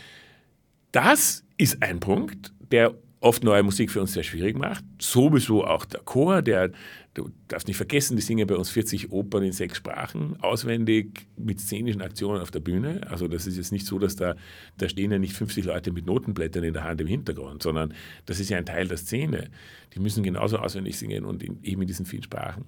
Das 0.97 1.44
ist 1.59 1.82
ein 1.82 2.01
Punkt, 2.01 2.55
der 2.72 2.94
oft 3.20 3.44
neue 3.44 3.62
Musik 3.62 3.90
für 3.90 4.01
uns 4.01 4.14
sehr 4.14 4.22
schwierig 4.22 4.57
macht. 4.57 4.82
Sowieso 4.99 5.62
auch 5.62 5.84
der 5.84 6.01
Chor, 6.01 6.40
der, 6.40 6.70
du 7.12 7.28
darfst 7.49 7.68
nicht 7.68 7.76
vergessen, 7.76 8.16
die 8.16 8.22
singen 8.22 8.47
bei 8.47 8.57
uns 8.57 8.70
40 8.70 9.12
Opern 9.12 9.42
in 9.42 9.53
sechs 9.53 9.76
Sprachen, 9.76 10.40
auswendig 10.40 11.26
mit 11.36 11.61
szenischen 11.61 12.01
Aktionen 12.01 12.40
auf 12.40 12.51
der 12.51 12.61
Bühne. 12.61 13.03
Also 13.11 13.28
das 13.28 13.47
ist 13.47 13.59
jetzt 13.59 13.72
nicht 13.72 13.84
so, 13.84 13.99
dass 13.99 14.16
da, 14.16 14.36
da 14.78 14.88
stehen 14.88 15.12
ja 15.12 15.18
nicht 15.18 15.34
50 15.34 15.66
Leute 15.66 15.92
mit 15.92 16.07
Notenblättern 16.07 16.64
in 16.64 16.72
der 16.72 16.84
Hand 16.84 16.99
im 17.03 17.09
Hintergrund, 17.09 17.62
sondern 17.62 17.92
das 18.24 18.40
ist 18.40 18.49
ja 18.49 18.57
ein 18.57 18.64
Teil 18.64 18.88
der 18.88 18.97
Szene. 18.97 19.51
Die 19.92 20.01
müssen 20.01 20.22
genauso 20.22 20.57
auswendig 20.57 20.97
singen 20.97 21.26
und 21.26 21.42
in, 21.42 21.62
eben 21.62 21.82
in 21.82 21.88
diesen 21.88 22.07
vielen 22.07 22.22
Sprachen. 22.22 22.64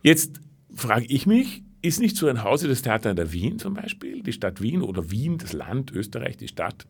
Jetzt 0.00 0.40
frage 0.72 1.06
ich 1.06 1.26
mich, 1.26 1.64
ist 1.80 1.98
nicht 1.98 2.16
so 2.16 2.28
ein 2.28 2.44
Haus 2.44 2.62
wie 2.62 2.68
das 2.68 2.82
Theater 2.82 3.10
in 3.10 3.16
der 3.16 3.32
Wien 3.32 3.58
zum 3.58 3.74
Beispiel, 3.74 4.22
die 4.22 4.32
Stadt 4.32 4.62
Wien 4.62 4.82
oder 4.82 5.10
Wien, 5.10 5.38
das 5.38 5.52
Land 5.52 5.90
Österreich, 5.90 6.36
die 6.36 6.46
Stadt, 6.46 6.86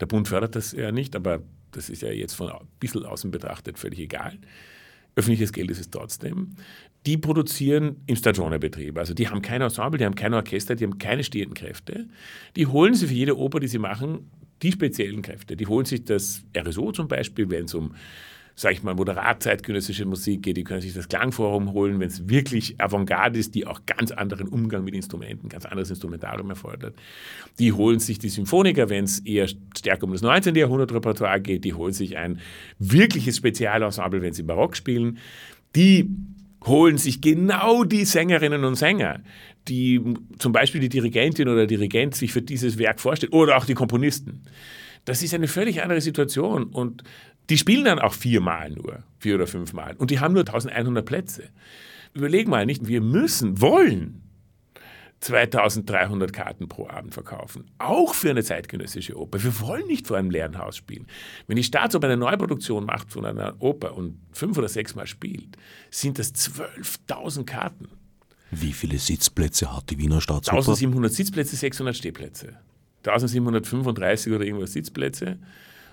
der 0.00 0.06
Bund 0.06 0.28
fördert 0.28 0.56
das 0.56 0.72
ja 0.72 0.92
nicht, 0.92 1.16
aber 1.16 1.42
das 1.72 1.88
ist 1.88 2.02
ja 2.02 2.10
jetzt 2.10 2.34
von 2.34 2.50
ein 2.50 2.66
bisschen 2.80 3.04
außen 3.04 3.30
betrachtet 3.30 3.78
völlig 3.78 3.98
egal. 3.98 4.38
Öffentliches 5.14 5.52
Geld 5.52 5.70
ist 5.70 5.80
es 5.80 5.90
trotzdem. 5.90 6.56
Die 7.04 7.16
produzieren 7.16 7.96
im 8.06 8.16
Stagionebetrieb. 8.16 8.96
Also 8.96 9.12
die 9.12 9.28
haben 9.28 9.42
kein 9.42 9.60
Ensemble, 9.60 9.98
die 9.98 10.04
haben 10.04 10.14
kein 10.14 10.32
Orchester, 10.32 10.74
die 10.74 10.84
haben 10.84 10.98
keine 10.98 11.24
stehenden 11.24 11.54
Kräfte. 11.54 12.08
Die 12.56 12.66
holen 12.66 12.94
sich 12.94 13.08
für 13.08 13.14
jede 13.14 13.36
Oper, 13.36 13.60
die 13.60 13.68
sie 13.68 13.78
machen, 13.78 14.30
die 14.62 14.72
speziellen 14.72 15.20
Kräfte. 15.22 15.56
Die 15.56 15.66
holen 15.66 15.84
sich 15.84 16.04
das 16.04 16.44
RSO 16.56 16.92
zum 16.92 17.08
Beispiel, 17.08 17.50
wenn 17.50 17.64
es 17.64 17.74
um 17.74 17.94
sag 18.54 18.72
ich 18.72 18.82
mal, 18.82 18.94
moderat 18.94 19.42
zeitgenössische 19.42 20.04
Musik 20.04 20.42
geht, 20.42 20.56
die 20.56 20.64
können 20.64 20.80
sich 20.80 20.92
das 20.94 21.08
Klangforum 21.08 21.72
holen, 21.72 22.00
wenn 22.00 22.08
es 22.08 22.28
wirklich 22.28 22.80
Avantgarde 22.80 23.38
ist, 23.38 23.54
die 23.54 23.66
auch 23.66 23.80
ganz 23.86 24.10
anderen 24.10 24.48
Umgang 24.48 24.84
mit 24.84 24.94
Instrumenten, 24.94 25.48
ganz 25.48 25.64
anderes 25.64 25.90
Instrumentarium 25.90 26.50
erfordert. 26.50 26.94
Die 27.58 27.72
holen 27.72 27.98
sich 27.98 28.18
die 28.18 28.28
Symphoniker, 28.28 28.90
wenn 28.90 29.04
es 29.04 29.20
eher 29.20 29.48
stärker 29.48 30.04
um 30.04 30.12
das 30.12 30.22
19. 30.22 30.54
Jahrhundert 30.54 30.92
Repertoire 30.92 31.40
geht, 31.40 31.64
die 31.64 31.74
holen 31.74 31.92
sich 31.92 32.16
ein 32.16 32.40
wirkliches 32.78 33.38
Spezialensemble, 33.38 34.22
wenn 34.22 34.34
sie 34.34 34.42
Barock 34.42 34.76
spielen. 34.76 35.18
Die 35.74 36.10
holen 36.66 36.98
sich 36.98 37.20
genau 37.20 37.84
die 37.84 38.04
Sängerinnen 38.04 38.64
und 38.64 38.76
Sänger, 38.76 39.20
die 39.68 40.00
zum 40.38 40.52
Beispiel 40.52 40.80
die 40.80 40.88
Dirigentin 40.88 41.48
oder 41.48 41.66
Dirigent 41.66 42.14
sich 42.14 42.32
für 42.32 42.42
dieses 42.42 42.78
Werk 42.78 43.00
vorstellt 43.00 43.32
oder 43.32 43.56
auch 43.56 43.64
die 43.64 43.74
Komponisten. 43.74 44.42
Das 45.04 45.22
ist 45.22 45.34
eine 45.34 45.48
völlig 45.48 45.82
andere 45.82 46.00
Situation 46.00 46.64
und 46.64 47.02
die 47.50 47.58
spielen 47.58 47.84
dann 47.84 47.98
auch 47.98 48.14
viermal 48.14 48.70
nur, 48.70 49.02
vier 49.18 49.34
oder 49.36 49.46
fünfmal 49.46 49.94
und 49.96 50.10
die 50.10 50.20
haben 50.20 50.34
nur 50.34 50.42
1100 50.42 51.04
Plätze. 51.04 51.44
Überleg 52.14 52.48
mal, 52.48 52.66
nicht 52.66 52.86
wir 52.86 53.00
müssen, 53.00 53.60
wollen 53.60 54.22
2300 55.22 56.32
Karten 56.32 56.68
pro 56.68 56.88
Abend 56.88 57.14
verkaufen. 57.14 57.70
Auch 57.78 58.14
für 58.14 58.30
eine 58.30 58.42
zeitgenössische 58.42 59.16
Oper. 59.16 59.42
Wir 59.42 59.60
wollen 59.60 59.86
nicht 59.86 60.08
vor 60.08 60.16
einem 60.16 60.30
leeren 60.30 60.58
Haus 60.58 60.76
spielen. 60.76 61.06
Wenn 61.46 61.56
die 61.56 61.62
Staatsoper 61.62 62.08
eine 62.08 62.16
Neuproduktion 62.16 62.84
macht 62.84 63.12
von 63.12 63.24
einer 63.24 63.54
Oper 63.60 63.96
und 63.96 64.18
fünf 64.32 64.58
oder 64.58 64.68
sechs 64.68 64.94
Mal 64.94 65.06
spielt, 65.06 65.56
sind 65.90 66.18
das 66.18 66.34
12.000 66.34 67.44
Karten. 67.44 67.88
Wie 68.50 68.72
viele 68.72 68.98
Sitzplätze 68.98 69.74
hat 69.74 69.90
die 69.90 69.98
Wiener 69.98 70.20
Staatsoper? 70.20 70.58
1700 70.58 71.12
Sitzplätze, 71.12 71.56
600 71.56 71.96
Stehplätze. 71.96 72.56
1735 73.04 74.32
oder 74.32 74.44
irgendwas 74.44 74.72
Sitzplätze 74.72 75.38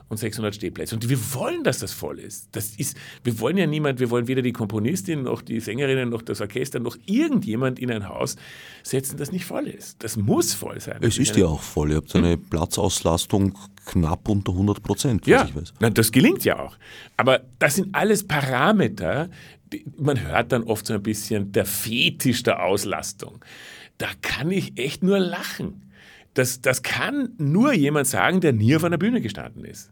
und 0.10 0.18
600 0.18 0.55
Stehplätze. 0.55 0.95
Und 0.95 1.07
wir 1.07 1.18
wollen, 1.34 1.64
dass 1.64 1.80
das 1.80 1.93
voll 1.93 2.20
ist. 2.20 2.49
Das 2.51 2.76
ist. 2.76 2.97
Wir 3.24 3.39
wollen 3.39 3.57
ja 3.57 3.68
niemand, 3.68 3.99
wir 3.99 4.10
wollen 4.10 4.28
weder 4.28 4.41
die 4.41 4.51
Komponistin 4.51 5.24
noch 5.24 5.41
die 5.41 5.60
Sängerinnen 5.60 6.10
noch 6.10 6.24
das 6.24 6.41
Orchester 6.41 6.80
noch 6.80 6.97
irgendjemand 7.05 7.80
in 7.80 7.91
ein 7.91 8.10
Haus 8.10 8.36
setzen, 8.84 9.18
das 9.18 9.32
nicht 9.32 9.45
voll 9.45 9.68
ist. 9.68 10.03
Das 10.03 10.18
muss 10.18 10.53
voll 10.53 10.80
sein. 10.80 10.97
Es 11.01 11.18
ist 11.18 11.36
ja 11.38 11.45
auch 11.45 11.62
voll. 11.62 11.91
Ihr 11.91 11.97
habt 11.97 12.16
eine 12.16 12.34
hm? 12.34 12.49
Platzauslastung 12.49 13.57
knapp 13.86 14.28
unter 14.28 14.51
100 14.51 14.84
Prozent, 14.84 15.28
ja, 15.28 15.45
ich 15.45 15.55
weiß. 15.55 15.74
Na, 15.80 15.89
das 15.89 16.12
gelingt 16.12 16.43
ja 16.43 16.60
auch. 16.60 16.78
Aber 17.18 17.41
das 17.60 17.76
sind 17.76 17.93
alles 17.93 18.28
Parameter, 18.28 19.30
die, 19.72 19.86
man 19.97 20.20
hört 20.20 20.51
dann 20.51 20.64
oft 20.64 20.88
so 20.88 20.93
ein 20.93 21.03
bisschen 21.03 21.51
der 21.51 21.66
Fetisch 21.66 22.43
der 22.43 22.64
Auslastung. 22.64 23.43
Da 23.97 24.07
kann 24.22 24.51
ich 24.51 24.78
echt 24.78 25.03
nur 25.03 25.20
lachen. 25.20 25.89
Das, 26.40 26.62
das 26.62 26.84
kann 26.84 27.34
nur 27.38 27.74
jemand 27.74 28.08
sagen, 28.08 28.40
der 28.40 28.54
nie 28.54 28.74
auf 28.74 28.86
einer 28.86 28.98
Bühne 28.98 29.20
gestanden 29.20 29.66
ist. 29.66 29.92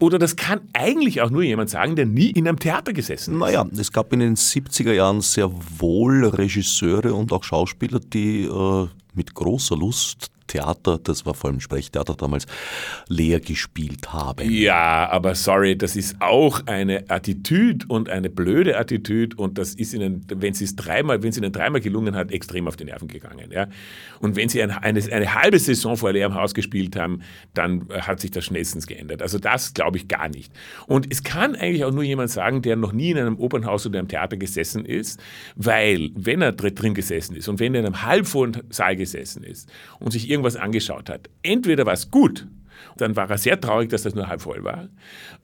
Oder 0.00 0.18
das 0.18 0.34
kann 0.34 0.60
eigentlich 0.72 1.22
auch 1.22 1.30
nur 1.30 1.44
jemand 1.44 1.70
sagen, 1.70 1.94
der 1.94 2.04
nie 2.04 2.30
in 2.30 2.48
einem 2.48 2.58
Theater 2.58 2.92
gesessen 2.92 3.34
ist. 3.34 3.38
Naja, 3.38 3.64
es 3.78 3.92
gab 3.92 4.12
in 4.12 4.18
den 4.18 4.34
70er 4.34 4.92
Jahren 4.92 5.20
sehr 5.20 5.48
wohl 5.78 6.26
Regisseure 6.26 7.14
und 7.14 7.32
auch 7.32 7.44
Schauspieler, 7.44 8.00
die 8.00 8.42
äh, 8.42 8.88
mit 9.14 9.34
großer 9.34 9.76
Lust 9.76 10.32
Theater, 10.46 10.98
das 11.02 11.26
war 11.26 11.34
vor 11.34 11.50
allem 11.50 11.60
Sprechtheater 11.60 12.14
damals, 12.14 12.46
leer 13.08 13.40
gespielt 13.40 14.12
haben. 14.12 14.50
Ja, 14.50 15.08
aber 15.10 15.34
sorry, 15.34 15.76
das 15.76 15.96
ist 15.96 16.16
auch 16.20 16.66
eine 16.66 17.04
Attitüde 17.08 17.86
und 17.88 18.08
eine 18.08 18.30
blöde 18.30 18.78
Attitüde 18.78 19.36
und 19.36 19.58
das 19.58 19.74
ist 19.74 19.94
ihnen, 19.94 20.24
wenn 20.28 20.54
sie 20.54 20.64
es 20.64 20.76
dreimal, 20.76 21.24
ihnen 21.24 21.52
dreimal 21.52 21.80
gelungen 21.80 22.14
hat, 22.14 22.30
extrem 22.32 22.68
auf 22.68 22.76
die 22.76 22.84
Nerven 22.84 23.08
gegangen. 23.08 23.50
Ja? 23.50 23.66
Und 24.20 24.36
wenn 24.36 24.48
sie 24.48 24.62
ein, 24.62 24.70
eine, 24.70 25.02
eine 25.12 25.34
halbe 25.34 25.58
Saison 25.58 25.96
vor 25.96 26.12
leerem 26.12 26.34
Haus 26.34 26.54
gespielt 26.54 26.96
haben, 26.96 27.22
dann 27.54 27.88
hat 27.90 28.20
sich 28.20 28.30
das 28.30 28.44
schnellstens 28.44 28.86
geändert. 28.86 29.22
Also 29.22 29.38
das 29.38 29.74
glaube 29.74 29.98
ich 29.98 30.08
gar 30.08 30.28
nicht. 30.28 30.52
Und 30.86 31.10
es 31.10 31.22
kann 31.22 31.54
eigentlich 31.54 31.84
auch 31.84 31.92
nur 31.92 32.02
jemand 32.02 32.30
sagen, 32.30 32.62
der 32.62 32.76
noch 32.76 32.92
nie 32.92 33.10
in 33.10 33.18
einem 33.18 33.36
Opernhaus 33.38 33.86
oder 33.86 33.98
einem 33.98 34.08
Theater 34.08 34.36
gesessen 34.36 34.84
ist, 34.84 35.20
weil 35.56 36.10
wenn 36.14 36.42
er 36.42 36.52
drin 36.52 36.94
gesessen 36.94 37.36
ist 37.36 37.48
und 37.48 37.60
wenn 37.60 37.74
er 37.74 37.80
in 37.80 37.86
einem 37.86 38.02
halbvollen 38.02 38.62
Saal 38.70 38.96
gesessen 38.96 39.42
ist 39.42 39.68
und 39.98 40.12
sich 40.12 40.30
irgendwas 40.36 40.56
angeschaut 40.56 41.10
hat. 41.10 41.28
Entweder 41.42 41.86
war 41.86 41.94
es 41.94 42.10
gut, 42.10 42.46
dann 42.96 43.16
war 43.16 43.28
er 43.28 43.38
sehr 43.38 43.60
traurig, 43.60 43.90
dass 43.90 44.02
das 44.02 44.14
nur 44.14 44.28
halb 44.28 44.42
voll 44.42 44.64
war. 44.64 44.88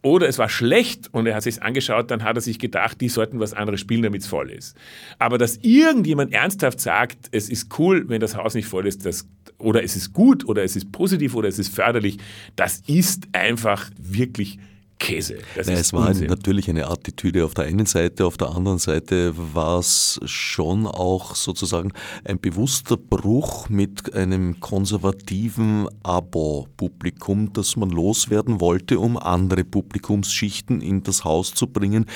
Oder 0.03 0.29
es 0.29 0.39
war 0.39 0.49
schlecht 0.49 1.13
und 1.13 1.27
er 1.27 1.35
hat 1.35 1.43
sich 1.43 1.63
angeschaut, 1.63 2.11
dann 2.11 2.23
hat 2.23 2.37
er 2.37 2.41
sich 2.41 2.59
gedacht, 2.59 3.01
die 3.01 3.09
sollten 3.09 3.41
was 3.41 3.55
anderes 3.55 3.81
spielen, 3.81 4.03
damit 4.03 4.23
es 4.23 4.27
voll 4.27 4.51
ist. 4.51 4.77
Aber 5.19 5.39
dass 5.39 5.59
irgendjemand 5.59 6.33
ernsthaft 6.33 6.81
sagt, 6.81 7.29
es 7.33 7.49
ist 7.49 7.79
cool, 7.79 8.09
wenn 8.09 8.21
das 8.21 8.37
Haus 8.37 8.55
nicht 8.55 8.67
voll 8.67 8.87
ist, 8.87 9.05
das, 9.07 9.29
oder 9.59 9.83
es 9.83 9.97
ist 9.97 10.13
gut 10.13 10.47
oder 10.47 10.63
es 10.63 10.77
ist 10.77 10.93
positiv 10.93 11.35
oder 11.35 11.49
es 11.49 11.59
ist 11.59 11.75
förderlich, 11.75 12.19
das 12.57 12.83
ist 12.87 13.29
einfach 13.33 13.91
wirklich 13.99 14.59
Käse. 15.03 15.39
Das 15.57 15.67
Nein, 15.67 15.79
es 15.79 15.93
war 15.93 16.09
Unsinn. 16.09 16.29
natürlich 16.29 16.71
eine 16.71 16.87
Attitüde 16.87 17.45
auf 17.45 17.55
der 17.55 17.65
einen 17.65 17.87
Seite, 17.87 18.25
auf 18.25 18.37
der 18.37 18.51
anderen 18.51 18.79
Seite 18.79 19.35
war 19.37 19.81
es 19.81 20.21
schon 20.27 20.87
auch 20.87 21.35
sozusagen 21.35 21.93
ein 22.25 22.39
bewusster 22.39 22.97
Bruch 22.97 23.69
mit 23.69 24.15
einem 24.15 24.61
konservativen 24.61 25.89
Abo-Publikum, 26.05 27.53
das 27.53 27.75
man 27.75 27.91
loswerden 27.91 28.61
wollte, 28.61 29.01
um 29.01 29.17
andere 29.17 29.65
Publikumsschichten 29.65 30.81
in 30.81 31.03
das 31.03 31.25
Haus 31.25 31.53
zu 31.53 31.67
bringen, 31.67 32.07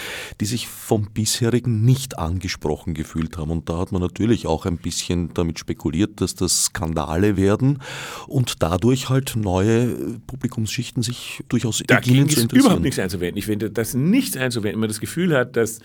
die 0.41 0.47
sich 0.47 0.68
vom 0.68 1.11
bisherigen 1.12 1.84
nicht 1.84 2.20
angesprochen 2.20 2.95
gefühlt 2.95 3.37
haben. 3.37 3.51
Und 3.51 3.68
da 3.68 3.78
hat 3.78 3.91
man 3.91 4.01
natürlich 4.01 4.47
auch 4.47 4.64
ein 4.64 4.76
bisschen 4.76 5.34
damit 5.34 5.59
spekuliert, 5.59 6.20
dass 6.20 6.37
das 6.37 6.66
Skandale 6.66 7.37
werden 7.37 7.82
und 8.28 8.62
dadurch 8.62 9.09
halt 9.09 9.34
neue 9.34 9.89
Publikumsschichten 10.28 11.03
sich 11.03 11.43
durchaus 11.49 11.82
da 11.84 11.97
beginnen 11.97 12.28
zu 12.28 12.43
interessieren 12.43 12.76
überhaupt 12.77 12.85
nichts 12.85 12.99
einzuwenden. 12.99 13.39
Ich 13.39 13.47
finde 13.47 13.70
das 13.70 13.95
nichts 13.95 14.37
einzuwenden. 14.37 14.74
Wenn 14.74 14.81
man 14.81 14.89
das 14.89 15.01
Gefühl 15.01 15.37
hat, 15.37 15.57
dass, 15.57 15.81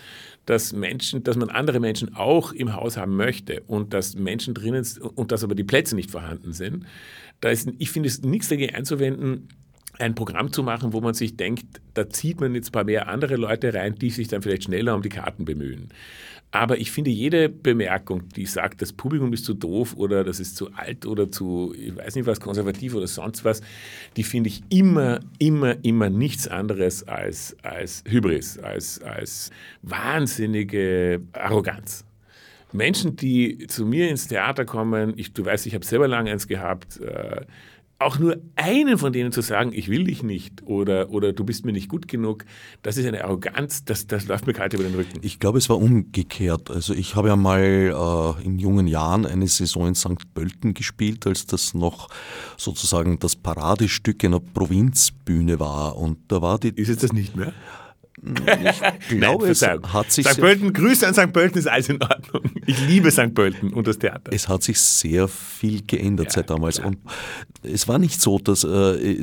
dass 0.46 0.72
Menschen, 0.72 1.22
dass 1.22 1.36
man 1.36 1.50
andere 1.50 1.80
Menschen 1.80 2.14
auch 2.14 2.52
im 2.52 2.74
Haus 2.74 2.96
haben 2.96 3.16
möchte 3.16 3.62
und 3.66 3.94
dass 3.94 4.14
Menschen 4.14 4.54
drinnen 4.54 4.86
und 5.14 5.32
dass 5.32 5.44
aber 5.44 5.54
die 5.54 5.64
Plätze 5.64 5.94
nicht 5.94 6.10
vorhanden 6.10 6.52
sind, 6.52 6.84
da 7.40 7.50
ist, 7.50 7.68
ich 7.78 7.90
finde 7.90 8.08
es 8.08 8.22
nichts 8.22 8.48
dagegen 8.48 8.74
einzuwenden, 8.74 9.48
ein 9.98 10.14
Programm 10.14 10.52
zu 10.52 10.62
machen, 10.62 10.92
wo 10.92 11.00
man 11.00 11.14
sich 11.14 11.36
denkt, 11.36 11.80
da 11.94 12.08
zieht 12.08 12.40
man 12.40 12.54
jetzt 12.54 12.70
ein 12.70 12.72
paar 12.72 12.84
mehr 12.84 13.08
andere 13.08 13.36
Leute 13.36 13.74
rein, 13.74 13.94
die 13.94 14.10
sich 14.10 14.28
dann 14.28 14.42
vielleicht 14.42 14.64
schneller 14.64 14.94
um 14.94 15.02
die 15.02 15.08
Karten 15.08 15.44
bemühen. 15.44 15.90
Aber 16.54 16.76
ich 16.78 16.90
finde 16.92 17.10
jede 17.10 17.48
Bemerkung, 17.48 18.28
die 18.36 18.44
sagt, 18.44 18.82
das 18.82 18.92
Publikum 18.92 19.32
ist 19.32 19.46
zu 19.46 19.54
doof 19.54 19.94
oder 19.96 20.22
das 20.22 20.38
ist 20.38 20.54
zu 20.54 20.70
alt 20.74 21.06
oder 21.06 21.30
zu, 21.30 21.74
ich 21.74 21.96
weiß 21.96 22.14
nicht 22.14 22.26
was, 22.26 22.40
konservativ 22.40 22.94
oder 22.94 23.06
sonst 23.06 23.42
was, 23.46 23.62
die 24.18 24.22
finde 24.22 24.48
ich 24.48 24.62
immer, 24.68 25.20
immer, 25.38 25.82
immer 25.82 26.10
nichts 26.10 26.46
anderes 26.46 27.08
als, 27.08 27.56
als 27.62 28.04
Hybris, 28.06 28.58
als, 28.58 29.00
als 29.02 29.50
wahnsinnige 29.80 31.22
Arroganz. 31.32 32.04
Menschen, 32.72 33.16
die 33.16 33.66
zu 33.66 33.86
mir 33.86 34.10
ins 34.10 34.28
Theater 34.28 34.66
kommen, 34.66 35.14
ich, 35.16 35.32
du 35.32 35.44
weißt, 35.44 35.66
ich 35.66 35.74
habe 35.74 35.86
selber 35.86 36.08
lange 36.08 36.30
eins 36.30 36.48
gehabt, 36.48 37.00
äh, 37.00 37.46
auch 38.04 38.18
nur 38.18 38.36
einen 38.56 38.98
von 38.98 39.12
denen 39.12 39.32
zu 39.32 39.40
sagen, 39.40 39.72
ich 39.74 39.88
will 39.88 40.04
dich 40.04 40.22
nicht 40.22 40.62
oder, 40.64 41.10
oder 41.10 41.32
du 41.32 41.44
bist 41.44 41.64
mir 41.64 41.72
nicht 41.72 41.88
gut 41.88 42.08
genug, 42.08 42.44
das 42.82 42.96
ist 42.96 43.06
eine 43.06 43.24
Arroganz, 43.24 43.84
das, 43.84 44.06
das 44.06 44.26
läuft 44.26 44.46
mir 44.46 44.52
kalt 44.52 44.74
über 44.74 44.84
den 44.84 44.94
Rücken. 44.94 45.18
Ich 45.22 45.38
glaube, 45.38 45.58
es 45.58 45.68
war 45.68 45.78
umgekehrt. 45.78 46.70
Also 46.70 46.94
ich 46.94 47.16
habe 47.16 47.28
ja 47.28 47.36
mal 47.36 47.60
äh, 47.60 48.44
in 48.44 48.58
jungen 48.58 48.86
Jahren 48.86 49.26
eine 49.26 49.48
Saison 49.48 49.88
in 49.88 49.94
St. 49.94 50.34
Pölten 50.34 50.74
gespielt, 50.74 51.26
als 51.26 51.46
das 51.46 51.74
noch 51.74 52.08
sozusagen 52.56 53.18
das 53.18 53.36
Paradestück 53.36 54.24
einer 54.24 54.40
Provinzbühne 54.40 55.60
war. 55.60 55.96
Und 55.96 56.18
da 56.28 56.42
war 56.42 56.58
die. 56.58 56.68
Ist 56.68 56.88
es 56.88 56.98
das 56.98 57.12
nicht 57.12 57.36
mehr? 57.36 57.52
Ich 58.24 59.08
glaube, 59.08 59.44
Nein, 59.44 59.52
es 59.52 59.62
hat 59.62 60.12
sich. 60.12 60.28
St. 60.28 60.40
Pölten, 60.40 60.72
Grüße 60.72 61.06
an 61.06 61.14
St. 61.14 61.32
Pölten, 61.32 61.58
ist 61.58 61.66
alles 61.66 61.88
in 61.88 62.00
Ordnung. 62.00 62.42
Ich 62.66 62.80
liebe 62.86 63.10
St. 63.10 63.34
Pölten 63.34 63.72
und 63.72 63.86
das 63.86 63.98
Theater. 63.98 64.32
Es 64.32 64.48
hat 64.48 64.62
sich 64.62 64.78
sehr 64.78 65.26
viel 65.26 65.82
geändert 65.84 66.26
ja, 66.26 66.32
seit 66.32 66.50
damals. 66.50 66.76
Klar. 66.76 66.88
Und 66.88 66.98
es 67.64 67.88
war 67.88 67.98
nicht 67.98 68.20
so, 68.20 68.38
dass 68.38 68.62
äh, 68.64 69.16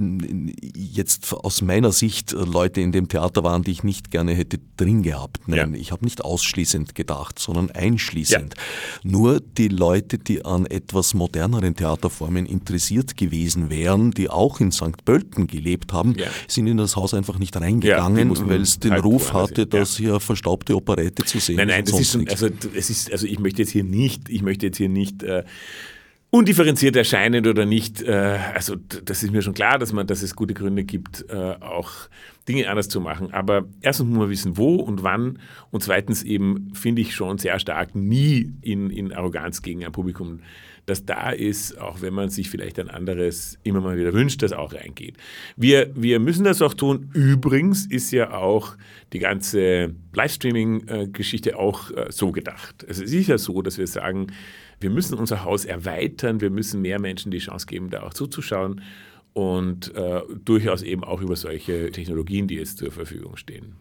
jetzt 0.74 1.34
aus 1.34 1.62
meiner 1.62 1.94
Sicht 1.94 2.34
Leute 2.34 2.82
in 2.82 2.92
dem 2.92 3.08
Theater 3.08 3.44
waren, 3.44 3.64
die 3.64 3.72
ich 3.72 3.84
nicht 3.84 4.12
gerne 4.12 4.34
hätte 4.34 4.60
drin 4.76 5.02
gehabt. 5.04 5.40
Nein, 5.48 5.74
ja. 5.74 5.80
ich 5.80 5.92
habe 5.94 6.04
nicht 6.04 6.24
ausschließend 6.24 6.94
gedacht, 6.94 7.40
sondern 7.40 7.72
einschließend. 7.72 8.56
Ja. 8.56 9.10
Nur 9.10 9.40
die 9.40 9.70
Leute, 9.70 10.18
die 10.18 10.44
an 10.44 10.66
etwas 10.66 11.14
moderneren 11.14 11.76
Theaterformen 11.76 12.46
interessiert 12.46 13.16
gewesen 13.16 13.70
wären, 13.70 14.12
die 14.12 14.30
auch 14.30 14.60
in 14.60 14.74
St. 14.74 15.06
Pölten 15.06 15.48
gelebt 15.48 15.94
haben, 15.94 16.16
sind 16.48 16.68
in 16.68 16.78
das 16.78 16.98
Haus 16.98 17.14
einfach 17.14 17.40
nicht 17.40 17.56
reingegangen, 17.56 18.30
weil 18.50 18.62
es 18.62 18.80
den 18.90 19.00
Ruf 19.00 19.34
hatte, 19.34 19.68
dass 19.68 19.98
hier 19.98 20.20
verstaubte 20.20 20.76
Operette 20.76 21.24
zu 21.26 21.40
sehen 21.40 21.58
Nein, 21.58 21.68
nein, 21.68 21.86
das 21.86 22.00
ist 22.00 22.12
schon, 22.12 22.28
also, 22.28 22.48
es 22.74 22.90
ist, 22.90 23.12
also 23.12 23.26
ich 23.26 23.40
möchte 23.40 23.62
jetzt 23.62 23.72
hier 23.72 23.84
nicht, 23.84 24.30
ich 24.30 24.42
möchte 24.42 24.66
jetzt 24.66 24.78
hier 24.78 24.90
nicht 24.90 25.24
äh, 25.24 25.44
undifferenziert 26.32 26.96
erscheinend 26.96 27.48
oder 27.48 27.66
nicht, 27.66 28.02
äh, 28.02 28.40
also 28.54 28.76
das 28.76 29.24
ist 29.24 29.32
mir 29.32 29.42
schon 29.42 29.54
klar, 29.54 29.80
dass 29.80 29.94
man, 29.94 30.06
dass 30.06 30.22
es 30.22 30.36
gute 30.36 30.54
Gründe 30.54 30.84
gibt, 30.84 31.26
äh, 31.30 31.56
auch 31.60 31.92
Dinge 32.48 32.70
anders 32.70 32.90
zu 32.90 33.02
machen. 33.02 33.34
Aber 33.34 33.66
erstens 33.82 34.08
muss 34.10 34.18
man 34.18 34.30
wissen, 34.30 34.58
wo 34.58 34.76
und 34.76 35.04
wann. 35.04 35.40
Und 35.72 35.84
zweitens 35.84 36.24
eben 36.24 36.74
finde 36.74 37.02
ich 37.02 37.16
schon 37.16 37.38
sehr 37.38 37.60
stark 37.60 37.96
nie 37.96 38.54
in, 38.62 38.90
in 38.90 39.14
Arroganz 39.14 39.62
gegen 39.62 39.86
ein 39.86 39.92
Publikum 39.92 40.40
das 40.90 41.06
da 41.06 41.32
ist, 41.32 41.80
auch 41.80 42.02
wenn 42.02 42.14
man 42.14 42.30
sich 42.30 42.50
vielleicht 42.50 42.80
ein 42.80 42.90
anderes 42.90 43.58
immer 43.64 43.82
mal 43.82 43.98
wieder 43.98 44.14
wünscht, 44.14 44.42
das 44.42 44.54
auch 44.54 44.74
reingeht. 44.74 45.18
Wir, 45.56 45.90
wir 45.96 46.20
müssen 46.20 46.44
das 46.44 46.62
auch 46.62 46.74
tun. 46.74 47.10
Übrigens 47.14 47.86
ist 47.86 48.12
ja 48.12 48.34
auch 48.34 48.76
die 49.14 49.20
ganze 49.20 49.96
Livestreaming-Geschichte 50.14 51.58
auch 51.58 51.92
äh, 51.92 52.08
so 52.10 52.32
gedacht. 52.32 52.86
Es 52.88 53.00
ist 53.00 53.28
ja 53.28 53.38
so, 53.38 53.62
dass 53.62 53.78
wir 53.78 53.88
sagen, 53.88 54.28
wir 54.80 54.90
müssen 54.90 55.18
unser 55.18 55.44
Haus 55.44 55.66
erweitern, 55.66 56.42
wir 56.42 56.50
müssen 56.50 56.82
mehr 56.82 57.00
Menschen 57.00 57.32
die 57.32 57.40
Chance 57.40 57.66
geben, 57.66 57.90
da 57.90 58.04
auch 58.04 58.14
zuzuschauen 58.14 58.82
und 59.34 59.94
äh, 59.96 60.22
durchaus 60.44 60.82
eben 60.82 61.04
auch 61.04 61.22
über 61.22 61.36
solche 61.36 61.92
Technologien, 61.92 62.48
die 62.48 62.56
jetzt 62.56 62.78
zur 62.78 62.92
Verfügung 62.92 63.36
stehen 63.38 63.76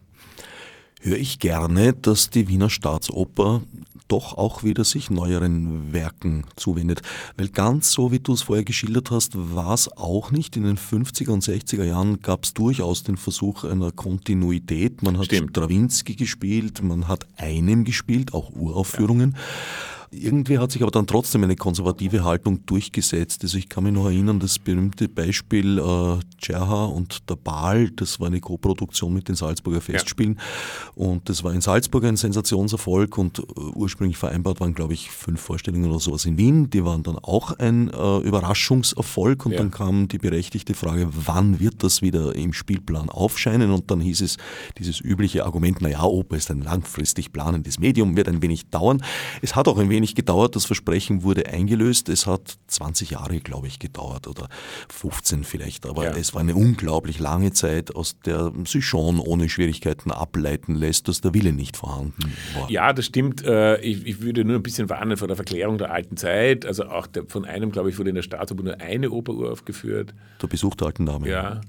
höre 0.99 1.17
ich 1.17 1.39
gerne, 1.39 1.93
dass 1.93 2.29
die 2.29 2.47
Wiener 2.47 2.69
Staatsoper 2.69 3.61
doch 4.09 4.37
auch 4.37 4.63
wieder 4.63 4.83
sich 4.83 5.09
neueren 5.09 5.93
Werken 5.93 6.43
zuwendet. 6.55 7.01
Weil 7.37 7.49
ganz 7.49 7.91
so, 7.91 8.11
wie 8.11 8.19
du 8.19 8.33
es 8.33 8.41
vorher 8.41 8.65
geschildert 8.65 9.11
hast, 9.11 9.33
war 9.35 9.73
es 9.73 9.89
auch 9.97 10.31
nicht. 10.31 10.57
In 10.57 10.63
den 10.63 10.77
50er 10.77 11.29
und 11.29 11.43
60er 11.43 11.83
Jahren 11.83 12.21
gab 12.21 12.43
es 12.43 12.53
durchaus 12.53 13.03
den 13.03 13.17
Versuch 13.17 13.63
einer 13.63 13.91
Kontinuität. 13.91 15.03
Man 15.03 15.17
hat 15.17 15.25
Stimmt. 15.25 15.51
Stravinsky 15.51 16.15
gespielt, 16.15 16.81
man 16.81 17.07
hat 17.07 17.27
einem 17.37 17.85
gespielt, 17.85 18.33
auch 18.33 18.51
Uraufführungen. 18.51 19.35
Ja. 19.35 19.98
Irgendwie 20.11 20.57
hat 20.57 20.71
sich 20.71 20.81
aber 20.81 20.91
dann 20.91 21.05
trotzdem 21.05 21.43
eine 21.43 21.55
konservative 21.55 22.23
Haltung 22.23 22.65
durchgesetzt. 22.65 23.43
Also 23.43 23.57
ich 23.57 23.69
kann 23.69 23.83
mich 23.83 23.93
noch 23.93 24.05
erinnern, 24.05 24.39
das 24.39 24.57
berühmte 24.57 25.07
Beispiel 25.07 25.77
äh, 25.77 26.19
Tscherha 26.39 26.85
und 26.85 27.29
der 27.29 27.35
Baal, 27.35 27.91
das 27.91 28.19
war 28.19 28.27
eine 28.27 28.39
Co-Produktion 28.39 29.13
mit 29.13 29.27
den 29.27 29.35
Salzburger 29.35 29.81
Festspielen. 29.81 30.35
Ja. 30.35 30.91
Und 30.95 31.29
das 31.29 31.43
war 31.43 31.53
in 31.53 31.61
Salzburg 31.61 32.05
ein 32.05 32.17
Sensationserfolg 32.17 33.17
und 33.19 33.39
äh, 33.39 33.43
ursprünglich 33.75 34.17
vereinbart 34.17 34.59
waren, 34.59 34.73
glaube 34.73 34.93
ich, 34.93 35.11
fünf 35.11 35.41
Vorstellungen 35.41 35.89
oder 35.89 35.99
sowas 35.99 36.25
in 36.25 36.37
Wien. 36.37 36.71
Die 36.71 36.83
waren 36.83 37.03
dann 37.03 37.17
auch 37.19 37.59
ein 37.59 37.89
äh, 37.89 38.17
Überraschungserfolg 38.19 39.45
und 39.45 39.51
ja. 39.51 39.59
dann 39.59 39.69
kam 39.69 40.07
die 40.07 40.17
berechtigte 40.17 40.73
Frage, 40.73 41.07
wann 41.11 41.59
wird 41.59 41.83
das 41.83 42.01
wieder 42.01 42.35
im 42.35 42.53
Spielplan 42.53 43.09
aufscheinen? 43.09 43.71
Und 43.71 43.91
dann 43.91 44.01
hieß 44.01 44.21
es 44.21 44.37
dieses 44.79 45.01
übliche 45.01 45.45
Argument, 45.45 45.81
naja, 45.81 46.03
Oper 46.03 46.35
ist 46.35 46.49
ein 46.49 46.61
langfristig 46.61 47.31
planendes 47.31 47.79
Medium, 47.79 48.17
wird 48.17 48.27
ein 48.27 48.41
wenig 48.41 48.69
dauern. 48.69 49.03
Es 49.43 49.55
hat 49.55 49.67
auch 49.67 49.77
ein 49.77 49.89
wenig 49.89 49.98
wenig 49.99 50.15
gedauert. 50.15 50.55
Das 50.55 50.65
Versprechen 50.65 51.23
wurde 51.23 51.45
eingelöst. 51.47 52.07
Es 52.07 52.25
hat 52.25 52.57
20 52.67 53.11
Jahre, 53.11 53.39
glaube 53.39 53.67
ich, 53.67 53.79
gedauert 53.79 54.27
oder 54.27 54.47
15 54.89 55.43
vielleicht. 55.43 55.85
Aber 55.85 56.05
ja. 56.05 56.11
es 56.11 56.33
war 56.33 56.41
eine 56.41 56.55
unglaublich 56.55 57.19
lange 57.19 57.51
Zeit, 57.51 57.95
aus 57.95 58.17
der 58.21 58.53
sich 58.65 58.85
schon 58.85 59.19
ohne 59.19 59.49
Schwierigkeiten 59.49 60.11
ableiten 60.11 60.75
lässt, 60.75 61.07
dass 61.09 61.19
der 61.21 61.33
Wille 61.33 61.51
nicht 61.51 61.75
vorhanden 61.75 62.33
war. 62.55 62.71
Ja, 62.71 62.93
das 62.93 63.05
stimmt. 63.05 63.43
Äh, 63.43 63.81
ich, 63.81 64.21
würde 64.21 64.45
nur 64.45 64.55
ein 64.55 64.63
bisschen 64.63 64.89
warnen 64.89 65.17
vor 65.17 65.27
der 65.27 65.35
Verklärung 65.35 65.77
der 65.77 65.91
alten 65.91 66.15
Zeit. 66.15 66.65
Also 66.65 66.85
auch 66.85 67.07
von 67.27 67.45
einem, 67.45 67.71
glaube 67.71 67.89
ich, 67.89 67.97
wurde 67.97 68.09
in 68.09 68.15
der 68.15 68.23
Staatsoper 68.23 68.63
nur 68.63 68.79
eine 68.79 69.09
Oper 69.11 69.33
aufgeführt. 69.51 70.13
Der 70.41 70.47
Besuch 70.47 70.75
der 70.75 70.87
alten 70.87 71.05
Dame. 71.05 71.29
Ja. 71.29 71.61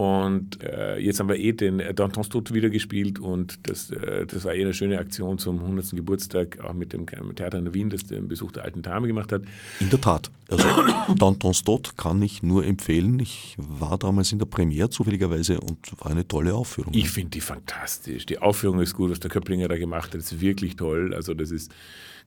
Und 0.00 0.62
äh, 0.62 0.98
jetzt 0.98 1.20
haben 1.20 1.28
wir 1.28 1.36
eh 1.36 1.52
den 1.52 1.82
Dantons 1.94 2.30
Tod 2.30 2.54
wieder 2.54 2.70
gespielt 2.70 3.18
und 3.18 3.58
das, 3.68 3.90
äh, 3.90 4.24
das 4.24 4.46
war 4.46 4.54
eh 4.54 4.62
eine 4.62 4.72
schöne 4.72 4.98
Aktion 4.98 5.36
zum 5.36 5.58
100. 5.58 5.90
Geburtstag, 5.90 6.58
auch 6.64 6.72
mit 6.72 6.94
dem 6.94 7.04
Theater 7.06 7.58
in 7.58 7.74
Wien, 7.74 7.90
das 7.90 8.06
den 8.06 8.26
Besuch 8.26 8.50
der 8.50 8.64
alten 8.64 8.80
Dame 8.80 9.08
gemacht 9.08 9.30
hat. 9.30 9.42
In 9.78 9.90
der 9.90 10.00
Tat. 10.00 10.30
Also 10.48 10.66
Dantons 11.18 11.64
Tod 11.64 11.98
kann 11.98 12.22
ich 12.22 12.42
nur 12.42 12.64
empfehlen. 12.64 13.20
Ich 13.20 13.56
war 13.58 13.98
damals 13.98 14.32
in 14.32 14.38
der 14.38 14.46
Premiere 14.46 14.88
zufälligerweise 14.88 15.60
und 15.60 15.92
war 16.02 16.12
eine 16.12 16.26
tolle 16.26 16.54
Aufführung. 16.54 16.94
Ich 16.94 17.10
finde 17.10 17.32
die 17.32 17.42
fantastisch. 17.42 18.24
Die 18.24 18.38
Aufführung 18.38 18.80
ist 18.80 18.94
gut, 18.94 19.10
was 19.10 19.20
der 19.20 19.30
Köpplinger 19.30 19.68
da 19.68 19.76
gemacht 19.76 20.14
hat. 20.14 20.20
Das 20.20 20.32
ist 20.32 20.40
wirklich 20.40 20.76
toll. 20.76 21.12
Also 21.12 21.34
das 21.34 21.50
ist 21.50 21.70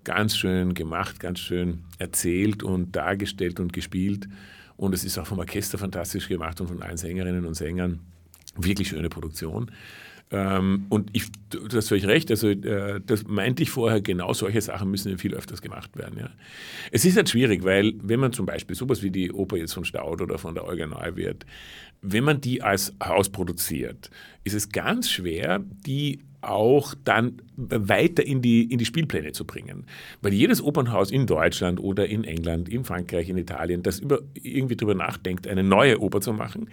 ganz 0.04 0.38
schön 0.38 0.76
gemacht, 0.76 1.20
ganz 1.20 1.40
schön 1.40 1.80
erzählt 1.98 2.62
und 2.62 2.96
dargestellt 2.96 3.60
und 3.60 3.74
gespielt. 3.74 4.28
Und 4.78 4.94
es 4.94 5.04
ist 5.04 5.18
auch 5.18 5.28
vom 5.28 5.40
Orchester 5.40 5.78
fantastisch 5.78 6.28
gemacht 6.28 6.60
und 6.62 6.68
von 6.68 6.82
allen 6.82 6.98
Sängerinnen 6.98 7.46
und 7.46 7.54
Sängern. 7.54 8.00
Wirklich 8.56 8.90
schöne 8.90 9.10
Produktion. 9.10 9.72
Ähm, 10.32 10.86
und 10.90 11.10
ich, 11.14 11.26
du 11.50 11.78
hast 11.78 11.90
völlig 11.90 12.08
recht, 12.08 12.32
also 12.32 12.50
äh, 12.50 13.00
das 13.06 13.28
meinte 13.28 13.62
ich 13.62 13.70
vorher, 13.70 14.02
genau 14.02 14.34
solche 14.34 14.62
Sachen 14.62 14.90
müssen 14.90 15.18
viel 15.20 15.36
öfters 15.36 15.62
gemacht 15.62 15.96
werden. 15.96 16.18
Ja. 16.20 16.30
Es 16.92 17.06
ist 17.06 17.16
halt 17.16 17.30
schwierig, 17.30 17.64
weil 17.64 17.94
wenn 18.02 18.20
man 18.20 18.34
zum 18.34 18.48
Beispiel 18.48 18.76
sowas 18.76 19.04
wie 19.04 19.12
die 19.12 19.32
Oper 19.32 19.58
jetzt 19.58 19.74
von 19.74 19.86
Staud 19.86 20.22
oder 20.22 20.40
von 20.40 20.56
der 20.56 20.66
Olga 20.66 20.88
Neuwirth, 20.88 21.46
wenn 22.02 22.24
man 22.24 22.42
die 22.42 22.64
als 22.64 22.94
Haus 23.04 23.30
produziert, 23.30 24.10
ist 24.44 24.56
es 24.56 24.70
ganz 24.70 25.10
schwer, 25.10 25.64
die 25.86 26.20
auch 26.44 26.96
dann 27.04 27.42
weiter 27.56 28.26
in 28.26 28.42
die, 28.42 28.64
in 28.64 28.78
die 28.78 28.86
Spielpläne 28.86 29.32
zu 29.32 29.46
bringen. 29.46 29.86
Weil 30.22 30.34
jedes 30.34 30.62
Opernhaus 30.62 31.12
in 31.12 31.26
Deutschland 31.26 31.80
oder 31.80 32.08
in 32.08 32.24
England, 32.24 32.70
in 32.70 32.84
Frankreich, 32.84 33.30
in 33.30 33.38
Italien, 33.38 33.84
das 33.84 34.00
über, 34.00 34.20
irgendwie 34.34 34.76
darüber 34.76 34.96
nachdenkt, 34.96 35.48
eine 35.48 35.64
neue 35.64 36.00
Oper 36.02 36.22
zu 36.22 36.34
machen, 36.34 36.70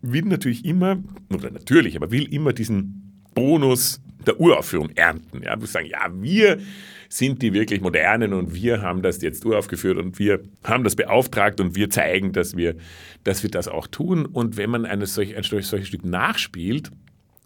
will 0.00 0.24
natürlich 0.24 0.64
immer, 0.64 1.02
oder 1.32 1.50
natürlich, 1.50 1.96
aber 1.96 2.10
will 2.10 2.32
immer 2.32 2.52
diesen 2.52 3.22
Bonus 3.34 4.00
der 4.26 4.40
Uraufführung 4.40 4.90
ernten. 4.90 5.42
Ja, 5.42 5.58
wir 5.60 5.66
sagen, 5.66 5.86
ja, 5.86 6.10
wir 6.12 6.58
sind 7.08 7.42
die 7.42 7.52
wirklich 7.52 7.80
modernen 7.80 8.32
und 8.32 8.54
wir 8.54 8.80
haben 8.80 9.02
das 9.02 9.20
jetzt 9.20 9.44
uraufgeführt 9.44 9.98
und 9.98 10.18
wir 10.18 10.40
haben 10.64 10.82
das 10.84 10.96
beauftragt 10.96 11.60
und 11.60 11.74
wir 11.74 11.90
zeigen, 11.90 12.32
dass 12.32 12.56
wir, 12.56 12.74
dass 13.24 13.42
wir 13.42 13.50
das 13.50 13.68
auch 13.68 13.86
tun. 13.86 14.24
Und 14.24 14.56
wenn 14.56 14.70
man 14.70 14.86
eine 14.86 15.06
solch, 15.06 15.36
ein 15.36 15.42
solches 15.42 15.88
Stück 15.88 16.04
nachspielt, 16.04 16.90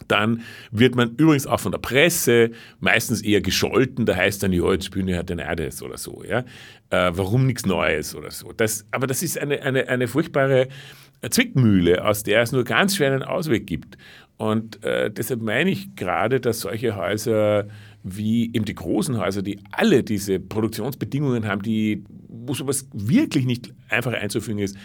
dann 0.09 0.43
wird 0.71 0.95
man 0.95 1.17
übrigens 1.17 1.47
auch 1.47 1.61
von 1.61 1.73
der 1.73 1.79
Presse 1.79 2.51
meistens 2.81 3.23
eher 3.23 3.41
gescholten. 3.41 4.07
Da 4.07 4.17
heißt 4.17 4.43
dann, 4.43 4.53
ja, 4.53 4.73
jetzt 4.73 4.87
spielen 4.87 5.07
wir 5.07 5.17
halt 5.17 5.31
den 5.31 5.39
Erdes 5.39 5.83
oder 5.83 5.99
so. 5.99 6.23
Ja? 6.25 6.41
Äh, 6.91 7.13
warum 7.15 7.47
nichts 7.47 7.67
Neues 7.67 8.15
oder 8.15 8.31
so. 8.31 8.53
Das, 8.53 8.87
aber 8.91 9.07
das 9.07 9.23
ist 9.23 9.39
eine, 9.39 9.63
eine, 9.63 9.89
eine 9.89 10.09
furchtbare 10.09 10.69
Zwickmühle, 11.29 12.05
aus 12.05 12.23
der 12.23 12.43
es 12.43 12.53
nur 12.53 12.65
ganz 12.65 12.97
schwer 12.97 13.13
einen 13.13 13.23
Ausweg 13.23 13.67
gibt. 13.67 13.97
Und 14.37 14.85
äh, 14.85 15.11
deshalb 15.11 15.41
meine 15.41 15.71
ich 15.71 15.97
gerade, 15.97 16.41
dass 16.41 16.61
solche 16.61 16.95
Häuser 16.97 17.69
wie 18.03 18.53
eben 18.53 18.65
die 18.65 18.75
großen 18.75 19.19
Häuser, 19.19 19.43
die 19.43 19.59
alle 19.73 20.03
diese 20.03 20.39
Produktionsbedingungen 20.39 21.47
haben, 21.47 21.63
die, 21.63 22.05
wo 22.29 22.55
sowas 22.55 22.89
wirklich 22.93 23.47
nicht 23.47 23.73
einfach 23.89 24.13
einzufügen 24.13 24.61
ist, 24.61 24.77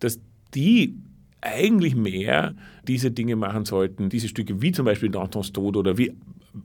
dass 0.00 0.20
die 0.54 0.96
eigentlich 1.40 1.94
mehr 1.94 2.54
diese 2.86 3.10
Dinge 3.10 3.36
machen 3.36 3.64
sollten, 3.64 4.08
diese 4.08 4.28
Stücke 4.28 4.60
wie 4.60 4.72
zum 4.72 4.84
Beispiel 4.84 5.10
Dantons 5.10 5.52
Tod 5.52 5.76
oder 5.76 5.98
wie 5.98 6.12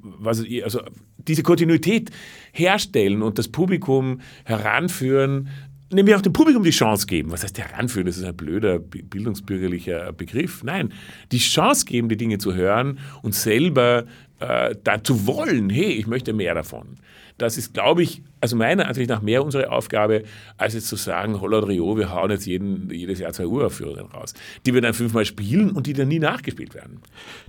was, 0.01 0.43
also 0.63 0.82
diese 1.17 1.43
Kontinuität 1.43 2.09
herstellen 2.51 3.21
und 3.21 3.38
das 3.38 3.47
Publikum 3.47 4.21
heranführen, 4.45 5.49
nämlich 5.91 6.15
auch 6.15 6.21
dem 6.21 6.34
Publikum 6.34 6.63
die 6.63 6.71
Chance 6.71 7.05
geben. 7.05 7.32
Was 7.32 7.43
heißt 7.43 7.57
heranführen? 7.59 8.07
Das 8.07 8.17
ist 8.17 8.24
ein 8.24 8.36
blöder 8.36 8.80
bildungsbürgerlicher 8.80 10.11
Begriff. 10.13 10.63
Nein, 10.63 10.91
die 11.32 11.38
Chance 11.38 11.86
geben, 11.86 12.09
die 12.09 12.17
Dinge 12.17 12.38
zu 12.39 12.53
hören 12.53 12.99
und 13.21 13.36
selber 13.36 14.05
äh, 14.39 14.76
dazu 14.84 15.28
wollen, 15.28 15.69
hey, 15.69 15.91
ich 15.91 16.07
möchte 16.07 16.34
mehr 16.34 16.55
davon. 16.55 16.97
Das 17.38 17.57
ist, 17.57 17.73
glaube 17.73 18.03
ich, 18.03 18.21
also 18.41 18.55
meiner 18.55 18.88
Ansicht 18.88 19.09
nach 19.09 19.21
mehr 19.21 19.43
unsere 19.43 19.71
Aufgabe, 19.71 20.23
als 20.57 20.73
jetzt 20.73 20.88
zu 20.88 20.95
sagen, 20.95 21.39
Holodrio, 21.39 21.97
wir 21.97 22.11
hauen 22.11 22.29
jetzt 22.29 22.45
jeden, 22.45 22.89
jedes 22.91 23.19
Jahr 23.19 23.34
zwei 23.34 23.45
Uraufführungen 23.45 24.05
raus, 24.07 24.34
die 24.65 24.73
wir 24.73 24.81
dann 24.81 24.93
fünfmal 24.93 25.25
spielen 25.25 25.71
und 25.71 25.88
die 25.88 25.93
dann 25.93 26.09
nie 26.09 26.19
nachgespielt 26.19 26.75
werden. 26.75 26.99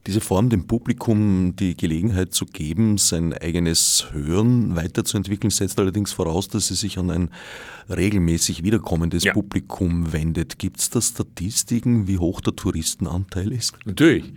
Diese 0.06 0.20
Form, 0.20 0.48
dem 0.48 0.66
Publikum 0.66 1.56
die 1.56 1.76
Gelegenheit 1.76 2.32
zu 2.32 2.46
geben, 2.46 2.96
sein 2.98 3.32
eigenes 3.34 4.06
Hören 4.12 4.76
weiterzuentwickeln, 4.76 5.50
setzt 5.50 5.78
allerdings 5.78 6.12
voraus, 6.12 6.48
dass 6.48 6.70
es 6.70 6.80
sich 6.80 6.98
an 6.98 7.10
ein 7.10 7.30
regelmäßig 7.90 8.62
wiederkommendes 8.62 9.24
ja. 9.24 9.32
Publikum 9.32 10.12
wendet. 10.12 10.58
Gibt 10.58 10.80
es 10.80 10.90
da 10.90 11.00
Statistiken, 11.00 12.06
wie 12.06 12.18
hoch 12.18 12.40
der 12.40 12.56
Touristenanteil 12.56 13.52
ist? 13.52 13.74
Natürlich. 13.84 14.32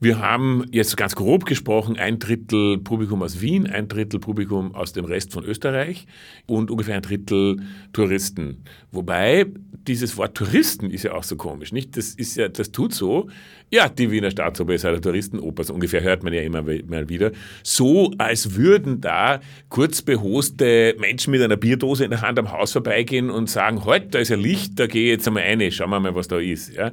Wir 0.00 0.18
haben 0.18 0.66
jetzt 0.72 0.96
ganz 0.96 1.14
grob 1.14 1.46
gesprochen 1.46 1.98
ein 1.98 2.18
Drittel 2.18 2.78
Publikum 2.78 3.22
aus 3.22 3.40
Wien, 3.40 3.66
ein 3.66 3.88
Drittel 3.88 4.20
Publikum 4.20 4.74
aus 4.74 4.92
dem 4.92 5.04
Rest 5.04 5.32
von 5.32 5.44
Österreich 5.44 6.06
und 6.46 6.70
ungefähr 6.70 6.96
ein 6.96 7.02
Drittel 7.02 7.62
Touristen. 7.92 8.64
Wobei 8.90 9.46
dieses 9.86 10.16
Wort 10.16 10.36
Touristen 10.36 10.90
ist 10.90 11.04
ja 11.04 11.12
auch 11.12 11.22
so 11.22 11.36
komisch, 11.36 11.72
nicht? 11.72 11.96
Das 11.96 12.10
ist 12.10 12.36
ja, 12.36 12.48
das 12.48 12.72
tut 12.72 12.92
so. 12.94 13.28
Ja, 13.70 13.88
die 13.88 14.10
Wiener 14.10 14.30
Staatsoper 14.30 14.74
ist 14.74 14.84
eine 14.84 15.00
Touristenoper, 15.00 15.64
so 15.64 15.74
ungefähr 15.74 16.02
hört 16.02 16.22
man 16.22 16.32
ja 16.32 16.42
immer 16.42 16.62
mal 16.62 17.08
wieder. 17.08 17.32
So, 17.62 18.12
als 18.18 18.56
würden 18.56 19.00
da 19.00 19.40
kurzbehoste 19.68 20.96
Menschen 20.98 21.30
mit 21.30 21.42
einer 21.42 21.56
Bierdose 21.56 22.04
in 22.04 22.10
der 22.10 22.22
Hand 22.22 22.38
am 22.38 22.52
Haus 22.52 22.72
vorbeigehen 22.72 23.30
und 23.30 23.48
sagen, 23.48 23.84
heute, 23.84 24.08
da 24.08 24.18
ist 24.18 24.32
ein 24.32 24.40
Licht, 24.40 24.78
da 24.78 24.86
gehe 24.86 25.04
ich 25.04 25.10
jetzt 25.10 25.28
einmal 25.28 25.44
rein, 25.44 25.70
schauen 25.70 25.90
wir 25.90 26.00
mal, 26.00 26.14
was 26.14 26.28
da 26.28 26.38
ist. 26.38 26.74
Ja. 26.74 26.92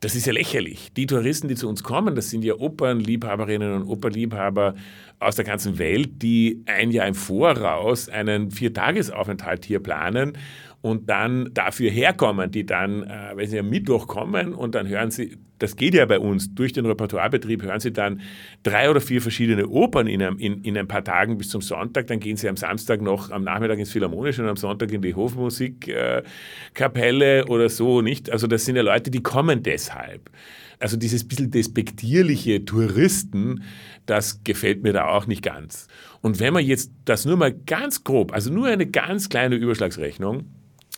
Das 0.00 0.14
ist 0.14 0.24
ja 0.24 0.32
lächerlich. 0.32 0.90
Die 0.96 1.04
Touristen, 1.04 1.48
die 1.48 1.56
zu 1.56 1.68
uns 1.68 1.82
kommen, 1.82 2.14
das 2.14 2.30
sind 2.30 2.42
ja 2.42 2.54
Opernliebhaberinnen 2.54 3.82
und 3.82 3.86
Opernliebhaber 3.86 4.74
aus 5.18 5.36
der 5.36 5.44
ganzen 5.44 5.78
Welt, 5.78 6.22
die 6.22 6.62
ein 6.64 6.90
Jahr 6.90 7.06
im 7.06 7.14
Voraus 7.14 8.08
einen 8.08 8.50
Viertagesaufenthalt 8.50 9.66
hier 9.66 9.80
planen 9.80 10.38
und 10.82 11.08
dann 11.10 11.50
dafür 11.52 11.90
herkommen, 11.90 12.50
die 12.50 12.64
dann, 12.64 13.02
äh, 13.02 13.32
wenn 13.34 13.46
sie 13.48 13.58
am 13.58 13.68
Mittwoch 13.68 14.06
kommen 14.06 14.54
und 14.54 14.74
dann 14.74 14.88
hören 14.88 15.10
sie, 15.10 15.36
das 15.58 15.76
geht 15.76 15.92
ja 15.94 16.06
bei 16.06 16.18
uns, 16.18 16.54
durch 16.54 16.72
den 16.72 16.86
Repertoirebetrieb 16.86 17.62
hören 17.62 17.80
sie 17.80 17.92
dann 17.92 18.22
drei 18.62 18.88
oder 18.88 19.02
vier 19.02 19.20
verschiedene 19.20 19.68
Opern 19.68 20.06
in, 20.06 20.22
einem, 20.22 20.38
in, 20.38 20.62
in 20.62 20.78
ein 20.78 20.88
paar 20.88 21.04
Tagen 21.04 21.36
bis 21.36 21.50
zum 21.50 21.60
Sonntag, 21.60 22.06
dann 22.06 22.18
gehen 22.18 22.38
sie 22.38 22.48
am 22.48 22.56
Samstag 22.56 23.02
noch, 23.02 23.30
am 23.30 23.44
Nachmittag 23.44 23.78
ins 23.78 23.92
Philharmonische 23.92 24.42
und 24.42 24.48
am 24.48 24.56
Sonntag 24.56 24.90
in 24.90 25.02
die 25.02 25.14
Hofmusikkapelle 25.14 27.40
äh, 27.40 27.44
oder 27.44 27.68
so, 27.68 28.00
nicht? 28.00 28.30
Also 28.30 28.46
das 28.46 28.64
sind 28.64 28.76
ja 28.76 28.82
Leute, 28.82 29.10
die 29.10 29.22
kommen 29.22 29.62
deshalb. 29.62 30.30
Also 30.78 30.96
dieses 30.96 31.28
bisschen 31.28 31.50
despektierliche 31.50 32.64
Touristen, 32.64 33.64
das 34.06 34.42
gefällt 34.44 34.82
mir 34.82 34.94
da 34.94 35.08
auch 35.08 35.26
nicht 35.26 35.42
ganz. 35.42 35.88
Und 36.22 36.40
wenn 36.40 36.54
man 36.54 36.64
jetzt 36.64 36.90
das 37.04 37.26
nur 37.26 37.36
mal 37.36 37.52
ganz 37.52 38.02
grob, 38.02 38.32
also 38.32 38.50
nur 38.50 38.68
eine 38.68 38.86
ganz 38.86 39.28
kleine 39.28 39.56
Überschlagsrechnung, 39.56 40.46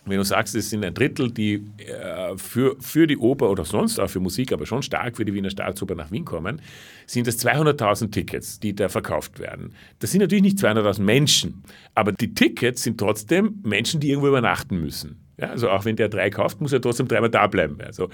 wenn 0.04 0.18
du 0.18 0.24
sagst, 0.24 0.54
es 0.54 0.70
sind 0.70 0.84
ein 0.84 0.94
Drittel, 0.94 1.30
die 1.30 1.62
äh, 1.78 2.36
für, 2.36 2.76
für 2.80 3.06
die 3.06 3.16
Oper 3.16 3.50
oder 3.50 3.64
sonst 3.64 4.00
auch 4.00 4.10
für 4.10 4.20
Musik, 4.20 4.52
aber 4.52 4.66
schon 4.66 4.82
stark 4.82 5.16
für 5.16 5.24
die 5.24 5.32
Wiener 5.32 5.50
Staatsoper 5.50 5.94
nach 5.94 6.10
Wien 6.10 6.24
kommen, 6.24 6.60
sind 7.06 7.28
es 7.28 7.44
200.000 7.44 8.10
Tickets, 8.10 8.58
die 8.58 8.74
da 8.74 8.88
verkauft 8.88 9.38
werden. 9.38 9.74
Das 10.00 10.10
sind 10.10 10.20
natürlich 10.20 10.42
nicht 10.42 10.58
200.000 10.58 11.02
Menschen, 11.02 11.62
aber 11.94 12.12
die 12.12 12.34
Tickets 12.34 12.82
sind 12.82 12.98
trotzdem 12.98 13.60
Menschen, 13.62 14.00
die 14.00 14.10
irgendwo 14.10 14.28
übernachten 14.28 14.80
müssen. 14.80 15.22
Ja, 15.38 15.48
also 15.48 15.70
auch 15.70 15.84
wenn 15.84 15.96
der 15.96 16.08
drei 16.08 16.30
kauft, 16.30 16.60
muss 16.60 16.72
er 16.72 16.80
trotzdem 16.80 17.08
dreimal 17.08 17.30
da 17.30 17.46
bleiben. 17.46 17.78
Also 17.80 18.10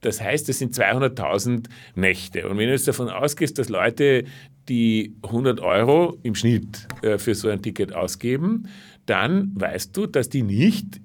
das 0.00 0.20
heißt, 0.20 0.48
es 0.48 0.58
sind 0.58 0.74
200.000 0.74 1.68
Nächte. 1.96 2.48
Und 2.48 2.56
wenn 2.56 2.66
du 2.66 2.72
jetzt 2.72 2.88
davon 2.88 3.08
ausgehst, 3.08 3.58
dass 3.58 3.68
Leute, 3.68 4.24
die 4.68 5.14
100 5.22 5.60
Euro 5.60 6.18
im 6.22 6.34
Schnitt 6.34 6.88
äh, 7.02 7.18
für 7.18 7.34
so 7.34 7.48
ein 7.48 7.62
Ticket 7.62 7.94
ausgeben, 7.94 8.68
dann 9.06 9.52
weißt 9.54 9.96
du, 9.96 10.06
dass 10.06 10.28
die 10.28 10.42
nicht 10.42 11.00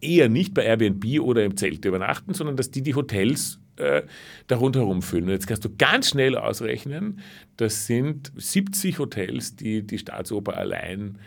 eher 0.00 0.28
nicht 0.28 0.54
bei 0.54 0.64
Airbnb 0.64 1.20
oder 1.20 1.44
im 1.44 1.56
Zelt 1.56 1.84
übernachten, 1.84 2.34
sondern 2.34 2.56
dass 2.56 2.70
die 2.70 2.82
die 2.82 2.94
Hotels 2.94 3.60
äh, 3.76 4.02
da 4.46 4.56
rundherum 4.56 5.02
füllen. 5.02 5.24
Und 5.24 5.30
jetzt 5.30 5.46
kannst 5.46 5.64
du 5.64 5.70
ganz 5.76 6.10
schnell 6.10 6.36
ausrechnen, 6.36 7.20
das 7.56 7.86
sind 7.86 8.32
70 8.36 8.98
Hotels, 8.98 9.56
die 9.56 9.86
die 9.86 9.98
Staatsoper 9.98 10.56
allein 10.56 11.18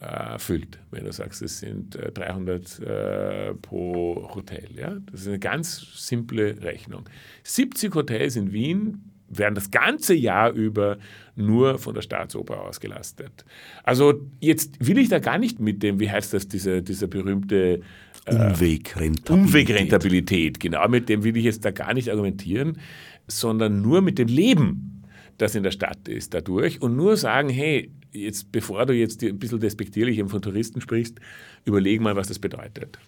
äh, 0.00 0.38
füllt. 0.38 0.78
Wenn 0.90 1.04
du 1.04 1.12
sagst, 1.12 1.42
es 1.42 1.58
sind 1.58 1.96
äh, 1.96 2.12
300 2.12 2.80
äh, 2.80 3.54
pro 3.54 4.30
Hotel. 4.34 4.68
Ja? 4.74 4.96
Das 5.10 5.22
ist 5.22 5.28
eine 5.28 5.38
ganz 5.38 6.06
simple 6.06 6.62
Rechnung. 6.62 7.08
70 7.44 7.94
Hotels 7.94 8.36
in 8.36 8.52
Wien 8.52 9.15
werden 9.28 9.54
das 9.54 9.70
ganze 9.70 10.14
Jahr 10.14 10.52
über 10.52 10.98
nur 11.34 11.78
von 11.78 11.94
der 11.94 12.02
Staatsoper 12.02 12.60
ausgelastet. 12.62 13.44
Also 13.82 14.20
jetzt 14.40 14.86
will 14.86 14.98
ich 14.98 15.08
da 15.08 15.18
gar 15.18 15.38
nicht 15.38 15.60
mit 15.60 15.82
dem, 15.82 16.00
wie 16.00 16.10
heißt 16.10 16.32
das, 16.32 16.48
dieser, 16.48 16.80
dieser 16.80 17.06
berühmte 17.06 17.80
äh, 18.24 18.34
Umwegrentabilität. 18.34 19.30
Umwegrentabilität, 19.30 20.60
genau, 20.60 20.88
mit 20.88 21.08
dem 21.08 21.24
will 21.24 21.36
ich 21.36 21.44
jetzt 21.44 21.64
da 21.64 21.70
gar 21.70 21.94
nicht 21.94 22.10
argumentieren, 22.10 22.78
sondern 23.26 23.82
nur 23.82 24.00
mit 24.00 24.18
dem 24.18 24.28
Leben, 24.28 25.02
das 25.38 25.54
in 25.54 25.62
der 25.62 25.70
Stadt 25.70 26.08
ist 26.08 26.32
dadurch 26.32 26.80
und 26.80 26.96
nur 26.96 27.16
sagen, 27.16 27.48
hey, 27.48 27.90
jetzt 28.12 28.50
bevor 28.52 28.86
du 28.86 28.94
jetzt 28.94 29.22
ein 29.22 29.38
bisschen 29.38 29.60
despektierlich 29.60 30.22
von 30.26 30.40
Touristen 30.40 30.80
sprichst, 30.80 31.18
überleg 31.64 32.00
mal, 32.00 32.16
was 32.16 32.28
das 32.28 32.38
bedeutet. 32.38 32.98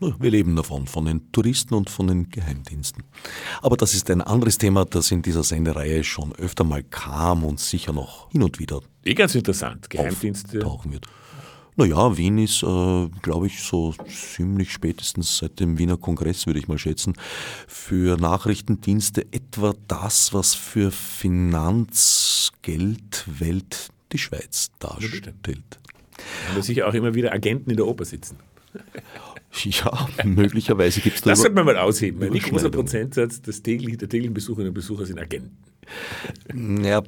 Wir 0.00 0.30
leben 0.30 0.56
davon, 0.56 0.86
von 0.86 1.04
den 1.04 1.30
Touristen 1.32 1.74
und 1.74 1.88
von 1.88 2.08
den 2.08 2.28
Geheimdiensten. 2.28 3.04
Aber 3.62 3.76
das 3.76 3.94
ist 3.94 4.10
ein 4.10 4.20
anderes 4.20 4.58
Thema, 4.58 4.84
das 4.84 5.10
in 5.10 5.22
dieser 5.22 5.44
Sendereihe 5.44 6.04
schon 6.04 6.34
öfter 6.34 6.64
mal 6.64 6.82
kam 6.82 7.44
und 7.44 7.60
sicher 7.60 7.92
noch 7.92 8.30
hin 8.30 8.42
und 8.42 8.58
wieder. 8.58 8.80
Eh 9.04 9.14
ganz 9.14 9.34
interessant, 9.34 9.88
Geheimdienste. 9.88 10.58
Tauchen 10.58 10.92
wird. 10.92 11.06
Naja, 11.76 12.16
Wien 12.16 12.38
ist, 12.38 12.62
äh, 12.62 13.08
glaube 13.22 13.48
ich, 13.48 13.60
so 13.62 13.92
ziemlich 14.08 14.72
spätestens 14.72 15.38
seit 15.38 15.58
dem 15.58 15.76
Wiener 15.76 15.96
Kongress, 15.96 16.46
würde 16.46 16.60
ich 16.60 16.68
mal 16.68 16.78
schätzen, 16.78 17.14
für 17.66 18.16
Nachrichtendienste 18.16 19.26
etwa 19.32 19.74
das, 19.88 20.32
was 20.32 20.54
für 20.54 20.92
Finanzgeldwelt 20.92 23.88
die 24.12 24.18
Schweiz 24.18 24.70
darstellt. 24.78 25.80
Haben 26.46 26.54
wir 26.54 26.62
sicher 26.62 26.86
auch 26.86 26.94
immer 26.94 27.12
wieder 27.14 27.32
Agenten 27.32 27.70
in 27.70 27.76
der 27.76 27.88
Oper 27.88 28.04
sitzen. 28.04 28.36
Ja, 29.64 30.08
möglicherweise 30.24 31.00
gibt 31.00 31.16
es 31.16 31.22
da. 31.22 31.30
Das 31.30 31.40
sollte 31.40 31.54
man 31.54 31.64
mal 31.64 31.76
ausheben. 31.76 32.22
Ein 32.22 32.32
großer 32.32 32.70
Prozentsatz 32.70 33.40
des 33.40 33.62
täglichen, 33.62 33.98
der 33.98 34.08
täglichen 34.08 34.34
Besucherinnen 34.34 34.68
und 34.68 34.74
Besucher 34.74 35.06
sind 35.06 35.18
Agenten. 35.18 35.56
Ja, 36.54 37.02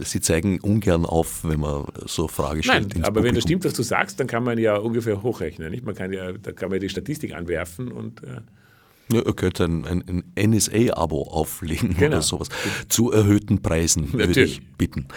sie 0.00 0.20
zeigen 0.20 0.60
ungern 0.60 1.04
auf, 1.04 1.44
wenn 1.44 1.60
man 1.60 1.86
so 2.06 2.28
Frage 2.28 2.62
stellt. 2.62 2.94
Nein, 2.94 3.04
aber 3.04 3.14
Publikum. 3.14 3.24
wenn 3.24 3.34
das 3.34 3.44
stimmt, 3.44 3.64
was 3.64 3.72
du 3.72 3.82
sagst, 3.82 4.20
dann 4.20 4.26
kann 4.26 4.44
man 4.44 4.58
ja 4.58 4.76
ungefähr 4.76 5.22
hochrechnen. 5.22 5.70
Nicht? 5.70 5.84
Man 5.84 5.94
kann 5.94 6.12
ja, 6.12 6.32
da 6.32 6.52
kann 6.52 6.70
man 6.70 6.80
die 6.80 6.88
Statistik 6.88 7.34
anwerfen 7.34 7.90
und. 7.90 8.22
Äh 8.22 8.40
ja, 9.12 9.22
ihr 9.24 9.34
könnt 9.34 9.60
ein, 9.60 9.84
ein, 9.84 10.24
ein 10.36 10.50
NSA-Abo 10.50 11.22
auflegen 11.22 11.94
genau. 11.94 12.16
oder 12.16 12.22
sowas. 12.22 12.48
Zu 12.88 13.12
erhöhten 13.12 13.62
Preisen 13.62 14.04
Natürlich. 14.12 14.28
würde 14.28 14.42
ich 14.42 14.62
bitten. 14.76 15.08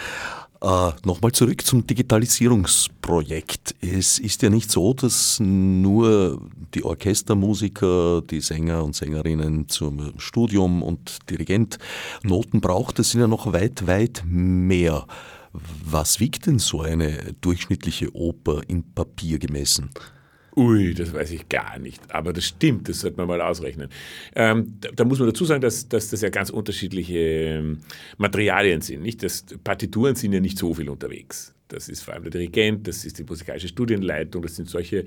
Äh, 0.62 0.90
Nochmal 1.04 1.32
zurück 1.32 1.64
zum 1.64 1.86
Digitalisierungsprojekt. 1.86 3.74
Es 3.80 4.18
ist 4.18 4.42
ja 4.42 4.50
nicht 4.50 4.70
so, 4.70 4.92
dass 4.92 5.40
nur 5.40 6.40
die 6.74 6.84
Orchestermusiker, 6.84 8.20
die 8.22 8.40
Sänger 8.40 8.84
und 8.84 8.94
Sängerinnen 8.94 9.68
zum 9.68 10.12
Studium 10.18 10.82
und 10.82 11.18
Dirigent 11.30 11.78
Noten 12.22 12.60
braucht. 12.60 12.98
Es 12.98 13.12
sind 13.12 13.22
ja 13.22 13.26
noch 13.26 13.52
weit, 13.52 13.86
weit 13.86 14.22
mehr. 14.26 15.06
Was 15.52 16.20
wiegt 16.20 16.46
denn 16.46 16.58
so 16.58 16.82
eine 16.82 17.34
durchschnittliche 17.40 18.14
Oper 18.14 18.60
in 18.68 18.84
Papier 18.92 19.38
gemessen? 19.38 19.90
Ui, 20.56 20.94
das 20.94 21.12
weiß 21.12 21.30
ich 21.30 21.48
gar 21.48 21.78
nicht. 21.78 22.02
Aber 22.12 22.32
das 22.32 22.44
stimmt, 22.44 22.88
das 22.88 23.00
sollte 23.00 23.16
man 23.16 23.28
mal 23.28 23.40
ausrechnen. 23.40 23.88
Ähm, 24.34 24.74
da, 24.80 24.90
da, 24.94 25.04
muss 25.04 25.18
man 25.18 25.28
dazu 25.28 25.44
sagen, 25.44 25.60
dass, 25.60 25.88
dass, 25.88 26.10
das 26.10 26.20
ja 26.22 26.28
ganz 26.28 26.50
unterschiedliche 26.50 27.18
ähm, 27.18 27.78
Materialien 28.18 28.80
sind. 28.80 29.02
Nicht? 29.02 29.22
Das, 29.22 29.44
Partituren 29.62 30.14
sind 30.16 30.32
ja 30.32 30.40
nicht 30.40 30.58
so 30.58 30.74
viel 30.74 30.88
unterwegs. 30.88 31.54
Das 31.68 31.88
ist 31.88 32.02
vor 32.02 32.14
allem 32.14 32.24
der 32.24 32.32
Dirigent, 32.32 32.88
das 32.88 33.04
ist 33.04 33.18
die 33.18 33.24
musikalische 33.24 33.68
Studienleitung, 33.68 34.42
das 34.42 34.56
sind 34.56 34.68
solche 34.68 35.04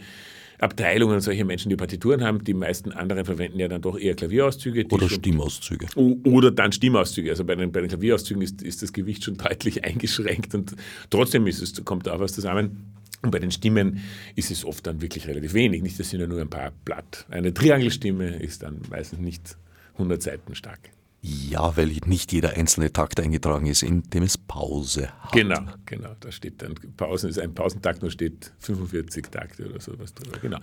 Abteilungen, 0.60 1.20
solche 1.20 1.44
Menschen, 1.44 1.70
die 1.70 1.76
Partituren 1.76 2.24
haben. 2.24 2.44
Die 2.44 2.54
meisten 2.54 2.94
anderen 2.94 3.26
verwenden 3.26 3.60
ja 3.60 3.68
dann 3.68 3.82
doch 3.82 4.00
eher 4.00 4.16
Klavierauszüge. 4.16 4.86
Oder 4.92 5.10
Stimmauszüge. 5.10 5.88
Oder 5.96 6.52
dann 6.52 6.72
Stimmauszüge. 6.72 7.32
Also 7.32 7.44
bei 7.44 7.56
den, 7.56 7.72
bei 7.72 7.82
den 7.82 7.90
Klavierauszügen 7.90 8.42
ist, 8.42 8.62
ist 8.62 8.82
das 8.82 8.94
Gewicht 8.94 9.26
schon 9.26 9.36
deutlich 9.36 9.84
eingeschränkt 9.86 10.56
und 10.56 10.74
trotzdem 11.10 11.48
ist 11.48 11.62
es, 11.62 11.84
kommt 11.84 12.08
da 12.08 12.14
auch 12.14 12.20
was 12.20 12.34
zusammen. 12.34 12.94
Und 13.24 13.32
bei 13.32 13.40
den 13.40 13.52
Stimmen 13.52 14.02
ist 14.36 14.52
es 14.52 14.66
oft 14.66 14.86
dann 14.86 15.02
wirklich 15.02 15.28
relativ 15.28 15.54
wenig. 15.54 15.82
Nicht, 15.82 16.00
das 16.00 16.10
sind 16.10 16.20
ja 16.20 16.28
nur 16.28 16.42
ein 16.42 16.50
paar 16.50 16.72
Blatt. 16.84 17.26
Eine 17.30 17.54
Triangelstimme 17.54 18.36
ist 18.36 18.64
dann 18.64 18.82
meistens 18.90 19.20
nicht 19.20 19.58
100 19.94 20.22
Seiten 20.22 20.56
stark. 20.56 20.92
Ja, 21.26 21.78
weil 21.78 21.90
nicht 22.06 22.34
jeder 22.34 22.58
einzelne 22.58 22.92
Takt 22.92 23.18
eingetragen 23.18 23.66
ist, 23.66 23.82
in 23.82 24.04
dem 24.10 24.24
es 24.24 24.38
Pause 24.38 25.08
hat. 25.22 25.32
Genau, 25.32 25.62
genau. 25.86 26.10
Da 26.20 26.34
steht 26.34 26.62
dann, 26.62 26.76
Pausen 26.98 27.30
ist 27.30 27.40
ein 27.40 27.54
Pausentakt, 27.54 28.04
da 28.04 28.10
steht 28.10 28.52
45 28.60 29.28
Takte 29.28 29.70
oder 29.70 29.80
sowas 29.80 30.14
drüber. 30.14 30.38
Genau. 30.42 30.58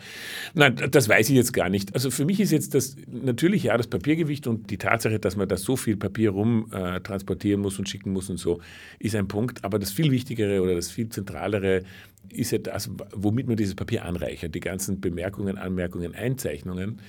Nein, 0.52 0.76
das 0.90 1.08
weiß 1.08 1.30
ich 1.30 1.36
jetzt 1.36 1.54
gar 1.54 1.70
nicht. 1.70 1.94
Also 1.94 2.10
für 2.10 2.26
mich 2.26 2.40
ist 2.40 2.50
jetzt 2.50 2.74
das 2.74 2.94
natürlich 3.06 3.62
ja 3.62 3.76
das 3.78 3.86
Papiergewicht 3.86 4.46
und 4.46 4.70
die 4.70 4.76
Tatsache, 4.76 5.18
dass 5.18 5.34
man 5.34 5.48
da 5.48 5.56
so 5.56 5.76
viel 5.76 5.96
Papier 5.96 6.28
rum 6.28 6.70
äh, 6.72 7.00
transportieren 7.00 7.62
muss 7.62 7.78
und 7.78 7.88
schicken 7.88 8.12
muss 8.12 8.28
und 8.28 8.36
so, 8.36 8.60
ist 8.98 9.14
ein 9.14 9.28
Punkt. 9.28 9.64
Aber 9.64 9.78
das 9.78 9.92
viel 9.92 10.10
Wichtigere 10.10 10.60
oder 10.60 10.74
das 10.74 10.90
viel 10.90 11.08
Zentralere 11.08 11.84
ist 12.28 12.50
ja 12.50 12.58
das, 12.58 12.90
womit 13.14 13.46
man 13.46 13.56
dieses 13.56 13.74
Papier 13.74 14.04
anreichert. 14.04 14.54
Die 14.54 14.60
ganzen 14.60 15.00
Bemerkungen, 15.00 15.56
Anmerkungen, 15.56 16.14
Einzeichnungen 16.14 17.00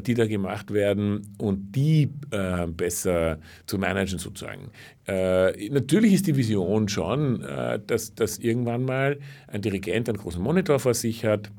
die 0.00 0.14
da 0.14 0.26
gemacht 0.26 0.72
werden 0.72 1.34
und 1.38 1.72
die 1.76 2.10
äh, 2.30 2.66
besser 2.66 3.38
zu 3.66 3.78
managen 3.78 4.18
sozusagen. 4.18 4.70
Äh, 5.06 5.68
natürlich 5.68 6.14
ist 6.14 6.26
die 6.26 6.36
Vision 6.36 6.88
schon, 6.88 7.42
äh, 7.42 7.80
dass, 7.86 8.14
dass 8.14 8.38
irgendwann 8.38 8.84
mal 8.84 9.18
ein 9.48 9.60
Dirigent 9.60 10.08
einen 10.08 10.18
großen 10.18 10.42
Monitor 10.42 10.78
vor 10.78 10.94
sich 10.94 11.24
hat, 11.24 11.50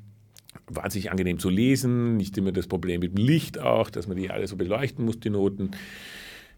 wahnsinnig 0.68 1.12
angenehm 1.12 1.40
zu 1.40 1.50
lesen, 1.50 2.18
nicht 2.18 2.38
immer 2.38 2.52
das 2.52 2.68
Problem 2.68 3.02
mit 3.02 3.18
dem 3.18 3.26
Licht 3.26 3.60
auch, 3.60 3.90
dass 3.90 4.08
man 4.08 4.18
die 4.18 4.30
alle 4.30 4.48
so 4.48 4.56
beleuchten 4.56 5.06
muss, 5.06 5.20
die 5.20 5.30
Noten. 5.30 5.72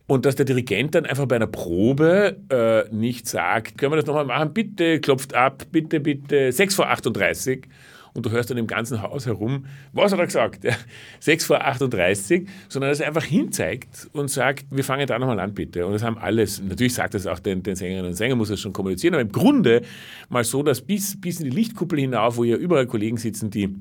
Und 0.08 0.26
dass 0.26 0.36
der 0.36 0.46
Dirigent 0.46 0.94
dann 0.94 1.08
einfach 1.08 1.26
bei 1.26 1.36
einer 1.36 1.48
Probe 1.48 2.38
äh, 2.50 2.94
nicht 2.96 3.28
sagt, 3.28 3.80
können 3.80 3.92
wir 3.92 3.98
das 3.98 4.06
nochmal 4.06 4.26
machen, 4.26 4.54
bitte, 4.54 5.00
klopft 5.00 5.34
ab, 5.34 5.66
bitte, 5.72 6.00
bitte, 6.00 6.52
6 6.52 6.76
vor 6.76 6.90
38 6.90 7.68
und 8.16 8.26
du 8.26 8.32
hörst 8.32 8.50
dann 8.50 8.58
im 8.58 8.66
ganzen 8.66 9.02
Haus 9.02 9.26
herum, 9.26 9.66
was 9.94 10.12
hat 10.14 10.20
er 10.20 10.26
gesagt? 10.26 10.64
Ja, 10.64 10.74
6 11.20 11.46
vor 11.46 11.62
38, 11.62 12.48
sondern 12.70 12.90
dass 12.90 13.02
er 13.02 13.08
einfach 13.08 13.24
hinzeigt 13.24 14.10
und 14.14 14.30
sagt, 14.30 14.66
wir 14.72 14.84
fangen 14.84 15.06
da 15.06 15.20
nochmal 15.20 15.40
an, 15.40 15.54
bitte. 15.54 15.86
Und 15.86 15.94
das 15.94 16.02
haben 16.02 16.18
alles, 16.18 16.62
natürlich 16.62 16.94
sagt 16.94 17.14
das 17.14 17.28
auch 17.28 17.40
den, 17.40 17.62
den 17.62 17.76
Sängerinnen 17.76 18.08
und 18.08 18.14
Sängern, 18.16 18.38
muss 18.38 18.50
das 18.50 18.60
schon 18.60 18.74
kommunizieren, 18.74 19.14
aber 19.14 19.22
im 19.22 19.32
Grunde 19.32 19.82
mal 20.30 20.44
so, 20.44 20.64
dass 20.64 20.82
bis, 20.82 21.20
bis 21.20 21.40
in 21.40 21.50
die 21.50 21.56
Lichtkuppel 21.56 22.00
hinauf, 22.00 22.38
wo 22.38 22.46
ja 22.46 22.56
überall 22.56 22.88
Kollegen 22.88 23.18
sitzen, 23.18 23.52
die 23.52 23.76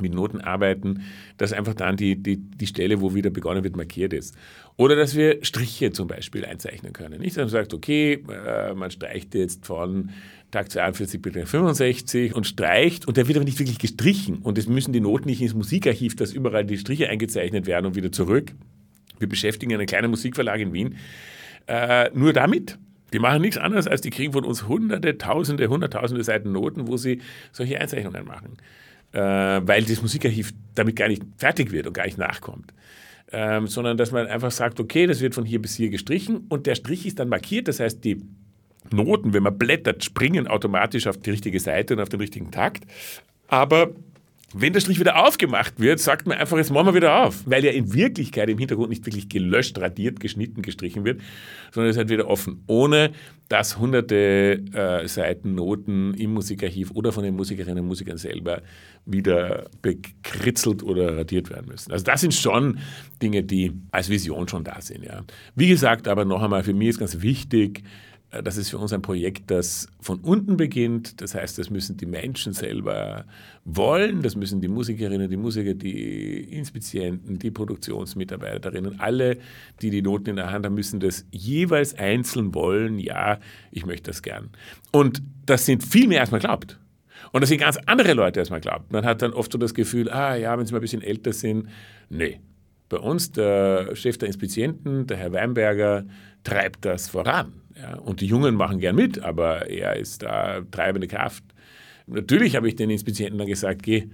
mit 0.00 0.12
Noten 0.12 0.40
arbeiten, 0.40 1.02
dass 1.36 1.52
einfach 1.52 1.74
dann 1.74 1.96
die, 1.96 2.22
die, 2.22 2.36
die 2.36 2.66
Stelle, 2.66 3.00
wo 3.00 3.14
wieder 3.14 3.30
begonnen 3.30 3.64
wird, 3.64 3.76
markiert 3.76 4.12
ist. 4.12 4.36
Oder 4.76 4.96
dass 4.96 5.14
wir 5.14 5.44
Striche 5.44 5.92
zum 5.92 6.08
Beispiel 6.08 6.44
einzeichnen 6.44 6.92
können. 6.92 7.20
Nicht, 7.20 7.36
dass 7.36 7.42
man 7.42 7.48
sagt, 7.48 7.74
okay, 7.74 8.24
äh, 8.28 8.74
man 8.74 8.90
streicht 8.90 9.34
jetzt 9.34 9.66
von 9.66 10.10
Tag 10.50 10.70
42 10.70 11.20
bis 11.20 11.32
65 11.50 12.34
und 12.34 12.46
streicht 12.46 13.06
und 13.06 13.16
der 13.16 13.26
wird 13.26 13.36
aber 13.36 13.44
nicht 13.44 13.58
wirklich 13.58 13.78
gestrichen 13.78 14.38
und 14.38 14.56
es 14.56 14.68
müssen 14.68 14.92
die 14.92 15.00
Noten 15.00 15.28
nicht 15.28 15.42
ins 15.42 15.54
Musikarchiv, 15.54 16.14
dass 16.16 16.32
überall 16.32 16.64
die 16.64 16.78
Striche 16.78 17.08
eingezeichnet 17.08 17.66
werden 17.66 17.86
und 17.86 17.96
wieder 17.96 18.12
zurück. 18.12 18.52
Wir 19.18 19.28
beschäftigen 19.28 19.74
einen 19.74 19.86
kleinen 19.86 20.10
Musikverlag 20.10 20.60
in 20.60 20.72
Wien 20.72 20.96
äh, 21.66 22.10
nur 22.14 22.32
damit. 22.32 22.78
Die 23.12 23.18
machen 23.18 23.42
nichts 23.42 23.58
anderes, 23.58 23.86
als 23.86 24.00
die 24.00 24.10
kriegen 24.10 24.32
von 24.32 24.44
uns 24.44 24.66
hunderte, 24.66 25.16
tausende, 25.18 25.68
hunderttausende 25.68 26.24
Seiten 26.24 26.52
Noten, 26.52 26.88
wo 26.88 26.96
sie 26.96 27.20
solche 27.52 27.80
Einzeichnungen 27.80 28.24
machen. 28.24 28.56
Äh, 29.14 29.18
weil 29.64 29.84
das 29.84 30.02
Musikarchiv 30.02 30.52
damit 30.74 30.96
gar 30.96 31.06
nicht 31.06 31.22
fertig 31.38 31.70
wird 31.70 31.86
und 31.86 31.92
gar 31.92 32.04
nicht 32.04 32.18
nachkommt. 32.18 32.74
Ähm, 33.30 33.68
sondern 33.68 33.96
dass 33.96 34.10
man 34.10 34.26
einfach 34.26 34.50
sagt, 34.50 34.80
okay, 34.80 35.06
das 35.06 35.20
wird 35.20 35.36
von 35.36 35.44
hier 35.44 35.62
bis 35.62 35.76
hier 35.76 35.88
gestrichen 35.88 36.46
und 36.48 36.66
der 36.66 36.74
Strich 36.74 37.06
ist 37.06 37.20
dann 37.20 37.28
markiert, 37.28 37.68
das 37.68 37.78
heißt, 37.78 38.04
die 38.04 38.22
Noten, 38.90 39.32
wenn 39.32 39.44
man 39.44 39.56
blättert, 39.56 40.02
springen 40.04 40.48
automatisch 40.48 41.06
auf 41.06 41.16
die 41.16 41.30
richtige 41.30 41.60
Seite 41.60 41.94
und 41.94 42.00
auf 42.00 42.08
den 42.08 42.20
richtigen 42.20 42.50
Takt. 42.50 42.84
Aber 43.46 43.90
wenn 44.56 44.72
der 44.72 44.80
Strich 44.80 45.00
wieder 45.00 45.26
aufgemacht 45.26 45.80
wird, 45.80 45.98
sagt 45.98 46.26
man 46.26 46.38
einfach, 46.38 46.56
jetzt 46.56 46.70
machen 46.70 46.86
wir 46.86 46.94
wieder 46.94 47.24
auf. 47.24 47.42
Weil 47.44 47.64
ja 47.64 47.72
in 47.72 47.92
Wirklichkeit 47.92 48.48
im 48.48 48.58
Hintergrund 48.58 48.90
nicht 48.90 49.04
wirklich 49.04 49.28
gelöscht, 49.28 49.78
radiert, 49.78 50.20
geschnitten, 50.20 50.62
gestrichen 50.62 51.04
wird, 51.04 51.20
sondern 51.72 51.90
es 51.90 51.96
ist 51.96 51.98
halt 51.98 52.08
wieder 52.08 52.28
offen. 52.28 52.62
Ohne 52.68 53.10
dass 53.48 53.78
hunderte 53.78 54.62
äh, 54.72 55.06
Seiten 55.08 55.54
Noten 55.54 56.14
im 56.14 56.32
Musikarchiv 56.32 56.92
oder 56.92 57.12
von 57.12 57.24
den 57.24 57.34
Musikerinnen 57.34 57.80
und 57.80 57.88
Musikern 57.88 58.16
selber 58.16 58.62
wieder 59.04 59.66
bekritzelt 59.82 60.82
oder 60.82 61.18
radiert 61.18 61.50
werden 61.50 61.66
müssen. 61.68 61.92
Also 61.92 62.04
das 62.04 62.20
sind 62.20 62.32
schon 62.32 62.78
Dinge, 63.20 63.42
die 63.42 63.72
als 63.90 64.08
Vision 64.08 64.48
schon 64.48 64.64
da 64.64 64.80
sind. 64.80 65.04
Ja. 65.04 65.24
Wie 65.54 65.68
gesagt, 65.68 66.08
aber 66.08 66.24
noch 66.24 66.42
einmal, 66.42 66.62
für 66.62 66.74
mich 66.74 66.90
ist 66.90 66.98
ganz 66.98 67.20
wichtig, 67.20 67.82
das 68.42 68.56
ist 68.56 68.70
für 68.70 68.78
uns 68.78 68.92
ein 68.92 69.02
Projekt, 69.02 69.50
das 69.50 69.88
von 70.00 70.20
unten 70.20 70.56
beginnt. 70.56 71.20
Das 71.20 71.34
heißt, 71.34 71.58
das 71.58 71.70
müssen 71.70 71.96
die 71.96 72.06
Menschen 72.06 72.52
selber 72.52 73.24
wollen, 73.64 74.22
das 74.22 74.36
müssen 74.36 74.60
die 74.60 74.68
Musikerinnen, 74.68 75.30
die 75.30 75.36
Musiker, 75.36 75.74
die 75.74 76.40
Inspizienten, 76.40 77.38
die 77.38 77.50
Produktionsmitarbeiterinnen, 77.50 79.00
alle, 79.00 79.38
die 79.80 79.90
die 79.90 80.02
Noten 80.02 80.30
in 80.30 80.36
der 80.36 80.50
Hand 80.50 80.64
haben, 80.64 80.74
müssen 80.74 81.00
das 81.00 81.26
jeweils 81.30 81.94
einzeln 81.94 82.54
wollen. 82.54 82.98
Ja, 82.98 83.38
ich 83.70 83.86
möchte 83.86 84.10
das 84.10 84.22
gern. 84.22 84.50
Und 84.90 85.22
das 85.46 85.66
sind 85.66 85.82
viel 85.82 86.08
mehr, 86.08 86.20
als 86.20 86.30
man 86.30 86.40
glaubt. 86.40 86.78
Und 87.32 87.40
das 87.40 87.48
sind 87.48 87.58
ganz 87.58 87.78
andere 87.86 88.14
Leute, 88.14 88.40
als 88.40 88.50
man 88.50 88.60
glaubt. 88.60 88.92
Man 88.92 89.04
hat 89.04 89.22
dann 89.22 89.32
oft 89.32 89.52
so 89.52 89.58
das 89.58 89.74
Gefühl, 89.74 90.10
ah 90.10 90.36
ja, 90.36 90.56
wenn 90.58 90.66
sie 90.66 90.72
mal 90.72 90.78
ein 90.78 90.82
bisschen 90.82 91.02
älter 91.02 91.32
sind. 91.32 91.68
Nee. 92.08 92.40
Bei 92.88 92.98
uns, 92.98 93.32
der 93.32 93.96
Chef 93.96 94.18
der 94.18 94.28
Inspizienten, 94.28 95.06
der 95.06 95.16
Herr 95.16 95.32
Weinberger, 95.32 96.04
treibt 96.44 96.84
das 96.84 97.08
voran. 97.08 97.63
Ja, 97.76 97.96
und 97.96 98.20
die 98.20 98.26
Jungen 98.26 98.54
machen 98.54 98.78
gern 98.78 98.96
mit, 98.96 99.18
aber 99.18 99.68
er 99.68 99.96
ist 99.96 100.22
da 100.22 100.60
treibende 100.70 101.08
Kraft. 101.08 101.44
Natürlich 102.06 102.56
habe 102.56 102.68
ich 102.68 102.76
den 102.76 102.90
Inspizienten 102.90 103.38
dann 103.38 103.48
gesagt, 103.48 103.82
geh, 103.82 104.08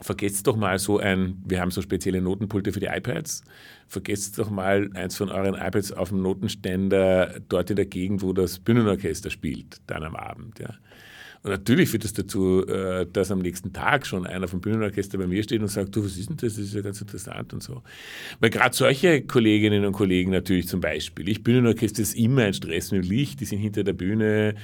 vergesst 0.00 0.46
doch 0.46 0.56
mal 0.56 0.78
so 0.78 0.98
ein, 0.98 1.42
wir 1.44 1.60
haben 1.60 1.70
so 1.70 1.82
spezielle 1.82 2.20
Notenpulte 2.22 2.72
für 2.72 2.80
die 2.80 2.86
iPads, 2.86 3.44
vergesst 3.86 4.38
doch 4.38 4.50
mal 4.50 4.90
eins 4.94 5.16
von 5.16 5.28
euren 5.28 5.54
iPads 5.54 5.92
auf 5.92 6.08
dem 6.08 6.22
Notenständer 6.22 7.40
dort 7.48 7.70
in 7.70 7.76
der 7.76 7.86
Gegend, 7.86 8.22
wo 8.22 8.32
das 8.32 8.58
Bühnenorchester 8.58 9.30
spielt, 9.30 9.80
dann 9.86 10.04
am 10.04 10.16
Abend. 10.16 10.58
Ja. 10.58 10.74
Und 11.42 11.50
natürlich 11.50 11.88
führt 11.88 12.04
das 12.04 12.12
dazu, 12.12 12.64
äh, 12.66 13.04
dass 13.12 13.32
am 13.32 13.40
nächsten 13.40 13.72
Tag 13.72 14.06
schon 14.06 14.26
einer 14.26 14.46
vom 14.46 14.60
Bühnenorchester 14.60 15.18
bei 15.18 15.26
mir 15.26 15.42
steht 15.42 15.60
und 15.60 15.66
sagt, 15.68 15.94
du, 15.96 16.04
was 16.04 16.16
ist 16.16 16.30
denn 16.30 16.36
das? 16.36 16.54
Das 16.54 16.64
ist 16.64 16.74
ja 16.74 16.82
ganz 16.82 17.00
interessant 17.00 17.52
und 17.52 17.62
so. 17.62 17.82
Weil 18.38 18.50
gerade 18.50 18.74
solche 18.76 19.22
Kolleginnen 19.22 19.84
und 19.84 19.92
Kollegen 19.92 20.30
natürlich 20.30 20.68
zum 20.68 20.80
Beispiel, 20.80 21.28
ich 21.28 21.42
Bühnenorchester 21.42 22.00
ist 22.00 22.14
immer 22.14 22.42
ein 22.42 22.54
Stress 22.54 22.92
mit 22.92 23.04
Licht, 23.04 23.40
die 23.40 23.44
sind 23.44 23.58
hinter 23.58 23.82
der 23.82 23.92
Bühne, 23.92 24.54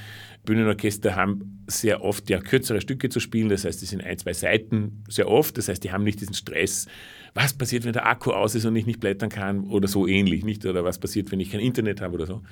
Bühnenorchester 0.45 1.17
haben 1.17 1.65
sehr 1.67 2.05
oft 2.05 2.31
ja 2.31 2.39
kürzere 2.39 2.81
Stücke 2.81 3.09
zu 3.09 3.19
spielen, 3.19 3.49
das 3.49 3.65
heißt, 3.65 3.83
die 3.83 3.87
sind 3.87 4.05
ein, 4.05 4.17
zwei 4.17 4.33
Seiten 4.33 5.03
sehr 5.09 5.29
oft, 5.29 5.59
das 5.59 5.69
heißt, 5.69 5.83
die 5.83 5.91
haben 5.91 6.05
nicht 6.05 6.21
diesen 6.21 6.35
Stress, 6.35 6.87
was 7.35 7.55
passiert, 7.55 7.85
wenn 7.85 7.93
der 7.93 8.07
Akku 8.07 8.31
aus 8.31 8.55
ist 8.55 8.65
und 8.65 8.77
ich 8.77 8.87
nicht 8.87 9.01
blättern 9.01 9.31
kann 9.31 9.65
oder 9.65 9.89
so 9.89 10.07
ähnlich, 10.07 10.45
nicht? 10.45 10.65
Oder 10.65 10.85
was 10.85 10.99
passiert, 10.99 11.31
wenn 11.33 11.41
ich 11.41 11.51
kein 11.51 11.61
Internet 11.61 12.01
habe 12.01 12.15
oder 12.15 12.27
so 12.27 12.43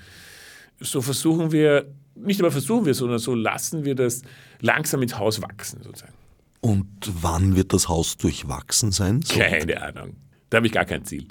so 0.81 1.01
versuchen 1.03 1.53
wir, 1.53 1.93
nicht 2.14 2.41
aber 2.41 2.51
versuchen 2.51 2.87
wir, 2.87 2.95
sondern 2.95 3.18
so 3.18 3.35
lassen 3.35 3.85
wir 3.85 3.95
das 3.95 4.22
langsam 4.61 5.03
ins 5.03 5.18
Haus 5.18 5.43
wachsen 5.43 5.83
sozusagen. 5.83 6.14
Und 6.61 6.89
wann 7.03 7.57
wird 7.57 7.72
das 7.72 7.89
Haus 7.89 8.16
durchwachsen 8.16 8.91
sein? 8.91 9.22
So 9.22 9.39
Keine 9.39 9.81
Ahnung. 9.83 10.16
Da 10.51 10.59
habe 10.59 10.66
ich 10.66 10.72
gar 10.72 10.85
kein 10.85 11.05
Ziel. 11.05 11.27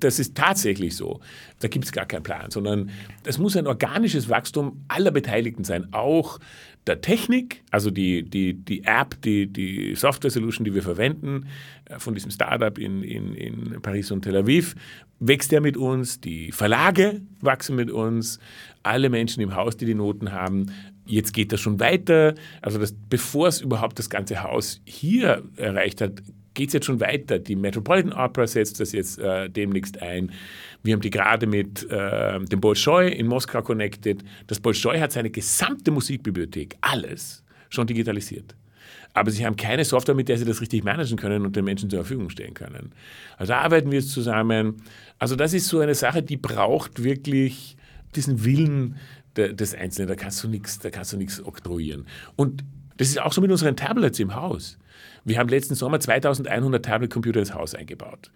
Das 0.00 0.18
ist 0.18 0.34
tatsächlich 0.34 0.96
so. 0.96 1.20
Da 1.60 1.68
gibt 1.68 1.84
es 1.84 1.92
gar 1.92 2.06
keinen 2.06 2.22
Plan, 2.22 2.50
sondern 2.50 2.90
das 3.22 3.38
muss 3.38 3.56
ein 3.56 3.66
organisches 3.66 4.28
Wachstum 4.30 4.84
aller 4.88 5.10
Beteiligten 5.10 5.64
sein, 5.64 5.92
auch 5.92 6.38
der 6.86 7.00
Technik, 7.00 7.62
also 7.70 7.90
die, 7.90 8.22
die, 8.22 8.54
die 8.54 8.84
App, 8.84 9.20
die, 9.22 9.46
die 9.46 9.94
Software-Solution, 9.94 10.64
die 10.64 10.74
wir 10.74 10.82
verwenden, 10.82 11.46
äh, 11.86 11.98
von 11.98 12.14
diesem 12.14 12.30
Startup 12.30 12.76
in, 12.78 13.02
in, 13.02 13.34
in 13.34 13.82
Paris 13.82 14.10
und 14.10 14.22
Tel 14.22 14.36
Aviv, 14.36 14.74
wächst 15.20 15.52
der 15.52 15.60
mit 15.60 15.76
uns, 15.76 16.20
die 16.20 16.52
Verlage 16.52 17.22
wachsen 17.40 17.76
mit 17.76 17.90
uns, 17.90 18.38
alle 18.82 19.08
Menschen 19.08 19.42
im 19.42 19.54
Haus, 19.54 19.76
die 19.76 19.86
die 19.86 19.94
Noten 19.94 20.32
haben. 20.32 20.66
Jetzt 21.06 21.32
geht 21.32 21.52
das 21.52 21.60
schon 21.60 21.80
weiter. 21.80 22.34
Also 22.60 22.78
das, 22.78 22.94
bevor 23.08 23.48
es 23.48 23.60
überhaupt 23.60 23.98
das 23.98 24.10
ganze 24.10 24.42
Haus 24.42 24.80
hier 24.84 25.42
erreicht 25.56 26.00
hat, 26.00 26.22
geht 26.54 26.68
es 26.68 26.74
jetzt 26.74 26.86
schon 26.86 27.00
weiter. 27.00 27.38
Die 27.38 27.56
Metropolitan 27.56 28.12
Opera 28.12 28.46
setzt 28.46 28.80
das 28.80 28.92
jetzt 28.92 29.18
äh, 29.18 29.48
demnächst 29.50 30.00
ein. 30.00 30.32
Wir 30.84 30.92
haben 30.92 31.00
die 31.00 31.10
gerade 31.10 31.46
mit 31.46 31.90
äh, 31.90 32.38
dem 32.40 32.60
Bolschoi 32.60 33.08
in 33.08 33.26
Moskau 33.26 33.62
connected. 33.62 34.22
Das 34.46 34.60
Bolschoi 34.60 34.98
hat 34.98 35.12
seine 35.12 35.30
gesamte 35.30 35.90
Musikbibliothek, 35.90 36.76
alles, 36.82 37.42
schon 37.70 37.86
digitalisiert. 37.86 38.54
Aber 39.14 39.30
sie 39.30 39.46
haben 39.46 39.56
keine 39.56 39.84
Software, 39.84 40.14
mit 40.14 40.28
der 40.28 40.36
sie 40.36 40.44
das 40.44 40.60
richtig 40.60 40.84
managen 40.84 41.16
können 41.16 41.46
und 41.46 41.56
den 41.56 41.64
Menschen 41.64 41.88
zur 41.88 42.00
Verfügung 42.00 42.28
stellen 42.28 42.52
können. 42.52 42.92
Also 43.38 43.54
arbeiten 43.54 43.90
wir 43.90 43.98
jetzt 44.00 44.10
zusammen. 44.10 44.82
Also 45.18 45.36
das 45.36 45.54
ist 45.54 45.68
so 45.68 45.80
eine 45.80 45.94
Sache, 45.94 46.22
die 46.22 46.36
braucht 46.36 47.02
wirklich 47.02 47.76
diesen 48.14 48.44
Willen 48.44 48.96
des 49.36 49.74
Einzelnen. 49.74 50.08
Da 50.08 50.16
kannst 50.16 50.44
du 50.44 50.48
nichts, 50.48 50.80
da 50.80 50.90
kannst 50.90 51.14
du 51.14 51.16
nichts 51.16 51.42
oktroyieren. 51.42 52.06
Und 52.36 52.62
das 52.98 53.08
ist 53.08 53.20
auch 53.20 53.32
so 53.32 53.40
mit 53.40 53.50
unseren 53.50 53.76
Tablets 53.76 54.18
im 54.18 54.34
Haus. 54.34 54.78
Wir 55.24 55.38
haben 55.38 55.48
letzten 55.48 55.74
Sommer 55.74 56.00
2100 56.00 56.84
Tablet-Computer 56.84 57.40
ins 57.40 57.54
Haus 57.54 57.74
eingebaut. 57.74 58.30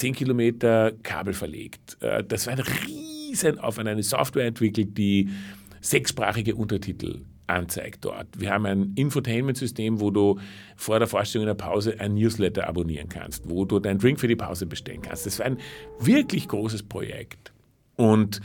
10 0.00 0.14
Kilometer 0.14 0.92
Kabel 1.02 1.34
verlegt. 1.34 1.98
Äh, 2.00 2.24
das 2.24 2.46
war 2.46 2.54
ein 2.54 2.60
Riesenaufwand, 2.60 3.88
eine 3.88 4.02
Software 4.02 4.46
entwickelt, 4.46 4.96
die 4.96 5.28
sechssprachige 5.80 6.54
Untertitel 6.56 7.20
anzeigt 7.46 8.04
dort. 8.04 8.28
Wir 8.38 8.50
haben 8.50 8.64
ein 8.64 8.92
Infotainment-System, 8.94 10.00
wo 10.00 10.10
du 10.10 10.38
vor 10.76 10.98
der 10.98 11.08
Vorstellung 11.08 11.48
in 11.48 11.56
der 11.56 11.62
Pause 11.62 11.96
ein 11.98 12.14
Newsletter 12.14 12.66
abonnieren 12.66 13.08
kannst, 13.08 13.50
wo 13.50 13.64
du 13.64 13.78
deinen 13.78 13.98
Drink 13.98 14.20
für 14.20 14.28
die 14.28 14.36
Pause 14.36 14.66
bestellen 14.66 15.02
kannst. 15.02 15.26
Das 15.26 15.38
war 15.38 15.46
ein 15.46 15.58
wirklich 15.98 16.48
großes 16.48 16.84
Projekt. 16.84 17.52
Und 17.96 18.40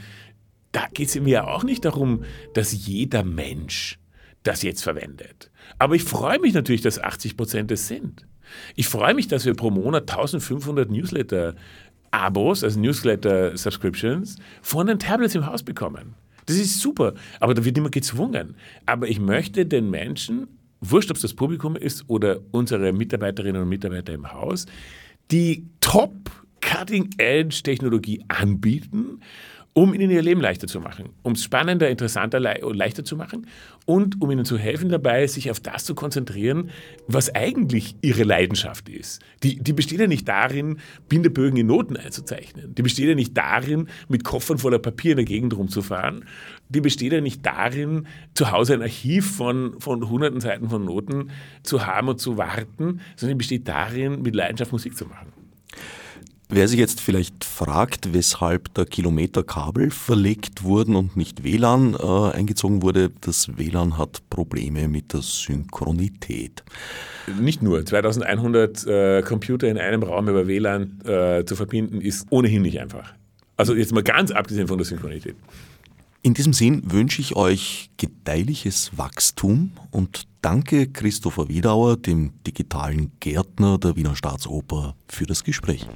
da 0.72 0.88
geht 0.94 1.08
es 1.08 1.20
mir 1.20 1.48
auch 1.48 1.64
nicht 1.64 1.86
darum, 1.86 2.24
dass 2.54 2.88
jeder 2.88 3.24
Mensch 3.24 3.98
das 4.44 4.62
jetzt 4.62 4.84
verwendet. 4.84 5.52
Aber 5.80 5.96
ich 5.96 6.04
freue 6.04 6.40
mich 6.40 6.54
natürlich, 6.54 6.82
dass 6.82 7.00
80 7.00 7.38
Prozent 7.38 7.72
es 7.72 7.88
sind. 7.88 8.26
Ich 8.76 8.88
freue 8.88 9.14
mich, 9.14 9.28
dass 9.28 9.46
wir 9.46 9.54
pro 9.54 9.72
Monat 9.72 10.10
1500 10.10 10.90
Newsletter-Abos, 10.90 12.64
also 12.64 12.80
Newsletter-Subscriptions, 12.80 14.38
von 14.62 14.88
den 14.88 15.00
Tablets 15.00 15.36
im 15.36 15.46
Haus 15.46 15.64
bekommen. 15.64 16.16
Das 16.46 16.58
ist 16.58 16.80
super, 16.80 17.14
aber 17.40 17.54
da 17.54 17.66
wird 17.66 17.78
immer 17.78 17.90
gezwungen. 17.90 18.56
Aber 18.86 19.08
ich 19.08 19.20
möchte 19.20 19.66
den 19.66 19.90
Menschen, 19.90 20.48
wurscht 20.82 21.10
ob 21.10 21.18
es 21.18 21.24
das 21.24 21.34
Publikum 21.34 21.76
ist 21.76 22.04
oder 22.08 22.40
unsere 22.52 22.94
Mitarbeiterinnen 22.94 23.62
und 23.62 23.70
Mitarbeiter 23.70 24.14
im 24.14 24.32
Haus, 24.32 24.66
die 25.32 25.66
top 25.80 26.14
Cutting-Edge-Technologie 26.62 28.24
anbieten 28.28 29.22
um 29.78 29.94
ihnen 29.94 30.10
ihr 30.10 30.22
Leben 30.22 30.40
leichter 30.40 30.68
zu 30.68 30.80
machen, 30.80 31.10
um 31.22 31.34
es 31.34 31.44
spannender, 31.44 31.90
interessanter, 31.90 32.40
leichter 32.40 33.04
zu 33.04 33.18
machen 33.18 33.46
und 33.86 34.22
um 34.22 34.32
ihnen 34.32 34.46
zu 34.46 34.58
helfen 34.58 34.88
dabei, 34.88 35.28
sich 35.28 35.52
auf 35.52 35.60
das 35.60 35.84
zu 35.84 35.96
konzentrieren, 35.96 36.70
was 37.08 37.36
eigentlich 37.36 37.98
ihre 38.02 38.24
Leidenschaft 38.24 38.88
ist. 38.88 39.22
Die, 39.44 39.62
die 39.62 39.74
besteht 39.74 40.00
ja 40.00 40.08
nicht 40.08 40.30
darin, 40.30 40.78
Bindebögen 41.10 41.58
in 41.58 41.68
Noten 41.68 41.98
einzuzeichnen. 41.98 42.74
Die 42.74 42.84
besteht 42.84 43.10
ja 43.10 43.16
nicht 43.16 43.36
darin, 43.36 43.90
mit 44.08 44.24
Koffern 44.24 44.58
voller 44.58 44.80
Papier 44.80 45.12
in 45.12 45.18
der 45.18 45.26
Gegend 45.26 45.58
rumzufahren. 45.58 46.24
Die 46.70 46.80
besteht 46.80 47.12
ja 47.12 47.20
nicht 47.20 47.46
darin, 47.46 48.08
zu 48.34 48.54
Hause 48.54 48.76
ein 48.76 48.82
Archiv 48.82 49.36
von, 49.36 49.82
von 49.82 50.10
hunderten 50.10 50.40
Seiten 50.40 50.70
von 50.70 50.86
Noten 50.86 51.32
zu 51.64 51.86
haben 51.86 52.08
und 52.08 52.22
zu 52.22 52.38
warten, 52.38 53.02
sondern 53.18 53.38
die 53.38 53.40
besteht 53.40 53.68
darin, 53.68 54.22
mit 54.22 54.36
Leidenschaft 54.36 54.72
Musik 54.72 54.96
zu 54.96 55.06
machen. 55.06 55.35
Wer 56.48 56.68
sich 56.68 56.80
jetzt 56.80 57.02
vielleicht 57.02 57.44
fragt, 57.44 58.14
weshalb 58.14 58.72
da 58.76 58.86
Kilometerkabel 58.86 59.90
verlegt 59.90 60.64
wurden 60.64 60.96
und 60.96 61.18
nicht 61.18 61.44
WLAN 61.44 61.96
äh, 61.96 62.32
eingezogen 62.36 62.84
wurde, 62.84 63.12
das 63.22 63.58
WLAN 63.58 63.98
hat 63.98 64.22
Probleme 64.30 64.88
mit 64.88 65.14
der 65.14 65.22
Synchronität. 65.22 66.64
Nicht 67.40 67.64
nur. 67.64 67.84
2100 67.84 68.86
äh, 68.86 69.22
Computer 69.24 69.68
in 69.68 69.80
einem 69.80 70.04
Raum 70.04 70.30
über 70.30 70.48
WLAN 70.48 71.02
äh, 71.04 71.44
zu 71.46 71.56
verbinden, 71.56 72.00
ist 72.00 72.28
ohnehin 72.30 72.62
nicht 72.62 72.80
einfach. 72.80 73.14
Also 73.58 73.74
jetzt 73.74 73.94
mal 73.94 74.04
ganz 74.04 74.30
abgesehen 74.30 74.68
von 74.68 74.78
der 74.78 74.86
Synchronität. 74.86 75.36
In 76.22 76.34
diesem 76.36 76.54
Sinn 76.54 76.84
wünsche 76.86 77.22
ich 77.22 77.36
euch 77.36 77.90
gedeihliches 77.98 78.92
Wachstum 78.98 79.72
und 79.92 80.28
danke 80.46 80.86
Christopher 80.86 81.50
Wiedauer, 81.50 81.98
dem 81.98 82.32
digitalen 82.46 83.12
Gärtner 83.20 83.80
der 83.80 83.96
Wiener 83.96 84.16
Staatsoper, 84.16 84.96
für 85.08 85.26
das 85.26 85.44
Gespräch. 85.44 85.88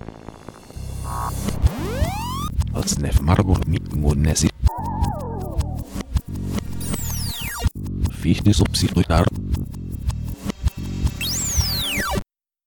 Fichte 8.11 8.53
subsidiar 8.53 9.25